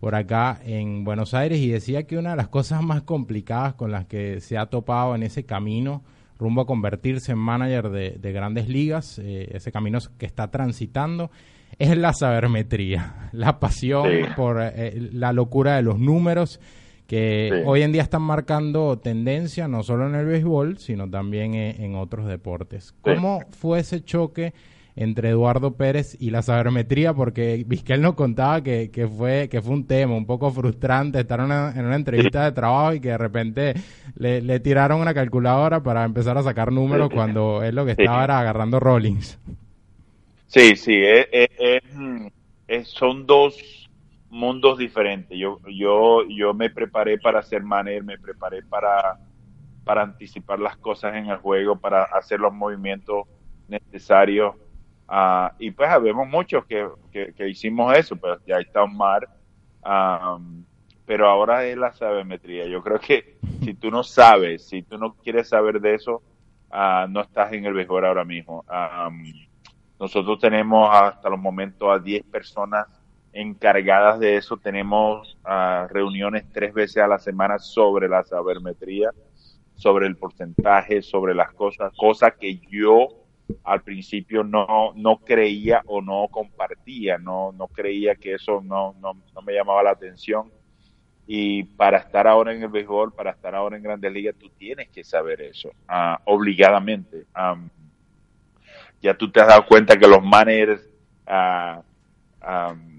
por 0.00 0.16
acá 0.16 0.61
en 0.64 1.05
Buenos 1.05 1.32
Aires 1.32 1.61
y 1.61 1.68
decía 1.68 2.09
que 2.09 2.18
una 2.18 2.30
de 2.30 2.36
las 2.36 2.48
cosas 2.48 2.82
más 2.82 3.03
complicadas 3.03 3.74
con 3.74 3.92
las 3.92 4.07
que 4.07 4.40
se 4.40 4.59
ha 4.59 4.66
topado 4.66 5.14
en 5.14 5.22
ese 5.22 5.44
camino 5.44 6.03
rumbo 6.43 6.62
a 6.62 6.66
convertirse 6.66 7.32
en 7.32 7.38
manager 7.38 7.88
de, 7.90 8.11
de 8.20 8.32
grandes 8.32 8.68
ligas, 8.68 9.18
eh, 9.22 9.49
ese 9.53 9.72
camino 9.72 9.99
que 10.18 10.26
está 10.26 10.51
transitando, 10.51 11.30
es 11.78 11.97
la 11.97 12.12
sabermetría, 12.12 13.28
la 13.32 13.59
pasión 13.61 14.07
Sí. 14.11 14.18
por 14.36 14.59
eh, 14.61 15.09
la 15.12 15.32
locura 15.32 15.76
de 15.76 15.82
los 15.82 15.99
números 15.99 16.61
que 17.07 17.51
Sí. 17.53 17.62
hoy 17.66 17.82
en 17.82 17.93
día 17.93 18.03
están 18.03 18.22
marcando 18.22 18.99
tendencia 18.99 19.68
no 19.68 19.82
solo 19.82 20.07
en 20.09 20.14
el 20.14 20.26
béisbol, 20.26 20.78
sino 20.78 21.09
también 21.11 21.55
en, 21.55 21.82
en 21.82 21.95
otros 21.95 22.26
deportes. 22.26 22.95
¿Cómo 23.03 23.40
fue 23.51 23.80
ese 23.80 24.03
choque 24.05 24.53
entre 24.95 25.30
Eduardo 25.30 25.74
Pérez 25.76 26.16
y 26.20 26.30
la 26.30 26.43
sabermetría? 26.43 27.14
Porque 27.14 27.64
Vizquel 27.66 28.03
nos 28.03 28.14
contaba 28.14 28.62
que, 28.62 28.90
que 28.90 29.07
fue 29.09 29.49
que 29.51 29.62
fue 29.62 29.72
un 29.74 29.86
tema 29.86 30.14
un 30.14 30.26
poco 30.26 30.51
frustrante 30.51 31.20
estar 31.20 31.38
en 31.40 31.47
una, 31.47 31.72
en 31.74 31.86
una 31.86 31.97
entrevista 31.97 32.45
de 32.45 32.53
trabajo 32.53 32.95
y 32.95 33.01
que 33.01 33.09
de 33.09 33.18
repente 33.18 33.74
le, 34.16 34.43
le 34.43 34.61
tiraron 34.61 35.01
una 35.01 35.14
calculadora 35.14 35.82
para 35.82 36.05
empezar 36.05 36.36
a 36.38 36.43
sacar 36.43 36.72
números 36.72 37.11
cuando 37.12 37.62
él 37.62 37.74
lo 37.74 37.84
que 37.86 37.95
Sí. 37.95 38.03
estaba 38.03 38.24
era 38.24 38.38
agarrando 38.40 38.78
rollings. 38.80 39.38
Sí, 40.47 40.76
sí, 40.76 40.95
es- 41.03 41.28
es- 41.32 41.51
es, 41.59 41.82
es- 42.68 42.88
son 42.88 43.26
dos 43.26 43.88
mundos 44.28 44.78
diferentes. 44.78 45.38
Yo, 45.38 45.59
yo, 45.68 46.24
yo 46.28 46.55
me 46.55 46.70
preparé 46.70 47.18
para 47.18 47.43
ser 47.43 47.62
manager, 47.62 48.05
me 48.05 48.18
preparé 48.18 48.62
para, 48.62 49.18
para 49.84 50.03
anticipar 50.03 50.59
las 50.59 50.76
cosas 50.76 51.14
en 51.16 51.26
el 51.28 51.36
juego, 51.38 51.76
para 51.76 52.03
hacer 52.05 52.40
los 52.40 52.53
movimientos 52.53 53.26
necesarios. 53.68 54.55
Ah, 55.14 55.52
y 55.58 55.70
pues 55.72 55.90
habemos 55.90 56.26
muchos 56.26 56.64
que, 56.64 56.88
que, 57.10 57.34
que 57.34 57.46
hicimos 57.46 57.94
eso, 57.98 58.16
pero 58.16 58.38
ya 58.46 58.56
está 58.56 58.82
Omar. 58.82 59.28
Am, 59.82 60.64
pero 61.04 61.28
ahora 61.28 61.66
es 61.66 61.76
la 61.76 61.92
sabemetría. 61.92 62.64
Yo 62.66 62.82
creo 62.82 62.98
que 62.98 63.36
si 63.62 63.74
tú 63.74 63.90
no 63.90 64.04
sabes, 64.04 64.66
si 64.66 64.82
tú 64.82 64.96
no 64.96 65.12
quieres 65.16 65.50
saber 65.50 65.82
de 65.82 65.96
eso, 65.96 66.22
ah, 66.70 67.06
no 67.10 67.20
estás 67.20 67.52
en 67.52 67.66
el 67.66 67.74
mejor 67.74 68.06
ahora 68.06 68.24
mismo. 68.24 68.64
Am, 68.66 69.22
nosotros 70.00 70.40
tenemos 70.40 70.88
hasta 70.90 71.28
los 71.28 71.38
momentos 71.38 71.90
a 71.90 71.98
10 71.98 72.24
personas 72.24 72.86
encargadas 73.34 74.18
de 74.18 74.36
eso. 74.36 74.56
Tenemos 74.56 75.36
ah, 75.44 75.88
reuniones 75.90 76.44
tres 76.54 76.72
veces 76.72 77.02
a 77.02 77.06
la 77.06 77.18
semana 77.18 77.58
sobre 77.58 78.08
la 78.08 78.24
sabermetría, 78.24 79.10
sobre 79.74 80.06
el 80.06 80.16
porcentaje, 80.16 81.02
sobre 81.02 81.34
las 81.34 81.52
cosas, 81.52 81.92
cosas 81.98 82.32
que 82.40 82.62
yo 82.70 83.22
al 83.64 83.82
principio 83.82 84.44
no, 84.44 84.92
no 84.94 85.18
creía 85.18 85.82
o 85.86 86.00
no 86.00 86.28
compartía, 86.30 87.18
no, 87.18 87.53
no 87.53 87.68
creía 87.68 88.14
que 88.14 88.34
eso 88.34 88.61
no, 88.62 88.94
no, 89.00 89.14
no 89.34 89.42
me 89.42 89.55
llamaba 89.55 89.82
la 89.82 89.90
atención. 89.90 90.50
Y 91.26 91.64
para 91.64 91.98
estar 91.98 92.26
ahora 92.26 92.53
en 92.53 92.62
el 92.62 92.68
béisbol, 92.68 93.12
para 93.12 93.30
estar 93.30 93.55
ahora 93.55 93.76
en 93.76 93.82
Grandes 93.82 94.12
Ligas, 94.12 94.34
tú 94.36 94.50
tienes 94.50 94.88
que 94.88 95.05
saber 95.05 95.40
eso, 95.40 95.70
ah, 95.88 96.20
obligadamente. 96.24 97.26
Am, 97.32 97.70
ya 99.00 99.14
tú 99.14 99.30
te 99.30 99.40
has 99.40 99.48
dado 99.48 99.66
cuenta 99.66 99.96
que 99.96 100.07
los 100.07 100.22
managers 100.22 100.82
ah, 101.26 101.82
am, 102.40 102.92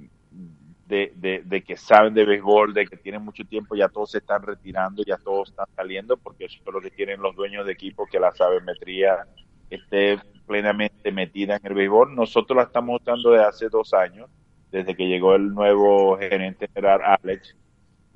de, 0.88 1.42
de, 1.44 1.64
que 1.64 1.76
saben 1.76 2.14
de 2.14 2.26
béisbol, 2.26 2.74
de 2.74 2.86
que 2.86 2.98
tienen 2.98 3.24
mucho 3.24 3.44
tiempo, 3.46 3.76
ya 3.76 3.90
todos 3.90 4.12
se 4.12 4.20
están 4.20 4.44
retirando, 4.44 5.04
ya 5.04 5.18
todos 5.18 5.50
están 5.50 5.66
saliendo, 5.76 6.18
porque 6.18 6.46
eso 6.46 6.60
es 6.66 6.74
lo 6.74 6.82
que 6.82 6.92
quieren 6.92 7.22
los 7.22 7.36
dueños 7.36 7.66
de 7.66 7.72
equipo, 7.72 8.06
que 8.06 8.20
la 8.20 8.32
sabermetría 8.34 9.26
esté 9.70 10.20
plenamente 10.46 11.12
metida 11.12 11.58
en 11.58 11.66
el 11.66 11.74
béisbol. 11.74 12.16
Nosotros 12.16 12.58
la 12.58 12.64
estamos 12.64 13.02
usando 13.02 13.32
desde 13.32 13.46
hace 13.46 13.70
dos 13.70 13.94
años, 13.94 14.30
desde 14.72 14.96
que 14.96 15.08
llegó 15.08 15.36
el 15.36 15.54
nuevo 15.54 16.18
gerente 16.18 16.68
general 16.74 17.02
Alex, 17.04 17.56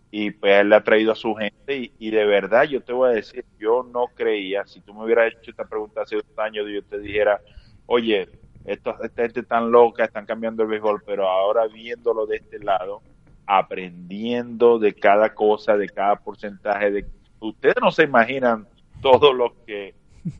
y 0.09 0.32
pues 0.32 0.61
él 0.61 0.69
le 0.69 0.75
ha 0.75 0.84
traído 0.84 1.11
a 1.11 1.15
su 1.15 1.36
gente 1.36 1.91
y, 1.97 2.09
de 2.09 2.25
verdad 2.25 2.63
yo 2.63 2.82
te 2.82 2.93
voy 2.93 3.09
a 3.09 3.13
decir, 3.13 3.45
yo 3.59 3.84
no 3.84 4.07
creía, 4.15 4.65
si 4.65 4.80
tú 4.82 4.93
me 4.93 5.03
hubieras 5.03 5.34
hecho 5.34 5.51
esta 5.51 5.65
pregunta 5.65 6.01
hace 6.01 6.15
dos 6.15 6.25
años, 6.38 6.65
yo 6.67 6.84
te 6.84 6.99
dijera, 6.99 7.41
oye, 7.86 8.30
esto, 8.65 8.95
esta 9.03 9.23
gente 9.23 9.43
tan 9.43 9.71
loca, 9.71 10.05
están 10.05 10.25
cambiando 10.25 10.63
el 10.63 10.69
béisbol, 10.69 11.03
pero 11.05 11.28
ahora 11.28 11.67
viéndolo 11.67 12.25
de 12.25 12.38
este 12.38 12.59
lado, 12.59 13.01
aprendiendo 13.45 14.80
de 14.80 14.93
cada 14.93 15.34
cosa, 15.34 15.78
de 15.78 15.89
cada 15.89 16.15
porcentaje, 16.17 16.91
de 16.91 17.05
ustedes 17.39 17.75
no 17.82 17.91
se 17.91 18.03
imaginan 18.03 18.67
todo 19.01 19.34
lo 19.34 19.53
que 19.65 19.93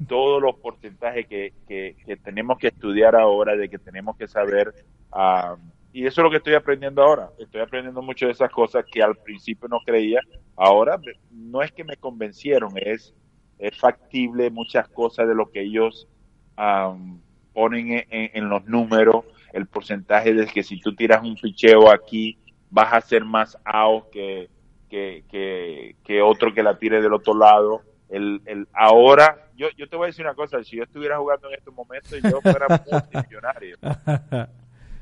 todos 0.08 0.42
los 0.42 0.56
porcentajes 0.56 1.28
que, 1.28 1.54
que, 1.68 2.18
tenemos 2.24 2.58
que 2.58 2.68
estudiar 2.68 3.16
ahora, 3.16 3.56
de 3.56 3.70
que 3.70 3.78
tenemos 3.78 4.18
que 4.18 4.28
saber 4.28 4.74
ah, 5.12 5.56
y 5.98 6.06
eso 6.06 6.22
es 6.22 6.24
lo 6.26 6.30
que 6.30 6.38
estoy 6.38 6.54
aprendiendo 6.54 7.02
ahora. 7.02 7.32
Estoy 7.40 7.60
aprendiendo 7.62 8.04
mucho 8.04 8.28
de 8.28 8.32
esas 8.32 8.52
cosas 8.52 8.86
que 8.86 9.02
al 9.02 9.16
principio 9.16 9.68
no 9.68 9.80
creía. 9.80 10.20
Ahora 10.56 11.00
no 11.32 11.64
es 11.64 11.72
que 11.72 11.84
me 11.84 11.98
convencieron, 11.98 12.74
es, 12.76 13.16
es 13.58 13.76
factible 13.76 14.52
muchas 14.52 14.88
cosas 14.90 15.28
de 15.28 15.34
lo 15.34 15.50
que 15.50 15.62
ellos 15.62 16.08
am, 16.56 17.20
ponen 17.52 18.06
en, 18.12 18.48
los 18.48 18.64
números, 18.66 19.26
el 19.54 19.66
porcentaje 19.66 20.36
de 20.36 20.46
que 20.46 20.62
si 20.62 20.80
tú 20.80 20.94
tiras 20.94 21.24
un 21.24 21.34
picheo 21.34 21.92
aquí, 21.92 22.38
vas 22.70 22.94
a 22.94 22.98
hacer 22.98 23.26
más 23.26 23.58
outs 23.66 24.08
que, 24.12 24.50
que, 24.92 25.24
que, 25.32 25.96
que 26.04 26.22
otro 26.22 26.54
que 26.54 26.62
la 26.62 26.78
tire 26.78 27.02
del 27.02 27.14
otro 27.14 27.34
lado. 27.34 27.82
El, 28.10 28.42
el, 28.46 28.68
ahora, 28.74 29.48
yo, 29.56 29.68
yo 29.78 29.90
te 29.90 29.96
voy 29.98 30.06
a 30.06 30.08
decir 30.08 30.26
una 30.26 30.34
cosa, 30.36 30.64
si 30.64 30.78
yo 30.78 30.84
estuviera 30.84 31.18
jugando 31.18 31.50
en 31.50 31.56
estos 31.56 31.74
momentos, 31.74 32.12
yo 32.24 32.40
fuera 32.42 32.68
multimillonario 32.92 33.78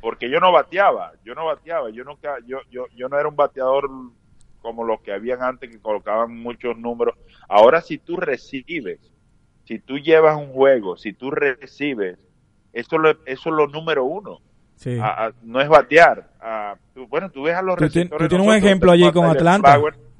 porque 0.01 0.29
yo 0.29 0.39
no 0.39 0.51
bateaba, 0.51 1.13
yo 1.23 1.33
no 1.35 1.45
bateaba, 1.45 1.89
yo 1.89 2.03
nunca, 2.03 2.35
yo, 2.45 2.59
yo, 2.69 2.85
yo 2.95 3.09
no 3.09 3.19
era 3.19 3.27
un 3.27 3.35
bateador 3.35 3.89
como 4.61 4.83
los 4.83 5.01
que 5.01 5.11
habían 5.13 5.41
antes 5.43 5.69
que 5.69 5.79
colocaban 5.79 6.35
muchos 6.35 6.77
números. 6.77 7.15
Ahora 7.47 7.81
si 7.81 7.97
tú 7.97 8.17
recibes, 8.17 8.99
si 9.63 9.79
tú 9.79 9.97
llevas 9.97 10.37
un 10.37 10.51
juego, 10.51 10.97
si 10.97 11.13
tú 11.13 11.31
recibes, 11.31 12.17
eso, 12.73 12.97
lo- 12.97 13.11
eso 13.25 13.49
es 13.49 13.55
lo 13.55 13.67
número 13.67 14.03
uno. 14.05 14.39
Sí. 14.75 14.99
No 15.43 15.61
es 15.61 15.69
batear. 15.69 16.29
Ah, 16.41 16.75
tú- 16.93 17.07
bueno, 17.07 17.29
tú 17.31 17.43
ves 17.43 17.55
a 17.55 17.61
los 17.61 17.75
Tú, 18.09 18.17
tú 18.25 18.27
tienes 18.29 18.47
un 18.47 18.53
ejemplo 18.53 18.91
allí 18.91 19.03
a 19.07 19.11
con 19.13 19.25
Atlanta. 19.37 19.71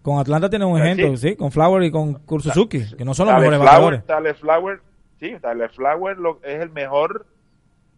Con 0.06 0.20
Atlanta 0.20 0.52
tienes 0.52 0.68
un 0.68 0.80
ejemplo, 0.80 1.18
sí. 1.18 1.30
sí, 1.30 1.36
con 1.36 1.52
Flower 1.52 1.82
y 1.82 1.90
con 1.90 2.14
Kursuzuki, 2.14 2.96
que 2.96 3.04
no 3.04 3.16
son 3.16 3.26
los 3.26 3.38
Tyler 3.38 3.50
mejores 3.50 3.72
Flower. 3.76 4.02
Tyler 4.04 4.36
Flower, 4.36 4.82
sí, 5.20 5.36
Tyler 5.42 5.70
Flower 5.72 6.18
lo- 6.20 6.40
es 6.44 6.62
el 6.62 6.70
mejor 6.70 7.26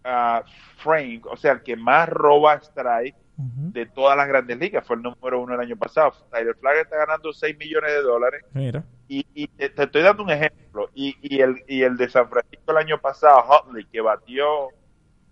ah, 0.05 0.41
frame, 0.77 1.21
o 1.29 1.35
sea, 1.35 1.51
el 1.51 1.63
que 1.63 1.75
más 1.75 2.07
roba 2.07 2.53
strike 2.55 3.13
de 3.39 3.85
todas 3.87 4.15
las 4.15 4.25
grandes 4.29 4.57
ligas. 4.57 4.87
Fue 4.87 4.95
el 4.95 5.01
número 5.01 5.41
uno 5.41 5.53
el 5.53 5.59
año 5.59 5.75
pasado. 5.75 6.13
Tyler 6.31 6.55
Flagler 6.55 6.85
está 6.85 6.95
ganando 6.97 7.33
6 7.33 7.57
millones 7.57 7.91
de 7.91 8.01
dólares. 8.01 8.43
Mira. 8.53 8.83
Y, 9.09 9.27
y 9.35 9.47
te, 9.49 9.69
te 9.69 9.83
estoy 9.83 10.01
dando 10.01 10.23
un 10.23 10.29
ejemplo. 10.31 10.89
Y, 10.95 11.15
y, 11.21 11.41
el, 11.41 11.61
y 11.67 11.83
el 11.83 11.97
de 11.97 12.09
San 12.09 12.29
Francisco 12.29 12.71
el 12.71 12.77
año 12.77 12.97
pasado, 12.99 13.37
Hotley, 13.47 13.85
que 13.91 13.99
batió 14.01 14.69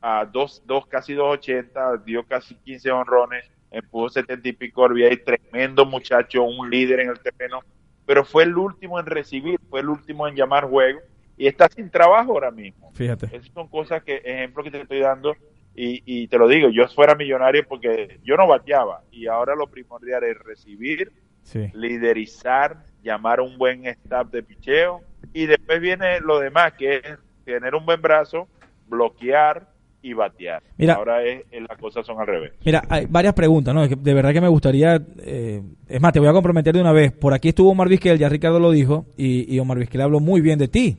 a 0.02 0.26
dos, 0.26 0.62
dos, 0.68 0.86
casi 0.88 1.14
280, 1.14 1.98
dio 2.06 2.24
casi 2.28 2.54
15 2.56 2.92
honrones, 2.92 3.46
empujó 3.78 4.10
70 4.10 4.48
y 4.50 4.54
pico 4.54 4.88
RBI, 4.88 5.18
tremendo 5.24 5.86
muchacho, 5.86 6.44
un 6.44 6.70
líder 6.70 7.02
en 7.02 7.10
el 7.10 7.20
terreno, 7.20 7.60
pero 8.06 8.24
fue 8.24 8.44
el 8.44 8.56
último 8.58 9.00
en 9.00 9.06
recibir, 9.06 9.60
fue 9.70 9.82
el 9.82 9.90
último 9.90 10.28
en 10.28 10.36
llamar 10.36 10.66
juego 10.66 11.00
y 11.38 11.48
está 11.48 11.68
sin 11.68 11.90
trabajo 11.90 12.32
ahora 12.34 12.52
mismo. 12.52 12.92
Fíjate. 12.94 13.26
Esas 13.28 13.52
son 13.54 13.68
cosas 13.68 14.04
que, 14.04 14.22
ejemplos 14.24 14.64
que 14.64 14.72
te 14.72 14.82
estoy 14.82 15.00
dando 15.00 15.36
y, 15.76 16.02
y 16.06 16.28
te 16.28 16.38
lo 16.38 16.48
digo, 16.48 16.70
yo 16.70 16.88
fuera 16.88 17.16
millonario 17.16 17.66
porque 17.68 18.20
yo 18.24 18.38
no 18.38 18.48
bateaba 18.48 19.02
y 19.12 19.28
ahora 19.28 19.56
lo 19.56 19.68
primordial 19.68 20.24
es 20.24 20.38
recibir, 20.40 21.12
Sí. 21.44 21.70
liderizar, 21.76 22.78
llamar 23.04 23.40
un 23.40 23.58
buen 23.60 23.86
staff 23.86 24.32
de 24.32 24.42
picheo 24.42 25.02
y 25.32 25.46
después 25.46 25.80
viene 25.80 26.20
lo 26.22 26.40
demás 26.40 26.74
que 26.74 26.96
es 26.96 27.04
tener 27.44 27.76
un 27.76 27.86
buen 27.86 28.02
brazo, 28.02 28.48
bloquear 28.88 29.68
y 30.08 30.14
batear. 30.14 30.62
Mira. 30.78 30.94
ahora 30.96 31.24
es, 31.24 31.42
las 31.68 31.78
cosas 31.80 32.06
son 32.06 32.20
al 32.20 32.28
revés. 32.28 32.52
Mira, 32.64 32.84
hay 32.90 33.08
varias 33.10 33.34
preguntas, 33.34 33.74
¿no? 33.74 33.88
De 33.88 34.14
verdad 34.14 34.34
que 34.34 34.42
me 34.42 34.48
gustaría, 34.48 35.02
eh, 35.24 35.62
es 35.88 36.02
más, 36.02 36.14
te 36.14 36.20
voy 36.20 36.30
a 36.30 36.34
comprometer 36.34 36.74
de 36.76 36.82
una 36.82 36.92
vez. 36.92 37.12
Por 37.12 37.34
aquí 37.34 37.50
estuvo 37.50 37.72
Omar 37.72 37.90
Vizquel, 37.90 38.18
ya 38.20 38.30
Ricardo 38.30 38.60
lo 38.60 38.72
dijo, 38.72 39.08
y, 39.18 39.54
y 39.54 39.60
Omar 39.60 39.80
Vizquel 39.80 40.02
habló 40.02 40.20
muy 40.20 40.42
bien 40.42 40.60
de 40.60 40.68
ti, 40.68 40.98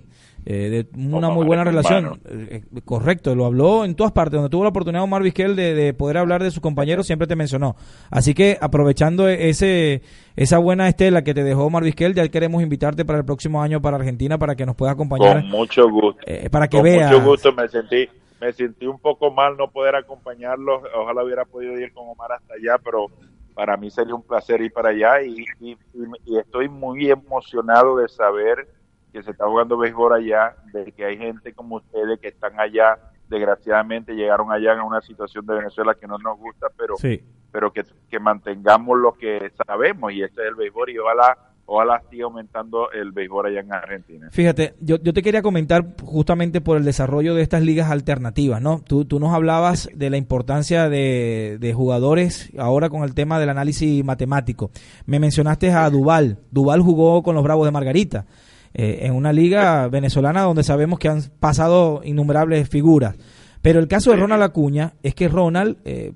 eh, 0.48 0.86
de 0.94 1.00
una 1.00 1.26
Omar, 1.28 1.32
muy 1.34 1.46
buena 1.46 1.64
relación. 1.64 2.20
Eh, 2.28 2.62
correcto, 2.84 3.34
lo 3.34 3.46
habló 3.46 3.84
en 3.84 3.94
todas 3.96 4.12
partes. 4.12 4.34
Donde 4.34 4.48
tuvo 4.50 4.62
la 4.62 4.68
oportunidad 4.70 5.02
Omar 5.02 5.22
Vizquel 5.22 5.56
de, 5.56 5.74
de 5.74 5.92
poder 5.94 6.18
hablar 6.18 6.42
de 6.42 6.50
sus 6.52 6.60
compañeros, 6.60 7.06
siempre 7.06 7.26
te 7.26 7.34
mencionó. 7.36 7.74
Así 8.10 8.32
que 8.34 8.56
aprovechando 8.60 9.28
ese 9.28 10.02
esa 10.36 10.58
buena 10.58 10.88
estela 10.88 11.22
que 11.22 11.32
te 11.34 11.42
dejó 11.42 11.64
Omar 11.64 11.82
Vizquel, 11.82 12.14
ya 12.14 12.28
queremos 12.28 12.62
invitarte 12.62 13.04
para 13.04 13.18
el 13.20 13.24
próximo 13.24 13.62
año 13.62 13.80
para 13.80 13.96
Argentina 13.96 14.36
para 14.38 14.54
que 14.54 14.66
nos 14.66 14.76
puedas 14.76 14.94
acompañar. 14.94 15.40
Con 15.42 15.50
mucho 15.50 15.88
gusto. 15.90 16.20
eh, 16.26 16.48
para 16.50 16.68
que 16.68 16.76
Con 16.76 16.84
veas. 16.84 17.10
mucho 17.12 17.24
gusto 17.24 17.52
me 17.52 17.66
sentí 17.68 18.08
me 18.46 18.52
sentí 18.52 18.86
un 18.86 18.98
poco 19.00 19.32
mal 19.32 19.56
no 19.56 19.70
poder 19.70 19.96
acompañarlos. 19.96 20.82
Ojalá 20.94 21.24
hubiera 21.24 21.44
podido 21.44 21.72
ir 21.80 21.92
con 21.92 22.08
Omar 22.08 22.32
hasta 22.32 22.54
allá, 22.54 22.78
pero 22.78 23.06
para 23.54 23.76
mí 23.76 23.90
sería 23.90 24.14
un 24.14 24.22
placer 24.22 24.60
ir 24.60 24.72
para 24.72 24.90
allá 24.90 25.20
y, 25.22 25.44
y- 25.60 25.76
y- 26.24 26.38
estoy 26.38 26.68
muy 26.68 27.10
emocionado 27.10 27.96
de 27.96 28.08
saber 28.08 28.68
que 29.12 29.22
se 29.22 29.32
está 29.32 29.46
jugando 29.46 29.76
béisbol 29.78 30.12
allá, 30.12 30.56
de 30.72 30.92
que 30.92 31.04
hay 31.04 31.16
gente 31.18 31.52
como 31.54 31.76
ustedes 31.76 32.20
que 32.20 32.28
están 32.28 32.60
allá, 32.60 32.98
desgraciadamente 33.28 34.14
llegaron 34.14 34.52
allá 34.52 34.74
en 34.74 34.80
una 34.82 35.00
situación 35.00 35.44
de 35.46 35.54
Venezuela 35.54 35.94
que 35.94 36.06
no 36.06 36.18
nos 36.18 36.38
gusta, 36.38 36.68
pero 36.76 36.96
Sí. 36.96 37.24
pero 37.50 37.72
que, 37.72 37.84
que 38.08 38.20
mantengamos 38.20 38.96
lo 38.98 39.14
que 39.14 39.50
sabemos 39.66 40.12
y 40.12 40.22
este 40.22 40.42
es 40.42 40.48
el 40.48 40.54
béisbol 40.54 40.90
y 40.90 40.98
ojalá 40.98 41.36
ojalá 41.66 42.00
siga 42.08 42.24
aumentando 42.24 42.90
el 42.92 43.12
béisbol 43.12 43.46
allá 43.46 43.60
en 43.60 43.72
Argentina. 43.72 44.28
Fíjate, 44.30 44.74
yo, 44.80 44.96
yo 45.02 45.12
te 45.12 45.22
quería 45.22 45.42
comentar 45.42 45.84
justamente 46.02 46.60
por 46.60 46.76
el 46.76 46.84
desarrollo 46.84 47.34
de 47.34 47.42
estas 47.42 47.62
ligas 47.62 47.90
alternativas, 47.90 48.62
¿no? 48.62 48.80
Tú, 48.86 49.04
tú 49.04 49.18
nos 49.18 49.34
hablabas 49.34 49.90
de 49.92 50.08
la 50.08 50.16
importancia 50.16 50.88
de, 50.88 51.58
de 51.60 51.74
jugadores 51.74 52.52
ahora 52.56 52.88
con 52.88 53.02
el 53.02 53.14
tema 53.14 53.38
del 53.40 53.48
análisis 53.48 54.04
matemático. 54.04 54.70
Me 55.06 55.18
mencionaste 55.18 55.72
a 55.72 55.90
Duval. 55.90 56.38
Duval 56.52 56.80
jugó 56.80 57.22
con 57.22 57.34
los 57.34 57.44
Bravos 57.44 57.66
de 57.66 57.72
Margarita, 57.72 58.26
eh, 58.72 59.00
en 59.02 59.14
una 59.14 59.32
liga 59.32 59.88
venezolana 59.88 60.42
donde 60.42 60.62
sabemos 60.62 60.98
que 60.98 61.08
han 61.08 61.20
pasado 61.40 62.00
innumerables 62.04 62.68
figuras. 62.68 63.16
Pero 63.60 63.80
el 63.80 63.88
caso 63.88 64.12
de 64.12 64.18
Ronald 64.18 64.44
Acuña 64.44 64.92
es 65.02 65.16
que 65.16 65.26
Ronald, 65.28 65.78
eh, 65.84 66.12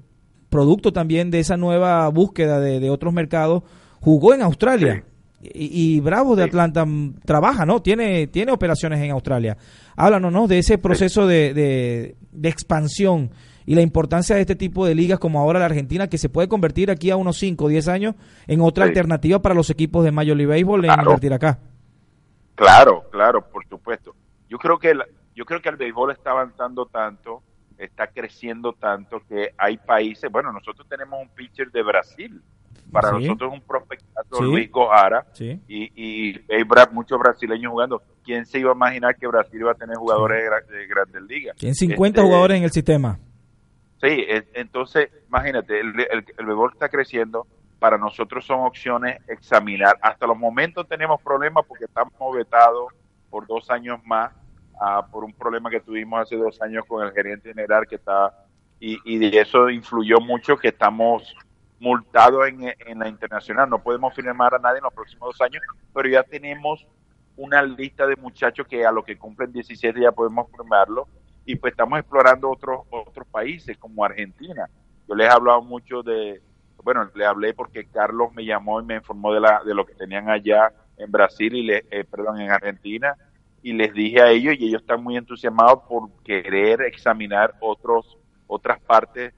producto 0.49 0.93
también 0.93 1.33
de 1.33 1.41
esa 1.41 1.57
nueva 1.57 2.09
búsqueda 2.09 2.61
de, 2.61 2.79
de 2.79 2.91
otros 2.91 3.13
mercados, 3.13 3.65
jugó 4.01 4.33
en 4.35 4.43
Australia. 4.43 5.05
Y, 5.43 5.97
y 5.97 6.01
Bravos 6.01 6.37
de 6.37 6.45
Sí. 6.45 6.49
Atlanta 6.51 6.85
trabaja, 7.25 7.65
¿no? 7.65 7.81
Tiene, 7.81 8.27
tiene 8.27 8.53
operaciones 8.53 9.01
en 9.01 9.11
Australia. 9.13 9.57
Háblanos, 9.97 10.33
¿no? 10.33 10.47
De 10.47 10.59
ese 10.59 10.77
proceso 10.79 11.27
de, 11.27 11.55
de, 11.55 12.17
de 12.31 12.49
expansión 12.49 13.31
y 13.67 13.75
la 13.75 13.83
importancia 13.83 14.35
de 14.37 14.43
este 14.43 14.57
tipo 14.57 14.85
de 14.87 14.95
ligas 14.95 15.19
como 15.19 15.39
ahora 15.41 15.59
la 15.61 15.67
Argentina, 15.67 16.09
que 16.09 16.19
se 16.19 16.29
puede 16.29 16.49
convertir 16.49 16.91
aquí 16.91 17.11
a 17.11 17.17
unos 17.17 17.39
5 17.39 17.65
o 17.65 17.69
10 17.69 17.89
años 17.89 18.15
en 18.47 18.61
otra 18.61 18.85
Sí. 18.85 18.89
alternativa 18.91 19.41
para 19.41 19.55
los 19.55 19.71
equipos 19.71 20.05
de 20.05 20.11
Major 20.13 20.37
League 20.37 20.51
Baseball 20.53 20.85
en 20.85 20.91
Claro. 20.93 21.03
invertir 21.11 21.33
acá. 21.33 21.59
Claro, 22.55 23.05
claro, 23.11 23.49
por 23.49 23.67
supuesto. 23.67 24.15
Yo 24.49 24.59
creo 24.59 24.79
que 24.79 24.91
el, 24.91 25.03
yo 25.35 25.45
creo 25.45 25.63
que 25.63 25.69
el 25.69 25.77
béisbol 25.77 26.11
está 26.13 26.33
avanzando 26.33 26.87
tanto, 26.87 27.43
está 27.79 28.09
creciendo 28.09 28.73
tanto 28.75 29.23
que 29.29 29.51
hay 29.57 29.79
países, 29.79 30.31
bueno, 30.31 30.53
nosotros 30.53 30.87
tenemos 30.89 31.21
un 31.23 31.29
pitcher 31.31 31.71
de 31.71 31.83
Brasil, 31.83 32.43
para 32.91 33.11
Sí. 33.11 33.25
nosotros 33.27 33.53
es 33.53 33.61
un 33.61 33.67
prospectazo 33.67 34.37
Sí. 34.37 34.43
Luis 34.45 34.71
Gojara 34.71 35.27
Sí. 35.33 35.61
y, 35.69 35.93
y 35.95 36.35
hay 36.53 36.63
bra- 36.65 36.91
muchos 36.91 37.19
brasileños 37.19 37.71
jugando. 37.73 38.03
¿Quién 38.25 38.45
se 38.47 38.59
iba 38.61 38.71
a 38.73 38.75
imaginar 38.75 39.17
que 39.17 39.27
Brasil 39.27 39.61
iba 39.61 39.73
a 39.73 39.75
tener 39.75 39.97
jugadores 39.97 40.43
de, 40.43 40.49
gra- 40.51 40.67
de 40.67 40.87
grandes 40.87 41.23
ligas? 41.23 41.57
Tienen 41.57 41.75
50 41.75 42.21
Este, 42.21 42.29
jugadores 42.29 42.57
en 42.59 42.65
el 42.65 42.71
sistema. 42.71 43.19
Sí, 44.03 44.25
es- 44.29 44.45
entonces, 44.55 45.11
imagínate, 45.29 45.79
el, 45.81 45.89
el, 46.01 46.25
el 46.39 46.47
béisbol 46.47 46.71
está 46.73 46.89
creciendo. 46.89 47.47
Para 47.79 47.97
nosotros 47.97 48.45
son 48.45 48.61
opciones 48.61 49.19
examinar. 49.29 49.97
Hasta 50.03 50.27
los 50.27 50.37
momentos 50.37 50.87
tenemos 50.87 51.21
problemas 51.23 51.65
porque 51.67 51.85
estamos 51.87 52.13
vetados 52.37 52.93
por 53.31 53.47
dos 53.47 53.71
años 53.71 54.01
más 54.05 54.33
ah, 54.83 55.07
por 55.11 55.25
un 55.25 55.33
problema 55.35 55.69
que 55.71 55.81
tuvimos 55.81 56.21
hace 56.21 56.37
dos 56.37 56.61
años 56.63 56.85
con 56.87 57.07
el 57.07 57.13
gerente 57.13 57.51
general 57.51 57.87
que 57.89 57.97
está, 57.97 58.33
y, 58.81 58.99
y 59.05 59.19
de 59.19 59.41
eso 59.41 59.69
influyó 59.69 60.21
mucho 60.21 60.57
que 60.57 60.69
estamos 60.69 61.35
multados 61.81 62.47
en, 62.47 62.73
en 62.87 62.99
la 62.99 63.09
internacional. 63.09 63.69
No 63.69 63.83
podemos 63.83 64.15
firmar 64.15 64.55
a 64.55 64.59
nadie 64.59 64.79
en 64.79 64.85
los 64.85 64.95
próximos 64.95 65.31
dos 65.31 65.41
años, 65.41 65.63
pero 65.93 66.09
ya 66.09 66.23
tenemos 66.23 66.87
una 67.37 67.63
lista 67.63 68.07
de 68.07 68.17
muchachos 68.17 68.67
que 68.69 68.85
a 68.85 68.93
lo 68.93 69.03
que 69.03 69.17
cumplen 69.17 69.51
17 69.51 69.99
ya 70.01 70.13
podemos 70.13 70.51
firmarlo 70.51 71.09
y 71.47 71.57
pues 71.57 71.73
estamos 71.73 71.99
explorando 71.99 72.51
otros 72.51 72.81
otros 72.91 73.27
países 73.29 73.79
como 73.79 74.05
Argentina. 74.05 74.69
Yo 75.09 75.15
les 75.15 75.27
he 75.27 75.31
hablado 75.31 75.63
mucho 75.63 76.03
de, 76.03 76.43
bueno, 76.85 77.11
le 77.15 77.25
hablé 77.27 77.55
porque 77.55 77.87
Carlos 77.87 78.33
me 78.35 78.45
llamó 78.45 78.81
y 78.81 78.85
me 78.85 78.97
informó 78.97 79.33
de 79.33 79.41
la 79.41 79.63
de 79.65 79.75
lo 79.75 79.87
que 79.87 79.95
tenían 79.95 80.29
allá 80.29 80.73
en 80.99 81.11
Brasil 81.11 81.55
y 81.55 81.63
le, 81.63 81.85
eh, 81.91 82.05
perdón, 82.05 82.41
en 82.41 82.51
Argentina 82.51 83.17
y 83.63 83.73
les 83.73 83.93
dije 83.95 84.21
a 84.21 84.31
ellos 84.31 84.55
y 84.59 84.69
ellos 84.69 84.83
están 84.83 85.03
muy 85.03 85.17
entusiasmados 85.17 85.81
por 85.89 86.11
querer 86.23 86.83
examinar 86.83 87.55
otros 87.61 88.19
otras 88.47 88.81
partes 88.81 89.33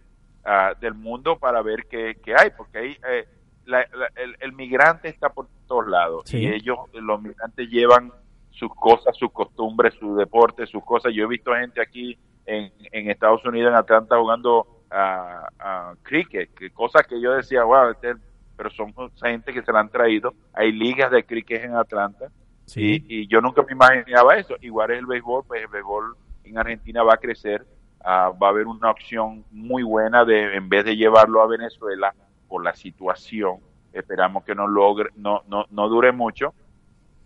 ah, 0.45 0.75
del 0.81 0.95
mundo 0.95 1.39
para 1.39 1.63
ver 1.63 1.87
qué, 1.89 2.17
qué 2.23 2.35
hay, 2.39 2.51
porque 2.57 2.79
ahí 2.79 2.97
eh, 3.09 3.27
la- 3.67 3.87
la- 3.95 4.11
el, 4.17 4.37
el 4.41 4.53
migrante 4.53 5.09
está 5.09 5.29
por 5.31 5.47
todos 5.67 5.87
lados 5.89 6.23
Sí. 6.27 6.39
y 6.39 6.47
ellos, 6.49 6.79
los 6.95 7.23
migrantes 7.23 7.69
llevan 7.69 8.13
sus 8.51 8.75
cosas, 8.75 9.17
sus 9.17 9.33
costumbres, 9.33 9.95
su 9.95 10.15
deporte, 10.17 10.67
sus 10.67 10.85
cosas. 10.85 11.13
Yo 11.15 11.25
he 11.25 11.29
visto 11.29 11.55
gente 11.55 11.81
aquí 11.81 12.19
en, 12.45 12.73
en 12.93 13.11
Estados 13.11 13.45
Unidos, 13.45 13.71
en 13.71 13.77
Atlanta, 13.77 14.19
jugando 14.19 14.67
a, 14.91 15.49
a 15.59 15.95
cricket, 16.03 16.53
que 16.55 16.71
cosas 16.71 17.07
que 17.07 17.21
yo 17.21 17.33
decía, 17.33 17.65
wow, 17.65 17.91
este 17.91 18.11
es 18.11 18.17
el-", 18.17 18.23
pero 18.57 18.69
son 18.71 18.93
gente 19.23 19.53
que 19.53 19.63
se 19.63 19.73
la 19.73 19.81
han 19.81 19.89
traído. 19.89 20.35
Hay 20.53 20.71
ligas 20.73 21.11
de 21.11 21.25
cricket 21.25 21.65
en 21.65 21.75
Atlanta 21.77 22.27
Sí. 22.67 23.03
y, 23.09 23.23
y 23.23 23.27
yo 23.27 23.41
nunca 23.41 23.63
me 23.63 23.73
imaginaba 23.73 24.37
eso. 24.37 24.55
Igual 24.61 24.91
es 24.91 24.99
el 24.99 25.07
béisbol, 25.07 25.45
pues 25.47 25.63
el 25.63 25.69
béisbol 25.69 26.15
en 26.45 26.59
Argentina 26.59 27.03
va 27.03 27.15
a 27.15 27.19
crecer, 27.19 27.65
ah, 28.05 28.33
va 28.41 28.49
a 28.49 28.51
haber 28.51 28.67
una 28.67 28.91
opción 28.91 29.45
muy 29.51 29.83
buena 29.83 30.25
de, 30.25 30.57
en 30.57 30.69
vez 30.69 30.85
de 30.85 30.97
llevarlo 30.97 31.43
a 31.43 31.47
Venezuela 31.47 32.15
por 32.49 32.65
la 32.65 32.75
situación, 32.75 33.59
esperamos 33.93 34.45
que 34.45 34.55
no 34.55 34.67
logre, 34.67 35.11
no, 35.17 35.43
no, 35.49 35.67
no 35.71 35.89
dure 35.89 36.13
mucho, 36.13 36.55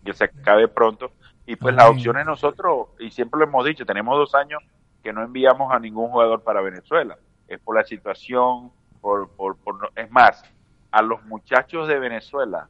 que 0.03 0.13
se 0.13 0.25
acabe 0.25 0.67
pronto. 0.67 1.11
Y 1.45 1.55
pues 1.55 1.75
las 1.75 1.85
Amén. 1.85 1.97
opciones 1.97 2.25
nosotros, 2.25 2.87
y 2.99 3.09
siempre 3.11 3.39
lo 3.39 3.45
hemos 3.45 3.65
dicho, 3.65 3.85
tenemos 3.85 4.17
dos 4.17 4.35
años 4.35 4.61
que 5.03 5.13
no 5.13 5.23
enviamos 5.23 5.71
a 5.73 5.79
ningún 5.79 6.09
jugador 6.09 6.43
para 6.43 6.61
Venezuela. 6.61 7.17
Es 7.47 7.59
por 7.59 7.75
la 7.75 7.83
situación, 7.85 8.71
por, 8.99 9.29
por, 9.31 9.55
por 9.57 9.79
no- 9.81 9.89
es 9.95 10.11
más, 10.11 10.43
a 10.91 11.01
los 11.01 11.23
muchachos 11.25 11.87
de 11.87 11.99
Venezuela 11.99 12.67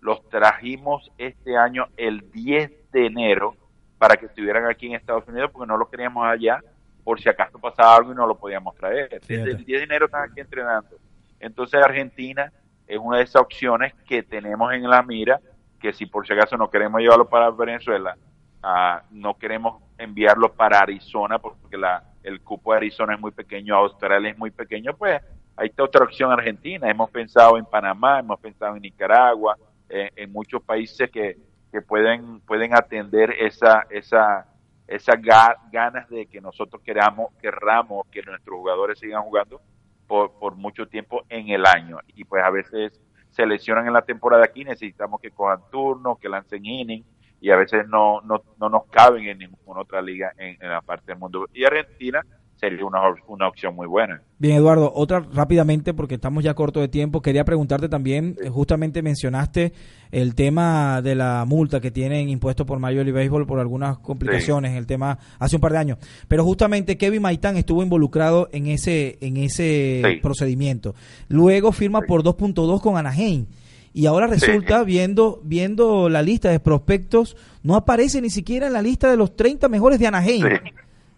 los 0.00 0.26
trajimos 0.28 1.10
este 1.18 1.56
año 1.56 1.86
el 1.96 2.30
10 2.30 2.90
de 2.92 3.06
enero 3.06 3.54
para 3.98 4.16
que 4.16 4.26
estuvieran 4.26 4.66
aquí 4.66 4.86
en 4.86 4.94
Estados 4.94 5.26
Unidos 5.28 5.50
porque 5.52 5.66
no 5.68 5.76
los 5.76 5.88
queríamos 5.90 6.24
allá 6.26 6.60
por 7.02 7.20
si 7.20 7.28
acaso 7.28 7.58
pasaba 7.58 7.96
algo 7.96 8.12
y 8.12 8.14
no 8.14 8.26
lo 8.26 8.36
podíamos 8.36 8.74
traer. 8.76 9.20
Desde 9.26 9.50
el 9.50 9.64
10 9.64 9.66
de 9.66 9.84
enero 9.84 10.06
están 10.06 10.30
aquí 10.30 10.40
entrenando. 10.40 10.96
Entonces 11.38 11.82
Argentina 11.82 12.52
es 12.86 12.98
una 12.98 13.18
de 13.18 13.24
esas 13.24 13.42
opciones 13.42 13.94
que 14.06 14.22
tenemos 14.22 14.72
en 14.72 14.88
la 14.88 15.02
mira, 15.02 15.40
que 15.80 15.92
si 15.92 16.06
por 16.06 16.26
si 16.26 16.32
acaso 16.32 16.56
no 16.56 16.70
queremos 16.70 17.00
llevarlo 17.00 17.28
para 17.28 17.50
Venezuela, 17.50 18.16
ah, 18.62 19.02
no 19.10 19.38
queremos 19.38 19.82
enviarlo 19.96 20.52
para 20.52 20.80
Arizona 20.80 21.38
porque 21.38 21.76
la, 21.76 22.02
el 22.22 22.40
cupo 22.40 22.72
de 22.72 22.78
Arizona 22.78 23.14
es 23.14 23.20
muy 23.20 23.30
pequeño, 23.30 23.76
Australia 23.76 24.30
es 24.30 24.38
muy 24.38 24.50
pequeño, 24.50 24.94
pues 24.96 25.20
está 25.58 25.84
otra 25.84 26.04
opción 26.04 26.30
Argentina. 26.32 26.90
Hemos 26.90 27.10
pensado 27.10 27.56
en 27.56 27.64
Panamá, 27.64 28.20
hemos 28.20 28.38
pensado 28.40 28.76
en 28.76 28.82
Nicaragua, 28.82 29.56
eh, 29.88 30.10
en 30.16 30.32
muchos 30.32 30.62
países 30.62 31.10
que, 31.10 31.36
que 31.70 31.82
pueden, 31.82 32.40
pueden 32.40 32.74
atender 32.74 33.30
esa, 33.38 33.86
esa, 33.90 34.46
esas 34.90 35.16
ga- 35.22 35.56
ganas 35.70 36.08
de 36.10 36.26
que 36.26 36.40
nosotros 36.40 36.82
queramos, 36.82 37.32
querramos 37.40 38.06
que 38.08 38.22
nuestros 38.22 38.58
jugadores 38.58 38.98
sigan 38.98 39.22
jugando 39.22 39.60
por, 40.06 40.32
por 40.38 40.56
mucho 40.56 40.86
tiempo 40.88 41.22
en 41.28 41.48
el 41.48 41.64
año. 41.64 41.98
Y 42.08 42.24
pues 42.24 42.42
a 42.42 42.50
veces 42.50 43.00
se 43.30 43.46
lesionan 43.46 43.86
en 43.86 43.92
la 43.92 44.02
temporada 44.02 44.44
aquí, 44.44 44.64
necesitamos 44.64 45.20
que 45.20 45.30
cojan 45.30 45.60
turnos, 45.70 46.18
que 46.18 46.28
lancen 46.28 46.66
inning, 46.66 47.04
y 47.40 47.50
a 47.50 47.56
veces 47.56 47.86
no, 47.88 48.20
no, 48.22 48.42
no 48.58 48.68
nos 48.68 48.84
caben 48.86 49.26
en 49.26 49.38
ninguna 49.38 49.80
otra 49.80 50.02
liga 50.02 50.32
en 50.36 50.68
la 50.68 50.82
parte 50.82 51.12
del 51.12 51.18
mundo. 51.18 51.46
Y 51.54 51.64
Argentina 51.64 52.22
sería 52.60 52.84
una, 52.84 53.00
una 53.26 53.48
opción 53.48 53.74
muy 53.74 53.86
buena. 53.86 54.20
Bien, 54.38 54.56
Eduardo, 54.56 54.92
otra 54.94 55.20
rápidamente 55.32 55.94
porque 55.94 56.14
estamos 56.16 56.44
ya 56.44 56.54
corto 56.54 56.80
de 56.80 56.88
tiempo. 56.88 57.22
Quería 57.22 57.44
preguntarte 57.44 57.88
también, 57.88 58.36
eh, 58.42 58.48
justamente 58.50 59.02
mencionaste 59.02 59.72
el 60.10 60.34
tema 60.34 61.00
de 61.02 61.14
la 61.14 61.44
multa 61.46 61.80
que 61.80 61.90
tienen 61.90 62.28
impuesto 62.28 62.66
por 62.66 62.78
Major 62.78 63.04
League 63.04 63.12
Baseball 63.12 63.46
por 63.46 63.58
algunas 63.60 63.98
complicaciones, 63.98 64.76
el 64.76 64.86
tema 64.86 65.18
hace 65.38 65.56
un 65.56 65.62
par 65.62 65.72
de 65.72 65.78
años. 65.78 65.98
Pero 66.28 66.44
justamente 66.44 66.98
Kevin 66.98 67.22
Maitán 67.22 67.56
estuvo 67.56 67.82
involucrado 67.82 68.48
en 68.52 68.66
ese 68.66 69.16
en 69.20 69.36
ese 69.38 70.02
Sí. 70.04 70.16
procedimiento. 70.20 70.94
Luego 71.28 71.72
firma 71.72 72.00
Sí. 72.00 72.06
por 72.08 72.22
2.2 72.22 72.80
con 72.82 72.96
Anaheim. 72.96 73.46
Y 73.92 74.06
ahora 74.06 74.26
resulta, 74.28 74.84
viendo 74.84 75.40
viendo 75.42 76.08
la 76.08 76.22
lista 76.22 76.48
de 76.50 76.60
prospectos, 76.60 77.36
no 77.64 77.74
aparece 77.74 78.20
ni 78.20 78.30
siquiera 78.30 78.68
en 78.68 78.72
la 78.72 78.82
lista 78.82 79.10
de 79.10 79.16
los 79.16 79.34
30 79.34 79.68
mejores 79.68 79.98
de 79.98 80.06
Anaheim. 80.06 80.44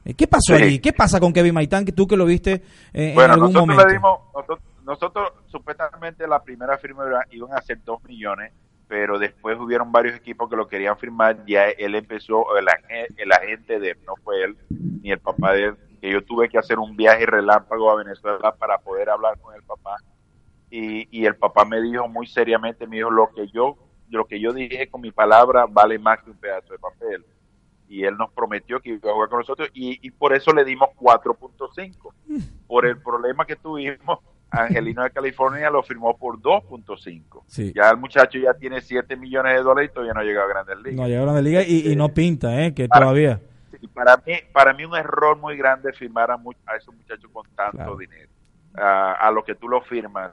Eh, 0.05 0.15
¿Qué 0.15 0.27
pasó 0.27 0.57
Sí. 0.57 0.63
allí? 0.63 0.79
¿Qué 0.81 0.93
pasa 0.93 1.21
con 1.21 1.33
Kevin 1.33 1.55
Maitán, 1.55 1.85
que 1.85 1.93
tú 1.93 2.07
que 2.07 2.17
lo 2.17 2.25
viste 2.25 2.55
eh, 2.93 3.11
en 3.11 3.15
Bueno, 3.15 3.35
algún 3.35 3.53
nosotros 3.53 3.67
momento? 3.69 3.87
le 3.89 3.93
dimos, 3.95 4.21
nosotros, 4.35 4.59
nosotros 4.85 5.33
supuestamente 5.47 6.27
la 6.27 6.43
primera 6.43 6.77
firma 6.79 7.07
iba- 7.07 7.25
iban 7.31 7.57
a 7.57 7.61
ser 7.63 7.79
dos 7.85 8.03
millones, 8.05 8.53
pero 8.89 9.19
después 9.19 9.57
hubieron 9.59 9.93
varios 9.93 10.17
equipos 10.17 10.51
que 10.51 10.57
lo 10.57 10.67
querían 10.67 10.99
firmar, 10.99 11.45
ya 11.47 11.69
él 11.69 11.95
empezó, 11.95 12.45
el, 12.57 12.67
el 13.17 13.33
agente 13.33 13.79
de 13.79 13.91
él, 13.91 13.99
no 14.07 14.15
fue 14.25 14.43
él, 14.43 14.57
ni 15.03 15.13
el 15.13 15.21
papá 15.21 15.53
de 15.53 15.65
él, 15.67 15.77
que 16.01 16.11
yo 16.13 16.23
tuve 16.25 16.49
que 16.49 16.59
hacer 16.59 16.79
un 16.81 16.97
viaje 16.97 17.25
relámpago 17.25 17.91
a 17.91 17.97
Venezuela 17.97 18.53
para 18.59 18.79
poder 18.79 19.09
hablar 19.09 19.39
con 19.39 19.55
el 19.55 19.63
papá, 19.63 19.97
y, 20.69 21.07
y 21.17 21.27
el 21.27 21.37
papá 21.37 21.65
me 21.65 21.81
dijo 21.81 22.09
muy 22.09 22.27
seriamente, 22.27 22.87
me 22.87 22.97
dijo, 22.97 23.11
lo 23.11 23.31
que 23.33 23.47
yo, 23.49 23.77
lo 24.11 24.25
que 24.27 24.41
yo 24.41 24.53
dije 24.53 24.89
con 24.89 25.01
mi 25.01 25.13
palabra 25.13 25.67
vale 25.71 25.99
más 25.99 26.21
que 26.23 26.31
un 26.31 26.37
pedazo 26.39 26.73
de 26.73 26.79
papel 26.79 27.25
y 27.93 28.05
él 28.05 28.17
nos 28.17 28.31
prometió 28.33 28.81
que 28.81 28.91
iba 28.91 29.11
a 29.11 29.15
jugar 29.15 29.29
con 29.29 29.39
nosotros 29.41 29.69
y, 29.75 29.99
y 30.07 30.11
por 30.11 30.33
eso 30.35 30.53
le 30.53 30.65
dimos 30.65 30.89
4.5. 30.99 32.13
Por 32.67 32.87
el 32.87 32.97
problema 32.99 33.45
que 33.45 33.57
tuvimos, 33.57 34.19
Angelino 34.51 35.03
de 35.03 35.11
California 35.11 35.69
lo 35.71 35.83
firmó 35.83 36.17
por 36.17 36.39
2.5. 36.41 37.43
Sí. 37.47 37.73
Ya 37.75 37.91
el 37.91 37.97
muchacho 37.99 38.39
ya 38.39 38.55
tiene 38.55 38.81
7 38.81 39.17
millones 39.17 39.55
de 39.57 39.63
dólares 39.63 39.91
y 39.91 39.95
todavía 39.95 40.15
no 40.15 40.21
ha 40.21 40.25
llegado 40.25 40.47
a 40.47 40.49
Grandes 40.49 40.79
Ligas. 40.79 40.95
No 40.95 41.07
llegaron 41.07 41.29
a 41.31 41.33
la 41.35 41.43
liga 41.43 41.63
y, 41.63 41.91
y 41.93 41.97
no 41.97 42.09
pinta, 42.09 42.65
¿eh? 42.65 42.73
Que 42.75 42.89
Para- 42.89 43.03
todavía. 43.07 43.41
Para 43.95 44.17
mí, 44.27 44.35
para 44.53 44.73
mí 44.75 44.85
un 44.85 44.95
error 44.97 45.37
muy 45.39 45.57
grande 45.57 45.93
firmar 45.93 46.31
a, 46.31 46.35
a 46.67 46.77
esos 46.77 46.95
muchachos 46.95 47.29
con 47.33 47.47
tanto 47.55 47.77
Claro. 47.77 47.97
dinero. 47.97 48.31
Ah, 48.75 49.17
a 49.21 49.31
lo 49.31 49.43
que 49.45 49.55
tú 49.55 49.69
lo 49.69 49.81
firmas, 49.83 50.33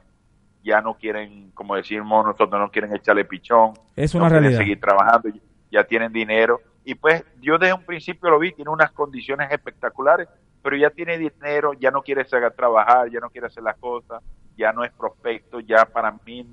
ya 0.64 0.82
no 0.82 0.94
quieren, 0.96 1.52
como 1.54 1.76
decimos 1.76 2.26
nosotros, 2.26 2.52
no 2.60 2.70
quieren 2.72 2.94
echarle 2.96 3.26
pichón. 3.26 3.74
Es 3.96 4.14
no 4.14 4.20
una 4.22 4.30
quieren 4.30 4.44
realidad. 4.44 4.60
seguir 4.62 4.80
trabajando, 4.80 5.30
ya 5.72 5.84
tienen 5.86 6.12
dinero. 6.14 6.62
Y 6.84 6.96
pues 6.96 7.24
yo 7.42 7.58
desde 7.58 7.74
un 7.74 7.86
principio 7.86 8.30
lo 8.30 8.40
vi, 8.40 8.52
tiene 8.54 8.72
unas 8.72 8.92
condiciones 8.92 9.52
espectaculares, 9.52 10.28
pero 10.62 10.76
ya 10.76 10.90
tiene 10.90 11.18
dinero, 11.18 11.74
ya 11.74 11.92
no 11.92 12.02
quiere 12.02 12.26
trabajar, 12.26 13.10
ya 13.10 13.20
no 13.20 13.30
quiere 13.30 13.48
hacer 13.48 13.64
las 13.64 13.78
cosas, 13.78 14.22
ya 14.58 14.74
no 14.74 14.84
es 14.84 14.92
prospecto, 14.92 15.60
ya 15.60 15.86
para 15.86 16.12
mí, 16.26 16.46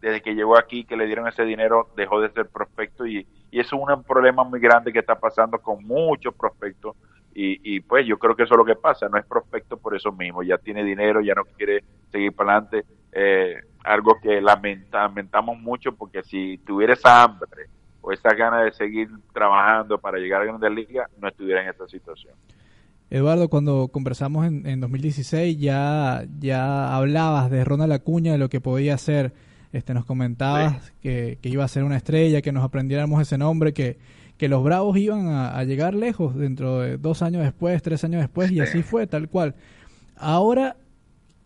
desde 0.00 0.20
que 0.20 0.34
llegó 0.34 0.56
aquí, 0.56 0.84
que 0.84 0.96
le 0.96 1.06
dieron 1.06 1.26
ese 1.28 1.44
dinero, 1.44 1.88
dejó 1.96 2.20
de 2.20 2.30
ser 2.30 2.48
prospecto 2.48 3.06
y, 3.06 3.26
y 3.50 3.60
eso 3.60 3.76
es 3.76 3.82
un 3.96 4.04
problema 4.04 4.44
muy 4.44 4.60
grande 4.60 4.92
que 4.92 5.00
está 5.00 5.18
pasando 5.18 5.58
con 5.58 5.84
muchos 5.84 6.34
prospectos. 6.34 6.96
Y, 7.32 7.76
y 7.76 7.80
pues 7.80 8.06
yo 8.06 8.18
creo 8.18 8.34
que 8.34 8.42
eso 8.42 8.54
es 8.54 8.58
lo 8.58 8.64
que 8.64 8.74
pasa, 8.76 9.08
no 9.08 9.18
es 9.18 9.24
prospecto 9.24 9.76
por 9.76 9.94
eso 9.94 10.10
mismo, 10.10 10.42
ya 10.42 10.58
tiene 10.58 10.82
dinero, 10.82 11.20
ya 11.20 11.34
no 11.34 11.44
quiere 11.44 11.84
seguir 12.10 12.34
para 12.34 12.56
adelante. 12.56 12.84
Eh, 13.12 13.56
algo 13.84 14.18
que 14.20 14.40
lamenta- 14.40 15.02
lamentamos 15.02 15.58
mucho 15.58 15.92
porque 15.94 16.22
si 16.22 16.58
tuviera 16.58 16.92
esa 16.92 17.22
hambre 17.22 17.66
o 18.10 18.12
esa 18.12 18.34
ganas 18.34 18.64
de 18.64 18.72
seguir 18.72 19.08
trabajando 19.32 19.98
para 19.98 20.18
llegar 20.18 20.42
a 20.42 20.44
Grandes 20.46 20.70
Ligas, 20.72 21.08
no 21.20 21.28
estuviera 21.28 21.62
en 21.62 21.68
esta 21.68 21.86
situación. 21.88 22.34
Eduardo, 23.08 23.48
cuando 23.48 23.88
conversamos 23.88 24.46
en, 24.46 24.66
en 24.66 24.80
2016 24.80 25.58
ya, 25.58 26.24
ya 26.38 26.94
hablabas 26.94 27.50
de 27.50 27.64
Ronald 27.64 27.92
Acuña, 27.92 28.32
de 28.32 28.38
lo 28.38 28.48
que 28.48 28.60
podía 28.60 28.96
ser. 28.98 29.32
Este, 29.72 29.94
nos 29.94 30.04
comentabas 30.04 30.92
que, 31.00 31.38
que 31.40 31.48
iba 31.48 31.64
a 31.64 31.68
ser 31.68 31.84
una 31.84 31.96
estrella, 31.96 32.42
que 32.42 32.50
nos 32.52 32.64
aprendiéramos 32.64 33.22
ese 33.22 33.38
nombre, 33.38 33.72
que, 33.72 33.98
que 34.36 34.48
los 34.48 34.62
Bravos 34.64 34.96
iban 34.98 35.28
a, 35.28 35.56
a 35.56 35.62
llegar 35.64 35.94
lejos 35.94 36.34
dentro 36.36 36.80
de 36.80 36.96
dos 36.98 37.22
años 37.22 37.42
después, 37.44 37.80
tres 37.82 38.02
años 38.04 38.20
después, 38.20 38.50
y 38.50 38.54
Sí. 38.54 38.60
así 38.60 38.82
fue, 38.82 39.06
tal 39.06 39.28
cual. 39.28 39.54
Ahora, 40.16 40.76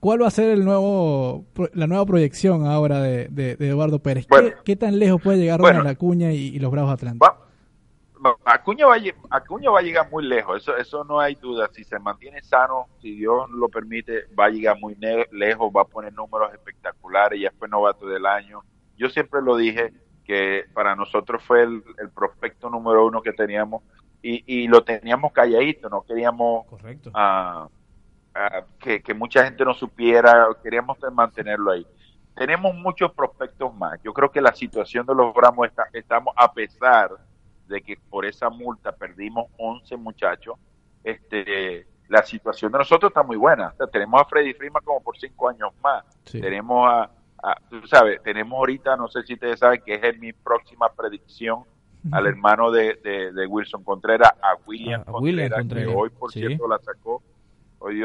¿cuál 0.05 0.21
va 0.23 0.27
a 0.27 0.31
ser 0.31 0.51
el 0.51 0.67
nuevo 0.67 1.47
pro- 1.55 1.71
la 1.73 1.87
nueva 1.87 2.05
proyección 2.05 2.67
ahora 2.67 3.01
de, 3.01 3.29
de- 3.31 3.57
de 3.57 3.69
Eduardo 3.69 4.01
Pérez? 4.01 4.27
¿Qué, 4.27 4.35
Bueno. 4.35 4.57
qué 4.63 4.77
tan 4.77 4.99
lejos 4.99 5.23
puede 5.23 5.39
llegar 5.39 5.61
Bueno. 5.61 5.81
Acuña 5.89 6.31
y, 6.31 6.49
y 6.49 6.59
los 6.59 6.71
Bravos 6.71 6.93
Atlanta? 6.93 7.25
Va- 7.27 8.37
Acuña, 8.45 8.87
va 8.87 8.97
a, 8.97 9.37
Acuña 9.37 9.71
va 9.71 9.79
a 9.79 9.83
llegar 9.83 10.11
muy 10.11 10.25
lejos, 10.25 10.61
eso, 10.63 10.77
eso 10.77 11.05
no 11.05 11.21
hay 11.21 11.37
duda. 11.37 11.69
Si 11.73 11.85
se 11.85 11.99
mantiene 11.99 12.43
sano, 12.43 12.87
si 13.01 13.17
Dios 13.17 13.49
lo 13.51 13.69
permite, 13.71 14.25
va 14.39 14.47
a 14.47 14.51
llegar 14.51 14.79
muy 14.79 14.95
lejos, 15.33 15.73
va 15.75 15.83
a 15.83 15.85
poner 15.87 16.13
números 16.13 16.53
espectaculares, 16.53 17.41
ya 17.41 17.51
fue 17.59 17.67
novato 17.69 18.07
del 18.07 18.27
año. 18.27 18.61
Yo 18.99 19.09
siempre 19.09 19.41
lo 19.43 19.57
dije 19.57 19.93
que 20.25 20.65
para 20.75 20.95
nosotros 20.97 21.43
fue 21.45 21.63
el, 21.63 21.83
el 21.99 22.11
prospecto 22.11 22.69
número 22.69 23.07
uno 23.07 23.21
que 23.23 23.33
teníamos 23.33 23.83
y, 24.23 24.43
y 24.47 24.69
lo 24.69 24.83
teníamos 24.85 25.33
calladito, 25.33 25.89
no 25.91 26.03
queríamos 26.03 26.67
Correcto. 26.67 27.11
Ah, 28.35 28.63
que, 28.79 29.03
que 29.03 29.15
mucha 29.15 29.45
gente 29.45 29.65
no 29.65 29.75
supiera, 29.75 30.49
queríamos 30.63 30.99
mantenerlo 31.13 31.71
ahí. 31.73 31.87
Tenemos 32.35 32.75
muchos 32.75 33.13
prospectos 33.13 33.75
más. 33.77 34.01
Yo 34.03 34.13
creo 34.13 34.31
que 34.31 34.41
la 34.41 34.53
situación 34.55 35.07
de 35.07 35.15
los 35.15 35.33
Bramos 35.35 35.67
está, 35.69 35.85
estamos, 35.93 36.35
a 36.37 36.53
pesar 36.53 37.11
de 37.69 37.81
que 37.81 37.97
por 38.11 38.25
esa 38.27 38.51
multa 38.51 38.93
perdimos 38.93 39.47
11 39.57 39.97
muchachos, 39.97 40.57
este, 41.03 41.87
la 42.09 42.23
situación 42.25 42.73
de 42.73 42.79
nosotros 42.79 43.11
está 43.11 43.23
muy 43.23 43.37
buena. 43.37 43.69
O 43.69 43.77
sea, 43.77 43.87
tenemos 43.87 44.21
a 44.21 44.25
Freddy 44.25 44.53
Freeman 44.55 44.83
como 44.85 45.03
por 45.03 45.17
cinco 45.17 45.49
años 45.49 45.71
más. 45.83 46.05
Sí. 46.25 46.41
Tenemos 46.41 46.89
a, 46.91 47.11
a- 47.43 47.57
tú 47.71 47.87
sabes, 47.87 48.23
tenemos 48.23 48.57
ahorita, 48.59 48.97
no 48.97 49.09
sé 49.09 49.23
si 49.23 49.35
ustedes 49.35 49.59
saben 49.61 49.81
que 49.85 49.95
es 49.95 50.19
mi 50.19 50.33
próxima 50.33 50.89
predicción 50.89 51.65
al 52.13 52.27
hermano 52.27 52.71
de, 52.71 52.97
de- 53.03 53.33
de 53.33 53.47
Wilson 53.47 53.83
Contreras, 53.83 54.31
a 54.43 54.57
William, 54.67 55.03
A- 55.07 55.11
a 55.11 55.15
William 55.19 55.49
Contreras, 55.49 55.59
Contreras, 55.61 55.89
que 55.89 55.95
hoy 55.97 56.11
por 56.11 56.33
sí. 56.33 56.41
cierto 56.41 56.69
la 56.69 56.79
sacó, 56.81 57.23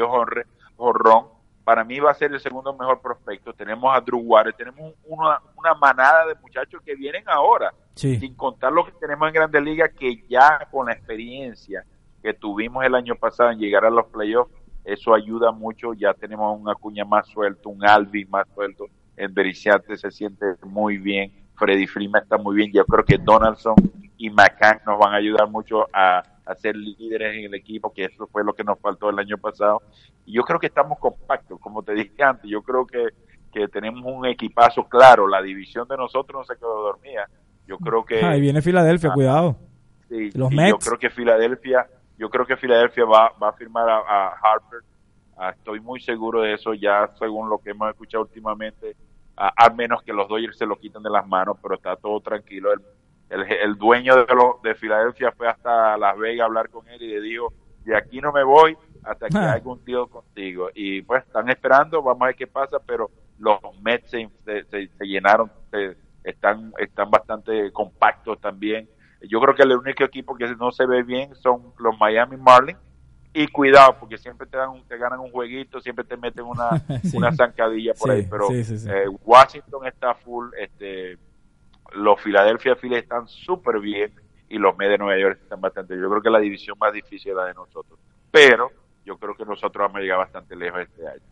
honre, 0.00 0.44
jorrón. 0.76 1.26
Para 1.64 1.84
mí 1.84 2.00
va 2.00 2.10
a 2.10 2.14
ser 2.14 2.32
el 2.32 2.40
segundo 2.40 2.72
mejor 2.74 3.00
prospecto. 3.00 3.52
Tenemos 3.52 3.94
a 3.94 4.00
Drew 4.00 4.18
Waters, 4.20 4.56
tenemos 4.56 4.80
un- 4.80 4.94
una, 5.18 5.40
una 5.56 5.74
manada 5.74 6.26
de 6.26 6.34
muchachos 6.36 6.80
que 6.84 6.94
vienen 6.96 7.22
ahora 7.26 7.72
Sí. 7.94 8.16
sin 8.18 8.34
contar 8.34 8.72
lo 8.72 8.84
que 8.84 8.92
tenemos 8.92 9.28
en 9.28 9.34
Grandes 9.34 9.62
Ligas, 9.62 9.90
que 9.98 10.24
ya 10.28 10.66
con 10.70 10.86
la 10.86 10.92
experiencia 10.92 11.84
que 12.22 12.34
tuvimos 12.34 12.84
el 12.84 12.94
año 12.94 13.14
pasado 13.14 13.50
en 13.50 13.58
llegar 13.58 13.84
a 13.84 13.90
los 13.90 14.06
playoffs, 14.06 14.52
eso 14.84 15.14
ayuda 15.14 15.52
mucho. 15.52 15.92
Ya 15.94 16.14
tenemos 16.14 16.58
un 16.58 16.68
Acuña 16.68 17.04
más 17.04 17.26
suelto, 17.28 17.68
un 17.68 17.84
Alvin 17.86 18.28
más 18.30 18.48
suelto, 18.54 18.86
el 19.16 19.28
Bericiate 19.28 19.96
se 19.96 20.10
siente 20.10 20.46
muy 20.64 20.96
bien, 20.98 21.32
Freddy 21.56 21.86
Freeman 21.86 22.22
está 22.22 22.38
muy 22.38 22.56
bien. 22.56 22.72
Yo 22.72 22.84
creo 22.86 23.04
que 23.04 23.18
Donaldson 23.18 23.74
y 24.16 24.30
McCann 24.30 24.80
nos 24.86 24.98
van 24.98 25.12
a 25.12 25.16
ayudar 25.16 25.48
mucho 25.48 25.86
a, 25.92 26.22
a 26.50 26.54
ser 26.56 26.76
líderes 26.76 27.36
en 27.36 27.44
el 27.44 27.54
equipo, 27.54 27.92
que 27.92 28.04
eso 28.06 28.26
fue 28.26 28.44
lo 28.44 28.52
que 28.54 28.64
nos 28.64 28.78
faltó 28.80 29.10
el 29.10 29.18
año 29.18 29.38
pasado. 29.38 29.82
Y 30.26 30.32
yo 30.32 30.42
creo 30.42 30.58
que 30.58 30.66
estamos 30.66 30.98
compactos, 30.98 31.60
como 31.60 31.82
te 31.82 31.92
dije 31.94 32.22
antes, 32.22 32.50
yo 32.50 32.62
creo 32.62 32.86
que, 32.86 33.08
que 33.52 33.68
tenemos 33.68 34.02
un 34.04 34.26
equipazo 34.26 34.84
claro, 34.88 35.28
la 35.28 35.42
división 35.42 35.86
de 35.88 35.96
nosotros 35.96 36.40
no 36.40 36.44
se 36.54 36.58
quedó 36.58 36.82
dormida. 36.82 37.28
Yo 37.66 37.78
creo 37.78 38.04
que 38.04 38.24
Ahí 38.24 38.40
viene 38.40 38.62
Filadelfia, 38.62 39.10
Ah. 39.10 39.14
cuidado. 39.14 39.56
Sí, 40.08 40.30
Los 40.34 40.50
Mets. 40.50 40.70
Yo 40.70 40.78
creo 40.78 40.98
que 40.98 41.10
Filadelfia, 41.10 41.86
yo 42.18 42.28
creo 42.28 42.44
que 42.44 42.56
Filadelfia 42.56 43.04
va, 43.04 43.32
va 43.40 43.50
a 43.50 43.52
firmar 43.52 43.88
a, 43.88 43.98
a 43.98 44.28
Harper. 44.42 44.80
Ah, 45.36 45.50
estoy 45.50 45.80
muy 45.80 46.00
seguro 46.00 46.42
de 46.42 46.54
eso, 46.54 46.74
ya 46.74 47.08
según 47.18 47.48
lo 47.48 47.58
que 47.58 47.70
hemos 47.70 47.88
escuchado 47.88 48.24
últimamente, 48.24 48.96
ah, 49.36 49.52
al 49.56 49.74
menos 49.76 50.02
que 50.02 50.12
los 50.12 50.28
Dodgers 50.28 50.58
se 50.58 50.66
lo 50.66 50.76
quiten 50.76 51.02
de 51.02 51.10
las 51.10 51.26
manos, 51.26 51.56
pero 51.62 51.76
está 51.76 51.96
todo 51.96 52.20
tranquilo. 52.20 52.72
El, 52.72 52.80
el, 53.30 53.42
el 53.50 53.74
dueño 53.76 54.16
de, 54.16 54.34
lo- 54.34 54.60
de 54.62 54.74
Filadelfia 54.74 55.32
fue 55.32 55.48
hasta 55.48 55.96
Las 55.96 56.18
Vegas 56.18 56.42
a 56.42 56.46
hablar 56.46 56.68
con 56.68 56.86
él 56.88 57.00
y 57.02 57.08
le 57.08 57.20
dijo, 57.20 57.52
de 57.84 57.96
aquí 57.96 58.20
no 58.20 58.32
me 58.32 58.44
voy 58.44 58.76
hasta 59.04 59.28
que 59.28 59.38
Ah. 59.38 59.52
haga 59.52 59.70
un 59.70 59.82
tío 59.84 60.06
contigo. 60.08 60.68
Y 60.74 61.00
pues 61.02 61.24
están 61.24 61.48
esperando, 61.48 62.02
vamos 62.02 62.22
a 62.22 62.26
ver 62.26 62.34
qué 62.34 62.46
pasa, 62.46 62.78
pero 62.84 63.10
los 63.38 63.58
Mets 63.82 64.10
se, 64.10 64.28
se- 64.44 64.64
se- 64.64 65.06
llenaron, 65.06 65.50
se- 65.70 65.96
están, 66.24 66.72
están 66.78 67.10
bastante 67.10 67.72
compactos 67.72 68.38
también. 68.40 68.88
Yo 69.22 69.40
creo 69.40 69.54
que 69.54 69.62
el 69.62 69.72
único 69.72 70.04
equipo 70.04 70.34
que 70.36 70.46
no 70.56 70.70
se 70.72 70.84
ve 70.86 71.02
bien 71.02 71.34
son 71.36 71.72
los 71.78 71.98
Miami 71.98 72.36
Marlins. 72.36 72.78
Y 73.32 73.46
cuidado, 73.46 73.96
porque 74.00 74.18
siempre 74.18 74.44
te, 74.48 74.56
dan, 74.56 74.70
un- 74.70 74.82
te 74.88 74.98
ganan 74.98 75.20
un 75.20 75.30
jueguito, 75.30 75.80
siempre 75.80 76.04
te 76.04 76.16
meten 76.16 76.44
una, 76.44 76.70
Sí. 77.04 77.16
una 77.16 77.30
zancadilla 77.32 77.92
por 77.94 78.10
Sí, 78.10 78.16
ahí. 78.16 78.26
Pero 78.28 78.48
sí. 78.48 78.88
eh, 78.90 79.04
Washington 79.24 79.86
está 79.86 80.14
full, 80.14 80.48
este, 80.58 81.16
los 81.94 82.20
Philadelphia 82.22 82.76
Phillies 82.76 83.02
están 83.02 83.26
súper 83.28 83.80
bien 83.80 84.12
y 84.48 84.58
los 84.58 84.76
Mets 84.76 84.90
de 84.90 84.98
Nueva 84.98 85.20
York 85.20 85.38
están 85.42 85.60
bastante 85.60 85.94
bien. 85.94 86.04
Yo 86.04 86.10
creo 86.10 86.22
que 86.22 86.30
la 86.30 86.40
división 86.40 86.76
más 86.78 86.92
difícil 86.92 87.30
es 87.30 87.36
la 87.36 87.46
de 87.46 87.54
nosotros. 87.54 87.98
Pero 88.30 88.70
yo 89.04 89.16
creo 89.16 89.34
que 89.34 89.44
nosotros 89.44 89.86
vamos 89.86 89.96
a 89.96 90.00
llegar 90.00 90.18
bastante 90.18 90.56
lejos 90.56 90.80
este 90.82 91.06
año. 91.06 91.22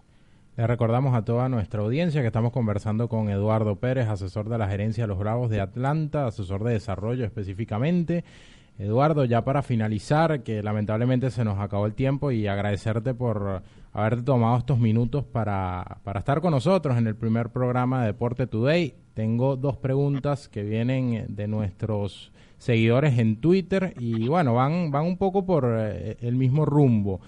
Le 0.56 0.66
recordamos 0.66 1.14
a 1.14 1.24
toda 1.24 1.48
nuestra 1.48 1.82
audiencia 1.82 2.20
que 2.20 2.26
estamos 2.26 2.52
conversando 2.52 3.08
con 3.08 3.28
Eduardo 3.28 3.76
Pérez, 3.76 4.08
asesor 4.08 4.48
de 4.48 4.58
la 4.58 4.68
gerencia 4.68 5.04
de 5.04 5.08
los 5.08 5.18
Bravos 5.18 5.50
de 5.50 5.60
Atlanta, 5.60 6.26
asesor 6.26 6.64
de 6.64 6.72
desarrollo 6.72 7.24
específicamente. 7.24 8.24
Eduardo, 8.78 9.24
ya 9.24 9.42
para 9.44 9.62
finalizar, 9.62 10.42
que 10.42 10.62
lamentablemente 10.62 11.30
se 11.30 11.44
nos 11.44 11.58
acabó 11.58 11.86
el 11.86 11.94
tiempo 11.94 12.30
y 12.30 12.46
agradecerte 12.46 13.14
por 13.14 13.62
haberte 13.92 14.22
tomado 14.22 14.58
estos 14.58 14.78
minutos 14.78 15.24
para, 15.24 15.98
para 16.04 16.20
estar 16.20 16.40
con 16.40 16.52
nosotros 16.52 16.96
en 16.96 17.06
el 17.06 17.16
primer 17.16 17.50
programa 17.50 18.00
de 18.00 18.08
Deporte 18.08 18.46
Today. 18.46 18.94
Tengo 19.14 19.56
dos 19.56 19.76
preguntas 19.76 20.48
que 20.48 20.62
vienen 20.62 21.26
de 21.28 21.48
nuestros 21.48 22.32
seguidores 22.58 23.18
en 23.18 23.40
Twitter 23.40 23.94
y 23.98 24.28
bueno, 24.28 24.54
van, 24.54 24.90
van 24.90 25.04
un 25.04 25.16
poco 25.16 25.44
por 25.44 25.66
eh, 25.78 26.16
el 26.20 26.36
mismo 26.36 26.64
rumbo. 26.64 27.20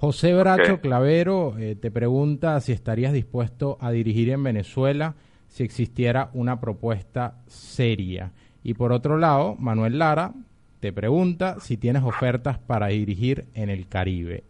José 0.00 0.32
Bracho. 0.34 0.80
Clavero 0.80 1.58
eh, 1.58 1.76
te 1.76 1.90
pregunta 1.90 2.58
si 2.60 2.72
estarías 2.72 3.12
dispuesto 3.12 3.76
a 3.80 3.90
dirigir 3.90 4.30
en 4.30 4.42
Venezuela 4.42 5.14
si 5.46 5.62
existiera 5.62 6.30
una 6.32 6.60
propuesta 6.60 7.42
seria. 7.46 8.32
Y 8.62 8.74
por 8.74 8.92
otro 8.92 9.18
lado, 9.18 9.56
Manuel 9.58 9.98
Lara 9.98 10.32
te 10.80 10.92
pregunta 10.92 11.60
si 11.60 11.76
tienes 11.76 12.02
ofertas 12.02 12.58
para 12.58 12.86
dirigir 12.86 13.46
en 13.54 13.68
el 13.68 13.88
Caribe. 13.88 14.44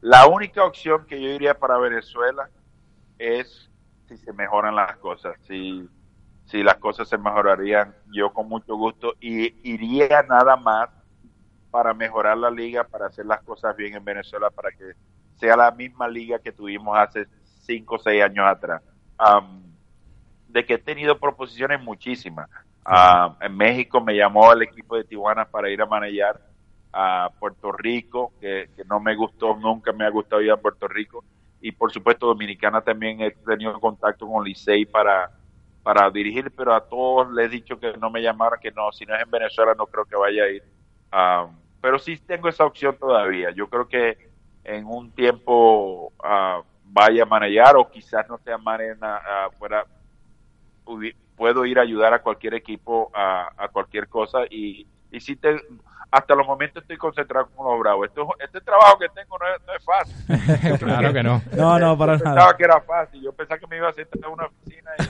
La 0.00 0.26
única 0.26 0.64
opción 0.64 1.06
que 1.06 1.20
yo 1.20 1.30
diría 1.30 1.58
para 1.58 1.78
Venezuela 1.78 2.50
es 3.18 3.70
si 4.06 4.16
se 4.18 4.32
mejoran 4.32 4.74
las 4.74 4.96
cosas. 4.98 5.36
Si, 5.46 5.88
si 6.44 6.62
las 6.62 6.76
cosas 6.76 7.08
se 7.08 7.16
mejorarían, 7.16 7.94
yo 8.12 8.32
con 8.32 8.48
mucho 8.48 8.76
gusto 8.76 9.14
y 9.20 9.54
iría 9.68 10.22
nada 10.22 10.56
más 10.56 10.90
para 11.70 11.94
mejorar 11.94 12.36
la 12.36 12.50
liga, 12.50 12.84
para 12.84 13.06
hacer 13.06 13.26
las 13.26 13.42
cosas 13.42 13.74
bien 13.76 13.94
en 13.94 14.04
Venezuela, 14.04 14.50
para 14.50 14.70
que 14.72 14.92
sea 15.36 15.56
la 15.56 15.70
misma 15.70 16.06
liga 16.06 16.38
que 16.38 16.52
tuvimos 16.52 16.96
hace 16.96 17.26
cinco 17.60 17.96
o 17.96 17.98
seis 17.98 18.22
años 18.22 18.46
atrás. 18.46 18.82
De 20.48 20.64
que 20.64 20.74
he 20.74 20.78
tenido 20.78 21.18
proposiciones 21.18 21.80
muchísimas. 21.82 22.48
En 23.40 23.56
México 23.56 24.00
me 24.00 24.14
llamó 24.14 24.52
el 24.52 24.62
equipo 24.62 24.96
de 24.96 25.04
Tijuana 25.04 25.46
para 25.46 25.70
ir 25.70 25.80
a 25.80 25.86
manejar 25.86 26.53
a 26.94 27.30
Puerto 27.38 27.72
Rico, 27.72 28.34
que, 28.40 28.70
que 28.76 28.84
no 28.84 29.00
me 29.00 29.16
gustó, 29.16 29.56
nunca 29.56 29.92
me 29.92 30.06
ha 30.06 30.10
gustado 30.10 30.42
ir 30.42 30.50
a 30.52 30.56
Puerto 30.56 30.88
Rico. 30.88 31.24
Y 31.60 31.72
por 31.72 31.92
supuesto 31.92 32.26
Dominicana 32.26 32.82
también 32.82 33.20
he 33.22 33.32
tenido 33.32 33.80
contacto 33.80 34.26
con 34.26 34.44
Licey 34.44 34.86
para, 34.86 35.30
para 35.82 36.10
dirigir, 36.10 36.52
pero 36.56 36.74
a 36.74 36.80
todos 36.86 37.30
les 37.32 37.46
he 37.46 37.48
dicho 37.50 37.78
que 37.78 37.94
no 37.98 38.10
me 38.10 38.22
llamaran, 38.22 38.58
que 38.60 38.70
no, 38.70 38.92
si 38.92 39.04
no 39.06 39.14
es 39.14 39.22
en 39.22 39.30
Venezuela 39.30 39.74
no 39.74 39.86
creo 39.86 40.04
que 40.06 40.16
vaya 40.16 40.44
a 40.44 40.48
ir. 40.50 40.62
Ah, 41.12 41.48
pero 41.80 41.98
sí 41.98 42.16
tengo 42.26 42.48
esa 42.48 42.64
opción 42.64 42.96
todavía. 42.98 43.50
Yo 43.50 43.68
creo 43.68 43.88
que 43.88 44.16
en 44.64 44.86
un 44.86 45.12
tiempo 45.12 46.12
ah, 46.22 46.62
vaya 46.82 47.22
a 47.24 47.26
manejar 47.26 47.76
o 47.76 47.90
quizás 47.90 48.26
no 48.28 48.38
sea 48.38 48.58
manera 48.58 49.22
fuera 49.58 49.86
hubi- 50.84 51.14
puedo 51.36 51.64
ir 51.66 51.78
a 51.78 51.82
ayudar 51.82 52.14
a 52.14 52.22
cualquier 52.22 52.54
equipo 52.54 53.10
a, 53.14 53.48
cualquier 53.72 54.08
cosa 54.08 54.40
y, 54.50 54.86
y 55.10 55.20
si 55.20 55.36
te 55.36 55.60
hasta 56.16 56.34
los 56.36 56.46
momentos 56.46 56.82
estoy 56.82 56.96
concentrado 56.96 57.48
con 57.56 57.66
los 57.70 57.80
bravos 57.80 58.06
Esto, 58.08 58.28
este 58.38 58.60
trabajo 58.60 58.98
que 58.98 59.08
tengo 59.08 59.36
no 59.38 59.46
es, 59.46 59.62
no 59.66 59.74
es 59.74 59.84
fácil 59.84 60.78
claro 60.78 61.12
que 61.12 61.22
no. 61.22 61.42
No, 61.56 61.78
no, 61.78 61.98
para 61.98 62.12
yo 62.14 62.18
pensaba 62.24 62.36
nada. 62.36 62.56
que 62.56 62.64
era 62.64 62.80
fácil 62.80 63.20
yo 63.22 63.32
pensaba 63.32 63.58
que 63.58 63.66
me 63.66 63.76
iba 63.78 63.88
a 63.88 63.92
sentar 63.92 64.20
en 64.24 64.32
una 64.32 64.46
oficina 64.46 64.90
y, 64.98 65.02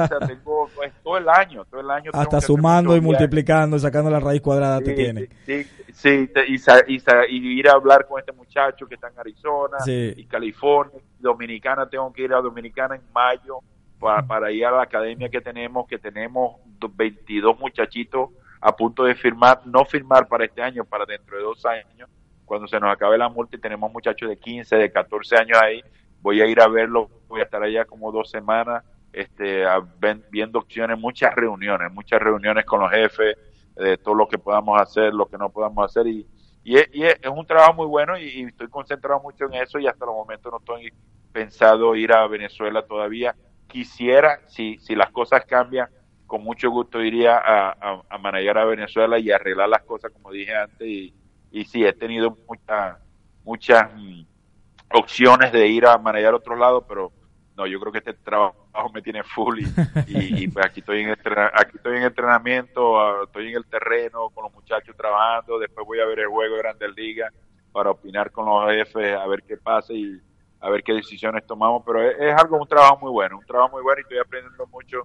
o 0.00 0.06
sea, 0.06 0.18
tengo 0.26 0.68
pues, 0.74 0.92
todo 1.02 1.18
el 1.18 1.28
año 1.28 1.64
todo 1.66 1.80
el 1.80 1.90
año 1.90 2.10
Hasta 2.14 2.40
sumando 2.40 2.96
y 2.96 3.00
multiplicando, 3.00 3.76
y 3.76 3.80
sacando 3.80 4.10
la 4.10 4.20
raíz 4.20 4.40
cuadrada 4.40 4.78
te 4.80 4.86
Sí, 4.90 4.94
tiene. 4.94 5.28
Sí, 5.44 5.64
sí, 5.92 6.30
te- 6.32 6.46
y, 6.46 6.58
sa- 6.58 6.82
y 6.86 6.98
sa- 6.98 7.26
y 7.28 7.36
ir 7.58 7.68
a 7.68 7.72
hablar 7.72 8.06
con 8.06 8.18
este 8.18 8.32
muchacho 8.32 8.86
que 8.86 8.94
está 8.94 9.08
en 9.08 9.18
Arizona 9.18 9.78
Sí. 9.80 10.14
y 10.16 10.24
California, 10.24 10.98
Dominicana, 11.18 11.88
tengo 11.88 12.12
que 12.12 12.22
ir 12.22 12.32
a 12.32 12.40
Dominicana 12.40 12.94
en 12.94 13.02
mayo 13.12 13.58
para, 14.00 14.22
para 14.26 14.50
ir 14.50 14.64
a 14.64 14.70
la 14.70 14.82
academia 14.82 15.28
que 15.28 15.40
tenemos, 15.40 15.86
que 15.86 15.98
tenemos 15.98 16.56
do- 16.78 16.90
22 16.94 17.58
muchachitos 17.58 18.30
a 18.68 18.76
punto 18.76 19.04
de 19.04 19.14
firmar, 19.14 19.62
no 19.66 19.84
firmar 19.84 20.28
para 20.28 20.44
este 20.44 20.62
año, 20.62 20.84
para 20.84 21.04
dentro 21.06 21.36
de 21.36 21.42
dos 21.42 21.64
años, 21.66 22.08
cuando 22.44 22.66
se 22.66 22.80
nos 22.80 22.92
acabe 22.92 23.18
la 23.18 23.28
multa 23.28 23.56
y 23.56 23.60
tenemos 23.60 23.92
muchachos 23.92 24.28
de 24.28 24.36
15, 24.38 24.76
de 24.76 24.90
14 24.92 25.36
años 25.36 25.58
ahí, 25.62 25.82
voy 26.20 26.40
a 26.40 26.46
ir 26.46 26.60
a 26.60 26.68
verlo, 26.68 27.10
voy 27.28 27.40
a 27.40 27.44
estar 27.44 27.62
allá 27.62 27.84
como 27.84 28.10
dos 28.12 28.30
semanas, 28.30 28.84
este, 29.12 29.64
viendo 30.30 30.58
opciones, 30.58 30.98
muchas 30.98 31.34
reuniones, 31.34 31.92
muchas 31.92 32.20
reuniones 32.20 32.64
con 32.64 32.80
los 32.80 32.90
jefes, 32.90 33.36
de 33.76 33.96
todo 33.98 34.14
lo 34.14 34.26
que 34.28 34.38
podamos 34.38 34.80
hacer, 34.80 35.14
lo 35.14 35.26
que 35.26 35.38
no 35.38 35.50
podamos 35.50 35.84
hacer 35.84 36.06
y, 36.06 36.26
y, 36.64 36.76
es, 36.78 36.88
y 36.92 37.04
es- 37.04 37.18
un 37.32 37.46
trabajo 37.46 37.74
muy 37.74 37.86
bueno 37.86 38.18
y, 38.18 38.24
y 38.24 38.44
estoy 38.44 38.68
concentrado 38.68 39.20
mucho 39.20 39.44
en 39.46 39.54
eso 39.54 39.78
y 39.78 39.86
hasta 39.86 40.04
el 40.04 40.10
momento 40.10 40.50
no 40.50 40.58
estoy 40.58 40.92
pensado 41.32 41.94
ir 41.94 42.12
a 42.12 42.26
Venezuela 42.26 42.82
todavía. 42.86 43.34
Quisiera, 43.68 44.40
si, 44.48 44.78
si 44.78 44.94
las 44.96 45.10
cosas 45.10 45.44
cambian, 45.46 45.88
con 46.28 46.44
mucho 46.44 46.70
gusto 46.70 47.02
iría 47.02 47.38
a, 47.38 47.70
a, 47.72 48.02
a 48.08 48.18
manejar 48.18 48.58
a 48.58 48.66
Venezuela 48.66 49.18
y 49.18 49.32
arreglar 49.32 49.68
las 49.70 49.82
cosas 49.84 50.12
como 50.12 50.30
dije 50.32 50.54
antes 50.56 50.86
y, 50.86 51.14
y 51.50 51.64
sí, 51.66 51.84
he 51.84 51.94
tenido 51.94 52.36
muchas 52.48 52.98
muchas 53.44 53.90
mm, 53.94 54.22
opciones 54.94 55.52
de 55.52 55.66
ir 55.68 55.86
a 55.86 55.98
manejar 55.98 56.34
a 56.34 56.36
otros 56.38 56.58
lados, 56.58 56.84
pero 56.88 57.12
no, 57.56 57.66
yo 57.66 57.80
creo 57.80 57.92
que 57.92 57.98
este 57.98 58.14
trabajo 58.14 58.90
me 58.94 59.02
tiene 59.02 59.22
full 59.24 59.58
y, 59.60 59.64
y- 60.06 60.44
y, 60.44 60.48
pues 60.48 60.66
aquí 60.66 60.80
estoy 60.80 61.02
en 61.02 61.10
aquí 61.10 61.76
estoy 61.76 61.96
en 61.98 62.04
entrenamiento, 62.04 63.24
estoy 63.24 63.48
en 63.48 63.56
el 63.56 63.66
terreno 63.66 64.30
con 64.30 64.44
los 64.44 64.52
muchachos 64.54 64.96
trabajando, 64.96 65.58
después 65.58 65.86
voy 65.86 66.00
a 66.00 66.06
ver 66.06 66.20
el 66.20 66.28
juego 66.28 66.54
de 66.56 66.62
Grandes 66.62 66.94
Ligas 66.96 67.32
para 67.72 67.90
opinar 67.90 68.30
con 68.32 68.46
los 68.46 68.70
jefes, 68.72 69.16
a 69.16 69.26
ver 69.26 69.42
qué 69.46 69.56
pasa 69.56 69.92
y 69.94 70.20
a 70.60 70.70
ver 70.70 70.82
qué 70.82 70.92
decisiones 70.94 71.46
tomamos, 71.46 71.82
pero 71.86 72.02
es, 72.02 72.16
es 72.18 72.34
algo, 72.34 72.58
un 72.60 72.68
trabajo 72.68 72.98
muy 73.00 73.10
bueno, 73.12 73.38
un 73.38 73.46
trabajo 73.46 73.70
muy 73.76 73.82
bueno 73.82 74.00
y 74.00 74.02
estoy 74.02 74.18
aprendiendo 74.18 74.66
mucho 74.68 75.02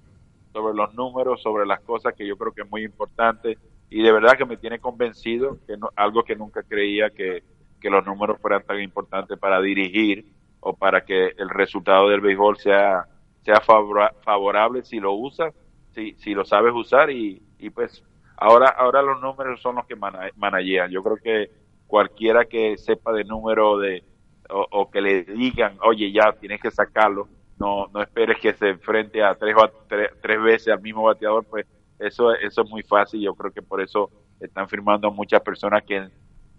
sobre 0.53 0.75
los 0.75 0.93
números, 0.93 1.41
sobre 1.41 1.65
las 1.65 1.81
cosas 1.81 2.13
que 2.13 2.25
yo 2.27 2.37
creo 2.37 2.53
que 2.53 2.61
es 2.61 2.69
muy 2.69 2.83
importante 2.83 3.57
y 3.89 4.01
de 4.01 4.11
verdad 4.11 4.37
que 4.37 4.45
me 4.45 4.57
tiene 4.57 4.79
convencido, 4.79 5.57
que 5.67 5.77
no, 5.77 5.89
algo 5.95 6.23
que 6.23 6.35
nunca 6.35 6.63
creía 6.63 7.09
que, 7.09 7.43
que 7.81 7.89
los 7.89 8.05
números 8.05 8.39
fueran 8.39 8.63
tan 8.63 8.79
importantes 8.81 9.37
para 9.39 9.61
dirigir 9.61 10.25
o 10.59 10.73
para 10.73 11.03
que 11.03 11.33
el 11.37 11.49
resultado 11.49 12.07
del 12.09 12.21
béisbol 12.21 12.57
sea, 12.57 13.05
sea 13.43 13.59
favora- 13.61 14.13
favorable 14.23 14.83
si 14.83 14.99
lo 14.99 15.13
usas, 15.13 15.53
si, 15.91 16.13
si 16.15 16.33
lo 16.33 16.45
sabes 16.45 16.73
usar 16.73 17.09
y, 17.09 17.41
y 17.59 17.69
pues 17.69 18.03
ahora, 18.37 18.69
ahora 18.69 19.01
los 19.01 19.19
números 19.21 19.61
son 19.61 19.75
los 19.75 19.85
que 19.85 19.95
mana- 19.95 20.29
managean. 20.35 20.89
Yo 20.91 21.03
creo 21.03 21.17
que 21.17 21.51
cualquiera 21.87 22.45
que 22.45 22.77
sepa 22.77 23.11
de 23.11 23.23
número 23.25 23.77
de, 23.77 24.03
o 24.49 24.89
que 24.89 25.01
le 25.01 25.23
digan, 25.23 25.77
oye, 25.81 26.11
ya 26.11 26.31
tienes 26.33 26.61
que 26.61 26.71
sacarlo, 26.71 27.27
no, 27.63 27.87
no 27.93 28.01
esperes 28.01 28.37
que 28.41 28.53
se 28.53 28.69
enfrente 28.69 29.23
a 29.23 29.35
tres, 29.35 29.55
tres, 29.87 30.09
tres 30.21 30.41
veces 30.41 30.67
al 30.73 30.81
mismo 30.81 31.03
bateador, 31.03 31.45
pues 31.45 31.65
eso, 31.97 32.33
eso 32.33 32.61
es 32.61 32.69
muy 32.69 32.83
fácil. 32.83 33.21
Yo 33.21 33.33
creo 33.35 33.51
que 33.51 33.61
por 33.61 33.81
eso 33.81 34.09
están 34.39 34.67
firmando 34.67 35.09
muchas 35.11 35.41
personas 35.41 35.83
que, 35.83 36.09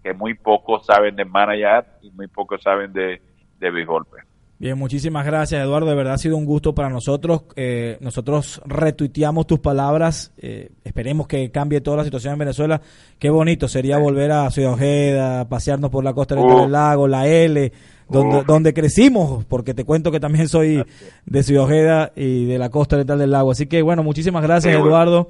que 0.03 0.13
muy 0.13 0.33
poco 0.33 0.79
saben 0.79 1.15
de 1.15 1.23
manager 1.23 1.85
y 2.01 2.09
muy 2.09 2.27
poco 2.27 2.57
saben 2.57 2.91
de, 2.91 3.21
de 3.59 3.69
béisbol. 3.69 4.05
pues. 4.05 4.34
Bien, 4.57 4.77
muchísimas 4.77 5.25
gracias 5.25 5.61
Eduardo, 5.61 5.89
de 5.89 5.95
verdad 5.95 6.13
ha 6.13 6.17
sido 6.17 6.37
un 6.37 6.45
gusto 6.45 6.73
para 6.73 6.89
nosotros. 6.89 7.43
Eh, 7.57 7.97
nosotros 7.99 8.61
retuiteamos 8.65 9.45
tus 9.47 9.59
palabras, 9.59 10.31
eh, 10.37 10.69
esperemos 10.85 11.27
que 11.27 11.51
cambie 11.51 11.81
toda 11.81 11.97
la 11.97 12.03
situación 12.05 12.33
en 12.33 12.39
Venezuela. 12.39 12.79
Qué 13.19 13.29
bonito 13.29 13.67
sería 13.67 13.97
volver 13.97 14.31
a 14.31 14.49
Ciudad 14.51 14.71
Ojeda, 14.73 15.49
pasearnos 15.49 15.89
por 15.91 16.05
la 16.05 16.13
costa 16.13 16.35
Uf. 16.35 16.61
del 16.61 16.71
lago, 16.71 17.05
la 17.05 17.27
L, 17.27 17.69
donde, 18.07 18.43
donde 18.43 18.73
crecimos, 18.73 19.43
porque 19.43 19.73
te 19.73 19.83
cuento 19.83 20.09
que 20.09 20.21
también 20.21 20.47
soy 20.47 20.85
de 21.25 21.43
Ciudad 21.43 21.65
Ojeda 21.65 22.11
y 22.15 22.45
de 22.45 22.57
la 22.57 22.69
costa 22.69 22.95
oriental 22.95 23.19
del 23.19 23.31
lago. 23.31 23.51
Así 23.51 23.67
que 23.67 23.81
bueno, 23.81 24.03
muchísimas 24.03 24.41
gracias 24.41 24.73
Sí, 24.73 24.79
bueno. 24.79 24.87
Eduardo. 24.95 25.29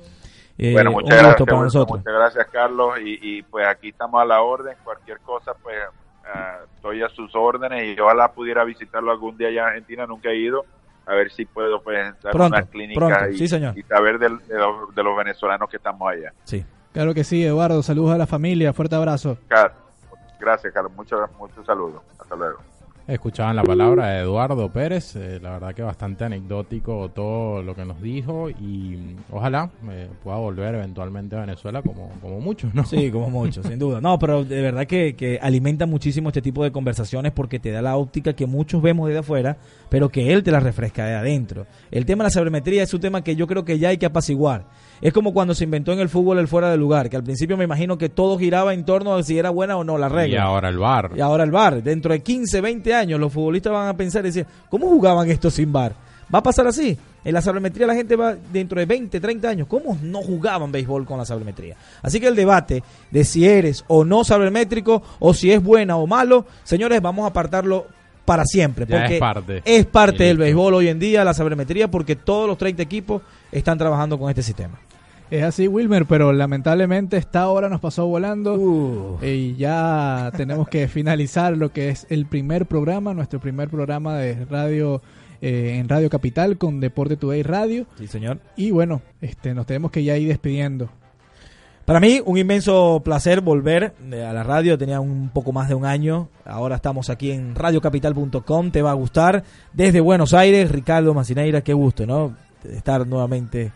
Eh, 0.59 0.71
bueno, 0.71 0.91
un 0.91 0.95
muchas 0.97 1.09
gusto 1.17 1.23
gracias, 1.23 1.45
para 1.47 1.55
bueno, 1.57 1.63
nosotros. 1.65 1.99
muchas 1.99 2.13
gracias 2.13 2.47
Carlos 2.51 2.89
y, 3.03 3.19
y 3.39 3.41
pues 3.41 3.65
aquí 3.67 3.89
estamos 3.89 4.21
a 4.21 4.25
la 4.25 4.41
orden, 4.41 4.75
cualquier 4.83 5.19
cosa 5.21 5.51
pues 5.63 5.75
ah, 6.25 6.59
estoy 6.85 7.01
a 7.01 7.09
sus 7.09 7.33
órdenes 7.35 7.97
y 7.97 7.99
ojalá 7.99 8.31
pudiera 8.31 8.63
visitarlo 8.63 9.11
algún 9.11 9.35
día 9.37 9.47
allá 9.47 9.61
en 9.61 9.67
Argentina, 9.69 10.05
nunca 10.05 10.29
he 10.29 10.37
ido, 10.37 10.65
a 11.07 11.15
ver 11.15 11.31
si 11.31 11.45
puedo 11.45 11.81
dar 11.83 12.15
Pronto, 12.31 12.45
unas 12.57 12.69
clínicas 12.69 13.07
pronto, 13.07 13.29
y, 13.31 13.37
sí, 13.37 13.47
señor. 13.47 13.77
y 13.77 13.81
saber 13.83 14.19
de, 14.19 14.29
los, 14.29 14.93
de 14.93 15.03
los 15.03 15.17
venezolanos 15.17 15.67
que 15.69 15.77
estamos 15.77 16.11
allá. 16.11 16.31
Sí. 16.43 16.63
Claro 16.93 17.13
que 17.13 17.23
sí, 17.23 17.43
Eduardo. 17.43 17.83
Saludos 17.83 18.15
a 18.15 18.17
la 18.17 18.27
familia. 18.27 18.71
Fuerte 18.71 18.95
abrazo. 18.95 19.37
Gracias 20.39 20.71
Carlos, 20.73 20.93
muchos 20.93 21.19
muchos 21.39 21.65
saludos, 21.65 22.03
hasta 22.19 22.35
luego. 22.35 22.59
Escuchaban 23.07 23.55
la 23.55 23.61
palabra 23.61 24.07
de 24.07 24.21
Eduardo 24.21 24.67
Pérez, 24.71 25.15
eh, 25.15 25.39
la 25.39 25.51
verdad 25.51 25.75
que 25.75 25.83
bastante 25.83 26.23
anecdótico 26.23 27.11
todo 27.13 27.61
lo 27.61 27.75
que 27.75 27.85
nos 27.85 28.01
dijo 28.01 28.49
y 28.49 28.97
mm, 28.97 29.15
ojalá 29.31 29.69
eh, 29.91 30.09
pueda 30.23 30.37
volver 30.37 30.73
eventualmente 30.73 31.35
a 31.35 31.41
Venezuela 31.41 31.83
como, 31.83 32.09
como 32.19 32.39
muchos, 32.39 32.73
¿no? 32.73 32.83
Sí, 32.83 33.11
como 33.11 33.29
mucho, 33.29 33.61
sin 33.61 33.77
duda. 33.77 34.01
No, 34.01 34.17
pero 34.17 34.43
de 34.43 34.59
verdad 34.59 34.87
que, 34.87 35.15
que 35.15 35.37
alimenta 35.39 35.85
muchísimo 35.85 36.29
este 36.29 36.41
tipo 36.41 36.63
de 36.63 36.71
conversaciones 36.71 37.31
porque 37.31 37.59
te 37.59 37.69
da 37.69 37.83
la 37.83 37.95
óptica 37.95 38.33
que 38.33 38.47
muchos 38.47 38.81
vemos 38.81 39.07
desde 39.07 39.19
afuera, 39.19 39.57
pero 39.89 40.09
que 40.09 40.33
él 40.33 40.41
te 40.41 40.49
la 40.49 40.59
refresca 40.59 41.05
de 41.05 41.13
adentro. 41.13 41.67
El 41.91 42.07
tema 42.07 42.23
de 42.23 42.29
la 42.29 42.31
sabermetría 42.31 42.81
es 42.81 42.93
un 42.95 43.01
tema 43.01 43.23
que 43.23 43.35
yo 43.35 43.45
creo 43.45 43.63
que 43.63 43.77
ya 43.77 43.89
hay 43.89 43.97
que 43.97 44.07
apaciguar. 44.07 44.65
Es 45.05 45.13
como 45.13 45.33
cuando 45.35 45.53
se 45.53 45.65
inventó 45.65 45.93
en 45.93 45.99
el 45.99 46.09
fútbol 46.09 46.39
el 46.39 46.47
fuera 46.47 46.71
de 46.71 46.77
lugar, 46.77 47.11
que 47.11 47.15
al 47.15 47.23
principio 47.23 47.55
me 47.57 47.63
imagino 47.63 47.95
que 47.95 48.09
todo 48.09 48.39
giraba 48.39 48.73
en 48.73 48.85
torno 48.85 49.13
a 49.13 49.21
si 49.21 49.37
era 49.37 49.51
buena 49.51 49.77
o 49.77 49.83
no 49.83 49.99
la 49.99 50.07
Y 50.07 50.09
regla. 50.09 50.41
ahora 50.41 50.69
el 50.69 50.79
bar. 50.79 51.11
Y 51.15 51.21
ahora 51.21 51.43
el 51.43 51.51
VAR. 51.51 51.83
Dentro 51.83 52.11
de 52.11 52.21
15, 52.23 52.59
20 52.59 52.91
años 52.91 53.19
los 53.19 53.31
futbolistas 53.31 53.71
van 53.71 53.87
a 53.87 53.95
pensar 53.95 54.23
y 54.23 54.29
decir, 54.29 54.47
¿cómo 54.67 54.87
jugaban 54.87 55.29
esto 55.29 55.51
sin 55.51 55.71
VAR? 55.71 55.93
¿Va 56.33 56.39
a 56.39 56.41
pasar 56.43 56.65
así? 56.65 56.97
En 57.23 57.33
la 57.35 57.41
sabermetría 57.43 57.85
la 57.85 57.93
gente 57.93 58.15
va 58.15 58.35
dentro 58.51 58.79
de 58.79 58.87
20, 58.87 59.19
30 59.19 59.47
años. 59.47 59.67
¿Cómo 59.67 59.95
no 60.01 60.23
jugaban 60.23 60.71
béisbol 60.71 61.05
con 61.05 61.19
la 61.19 61.25
sabermetría? 61.25 61.75
Así 62.01 62.19
que 62.19 62.25
el 62.25 62.35
debate 62.35 62.81
de 63.11 63.23
si 63.25 63.47
eres 63.47 63.85
o 63.87 64.03
no 64.03 64.23
sabermétrico 64.23 65.03
o 65.19 65.35
si 65.35 65.51
es 65.51 65.61
buena 65.61 65.97
o 65.97 66.07
malo, 66.07 66.47
señores, 66.63 66.99
vamos 66.99 67.25
a 67.25 67.27
apartarlo 67.27 67.85
para 68.25 68.43
siempre. 68.43 68.87
Ya 68.89 68.97
Porque 68.97 69.13
es 69.13 69.19
parte. 69.19 69.61
es 69.65 69.85
parte 69.85 70.23
Y 70.23 70.27
del 70.29 70.39
béisbol 70.39 70.73
hoy 70.73 70.87
en 70.87 70.97
día, 70.97 71.23
la 71.23 71.35
sabermetría, 71.35 71.91
porque 71.91 72.15
todos 72.15 72.47
los 72.47 72.57
30 72.57 72.81
equipos 72.81 73.21
están 73.51 73.77
trabajando 73.77 74.17
con 74.17 74.31
este 74.31 74.41
sistema. 74.41 74.79
Es 75.35 75.43
así, 75.43 75.67
Wilmer, 75.67 76.05
pero 76.05 76.31
lamentablemente 76.31 77.17
esta 77.17 77.49
hora 77.49 77.67
nos 77.67 77.81
pasó 77.81 78.07
volando. 78.07 78.53
Uh. 78.53 79.19
Y 79.21 79.55
ya 79.57 80.31
tenemos 80.37 80.69
que 80.69 80.87
finalizar 80.87 81.57
lo 81.57 81.73
que 81.73 81.89
es 81.89 82.07
el 82.09 82.25
primer 82.25 82.67
programa, 82.67 83.13
nuestro 83.13 83.41
primer 83.41 83.67
programa 83.67 84.15
de 84.15 84.45
radio 84.45 85.01
eh, 85.41 85.75
en 85.77 85.89
Radio 85.89 86.09
Capital 86.09 86.57
con 86.57 86.79
Deporte 86.79 87.17
Today 87.17 87.43
Radio. 87.43 87.85
Sí, 87.97 88.07
señor. 88.07 88.39
Y 88.55 88.71
bueno, 88.71 89.01
este, 89.19 89.53
nos 89.53 89.65
tenemos 89.65 89.91
que 89.91 90.05
ya 90.05 90.17
ir 90.17 90.29
despidiendo. 90.29 90.87
Para 91.83 91.99
mí, 91.99 92.21
un 92.23 92.37
inmenso 92.37 93.01
placer 93.03 93.41
volver 93.41 93.93
eh, 94.09 94.23
a 94.23 94.31
la 94.31 94.43
radio. 94.43 94.77
Tenía 94.77 95.01
un 95.01 95.31
poco 95.33 95.51
más 95.51 95.67
de 95.67 95.75
un 95.75 95.83
año. 95.83 96.29
Ahora 96.45 96.77
estamos 96.77 97.09
aquí 97.09 97.31
en 97.31 97.55
radiocapital.com. 97.55 98.71
Te 98.71 98.81
va 98.81 98.91
a 98.91 98.93
gustar. 98.93 99.43
Desde 99.73 99.99
Buenos 99.99 100.33
Aires, 100.33 100.71
Ricardo 100.71 101.13
Macineira, 101.13 101.59
qué 101.59 101.73
gusto, 101.73 102.05
¿no? 102.05 102.37
Estar 102.63 103.05
nuevamente 103.05 103.73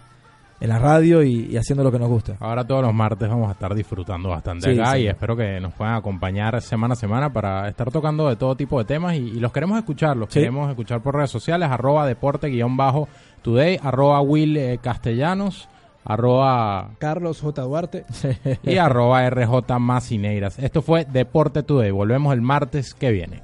en 0.61 0.69
la 0.69 0.77
radio 0.79 1.23
y, 1.23 1.47
y 1.51 1.57
haciendo 1.57 1.83
lo 1.83 1.91
que 1.91 1.99
nos 1.99 2.09
gusta. 2.09 2.35
Ahora 2.39 2.65
todos 2.65 2.81
los 2.83 2.93
martes 2.93 3.29
vamos 3.29 3.47
a 3.49 3.53
estar 3.53 3.73
disfrutando 3.73 4.29
bastante 4.29 4.73
Sí, 4.73 4.79
acá 4.79 4.93
sí. 4.93 4.99
y 5.03 5.07
espero 5.07 5.35
que 5.37 5.59
nos 5.59 5.73
puedan 5.73 5.95
acompañar 5.95 6.61
semana 6.61 6.93
a 6.93 6.97
semana 6.97 7.31
para 7.31 7.67
estar 7.69 7.89
tocando 7.91 8.27
de 8.29 8.35
todo 8.35 8.55
tipo 8.55 8.77
de 8.79 8.85
temas 8.85 9.15
y, 9.15 9.19
y 9.19 9.39
los 9.39 9.51
queremos 9.53 9.77
escuchar, 9.77 10.17
los 10.17 10.29
Sí. 10.29 10.39
queremos 10.39 10.69
escuchar 10.69 11.01
por 11.01 11.15
redes 11.15 11.31
sociales, 11.31 11.69
arroba 11.71 12.05
deporte 12.05 12.47
guion 12.49 12.75
bajo 12.77 13.07
today, 13.41 13.79
arroba 13.81 14.19
Will 14.21 14.57
eh, 14.57 14.79
Castellanos, 14.81 15.69
arroba 16.03 16.89
Carlos 16.97 17.39
J. 17.41 17.61
Duarte. 17.61 18.05
y 18.63 18.77
arroba 18.77 19.29
RJ 19.29 19.79
Macineiras. 19.79 20.59
Esto 20.59 20.81
fue 20.81 21.05
Deporte 21.05 21.63
Today. 21.63 21.91
Volvemos 21.91 22.33
el 22.33 22.41
martes 22.41 22.93
que 22.93 23.11
viene. 23.11 23.43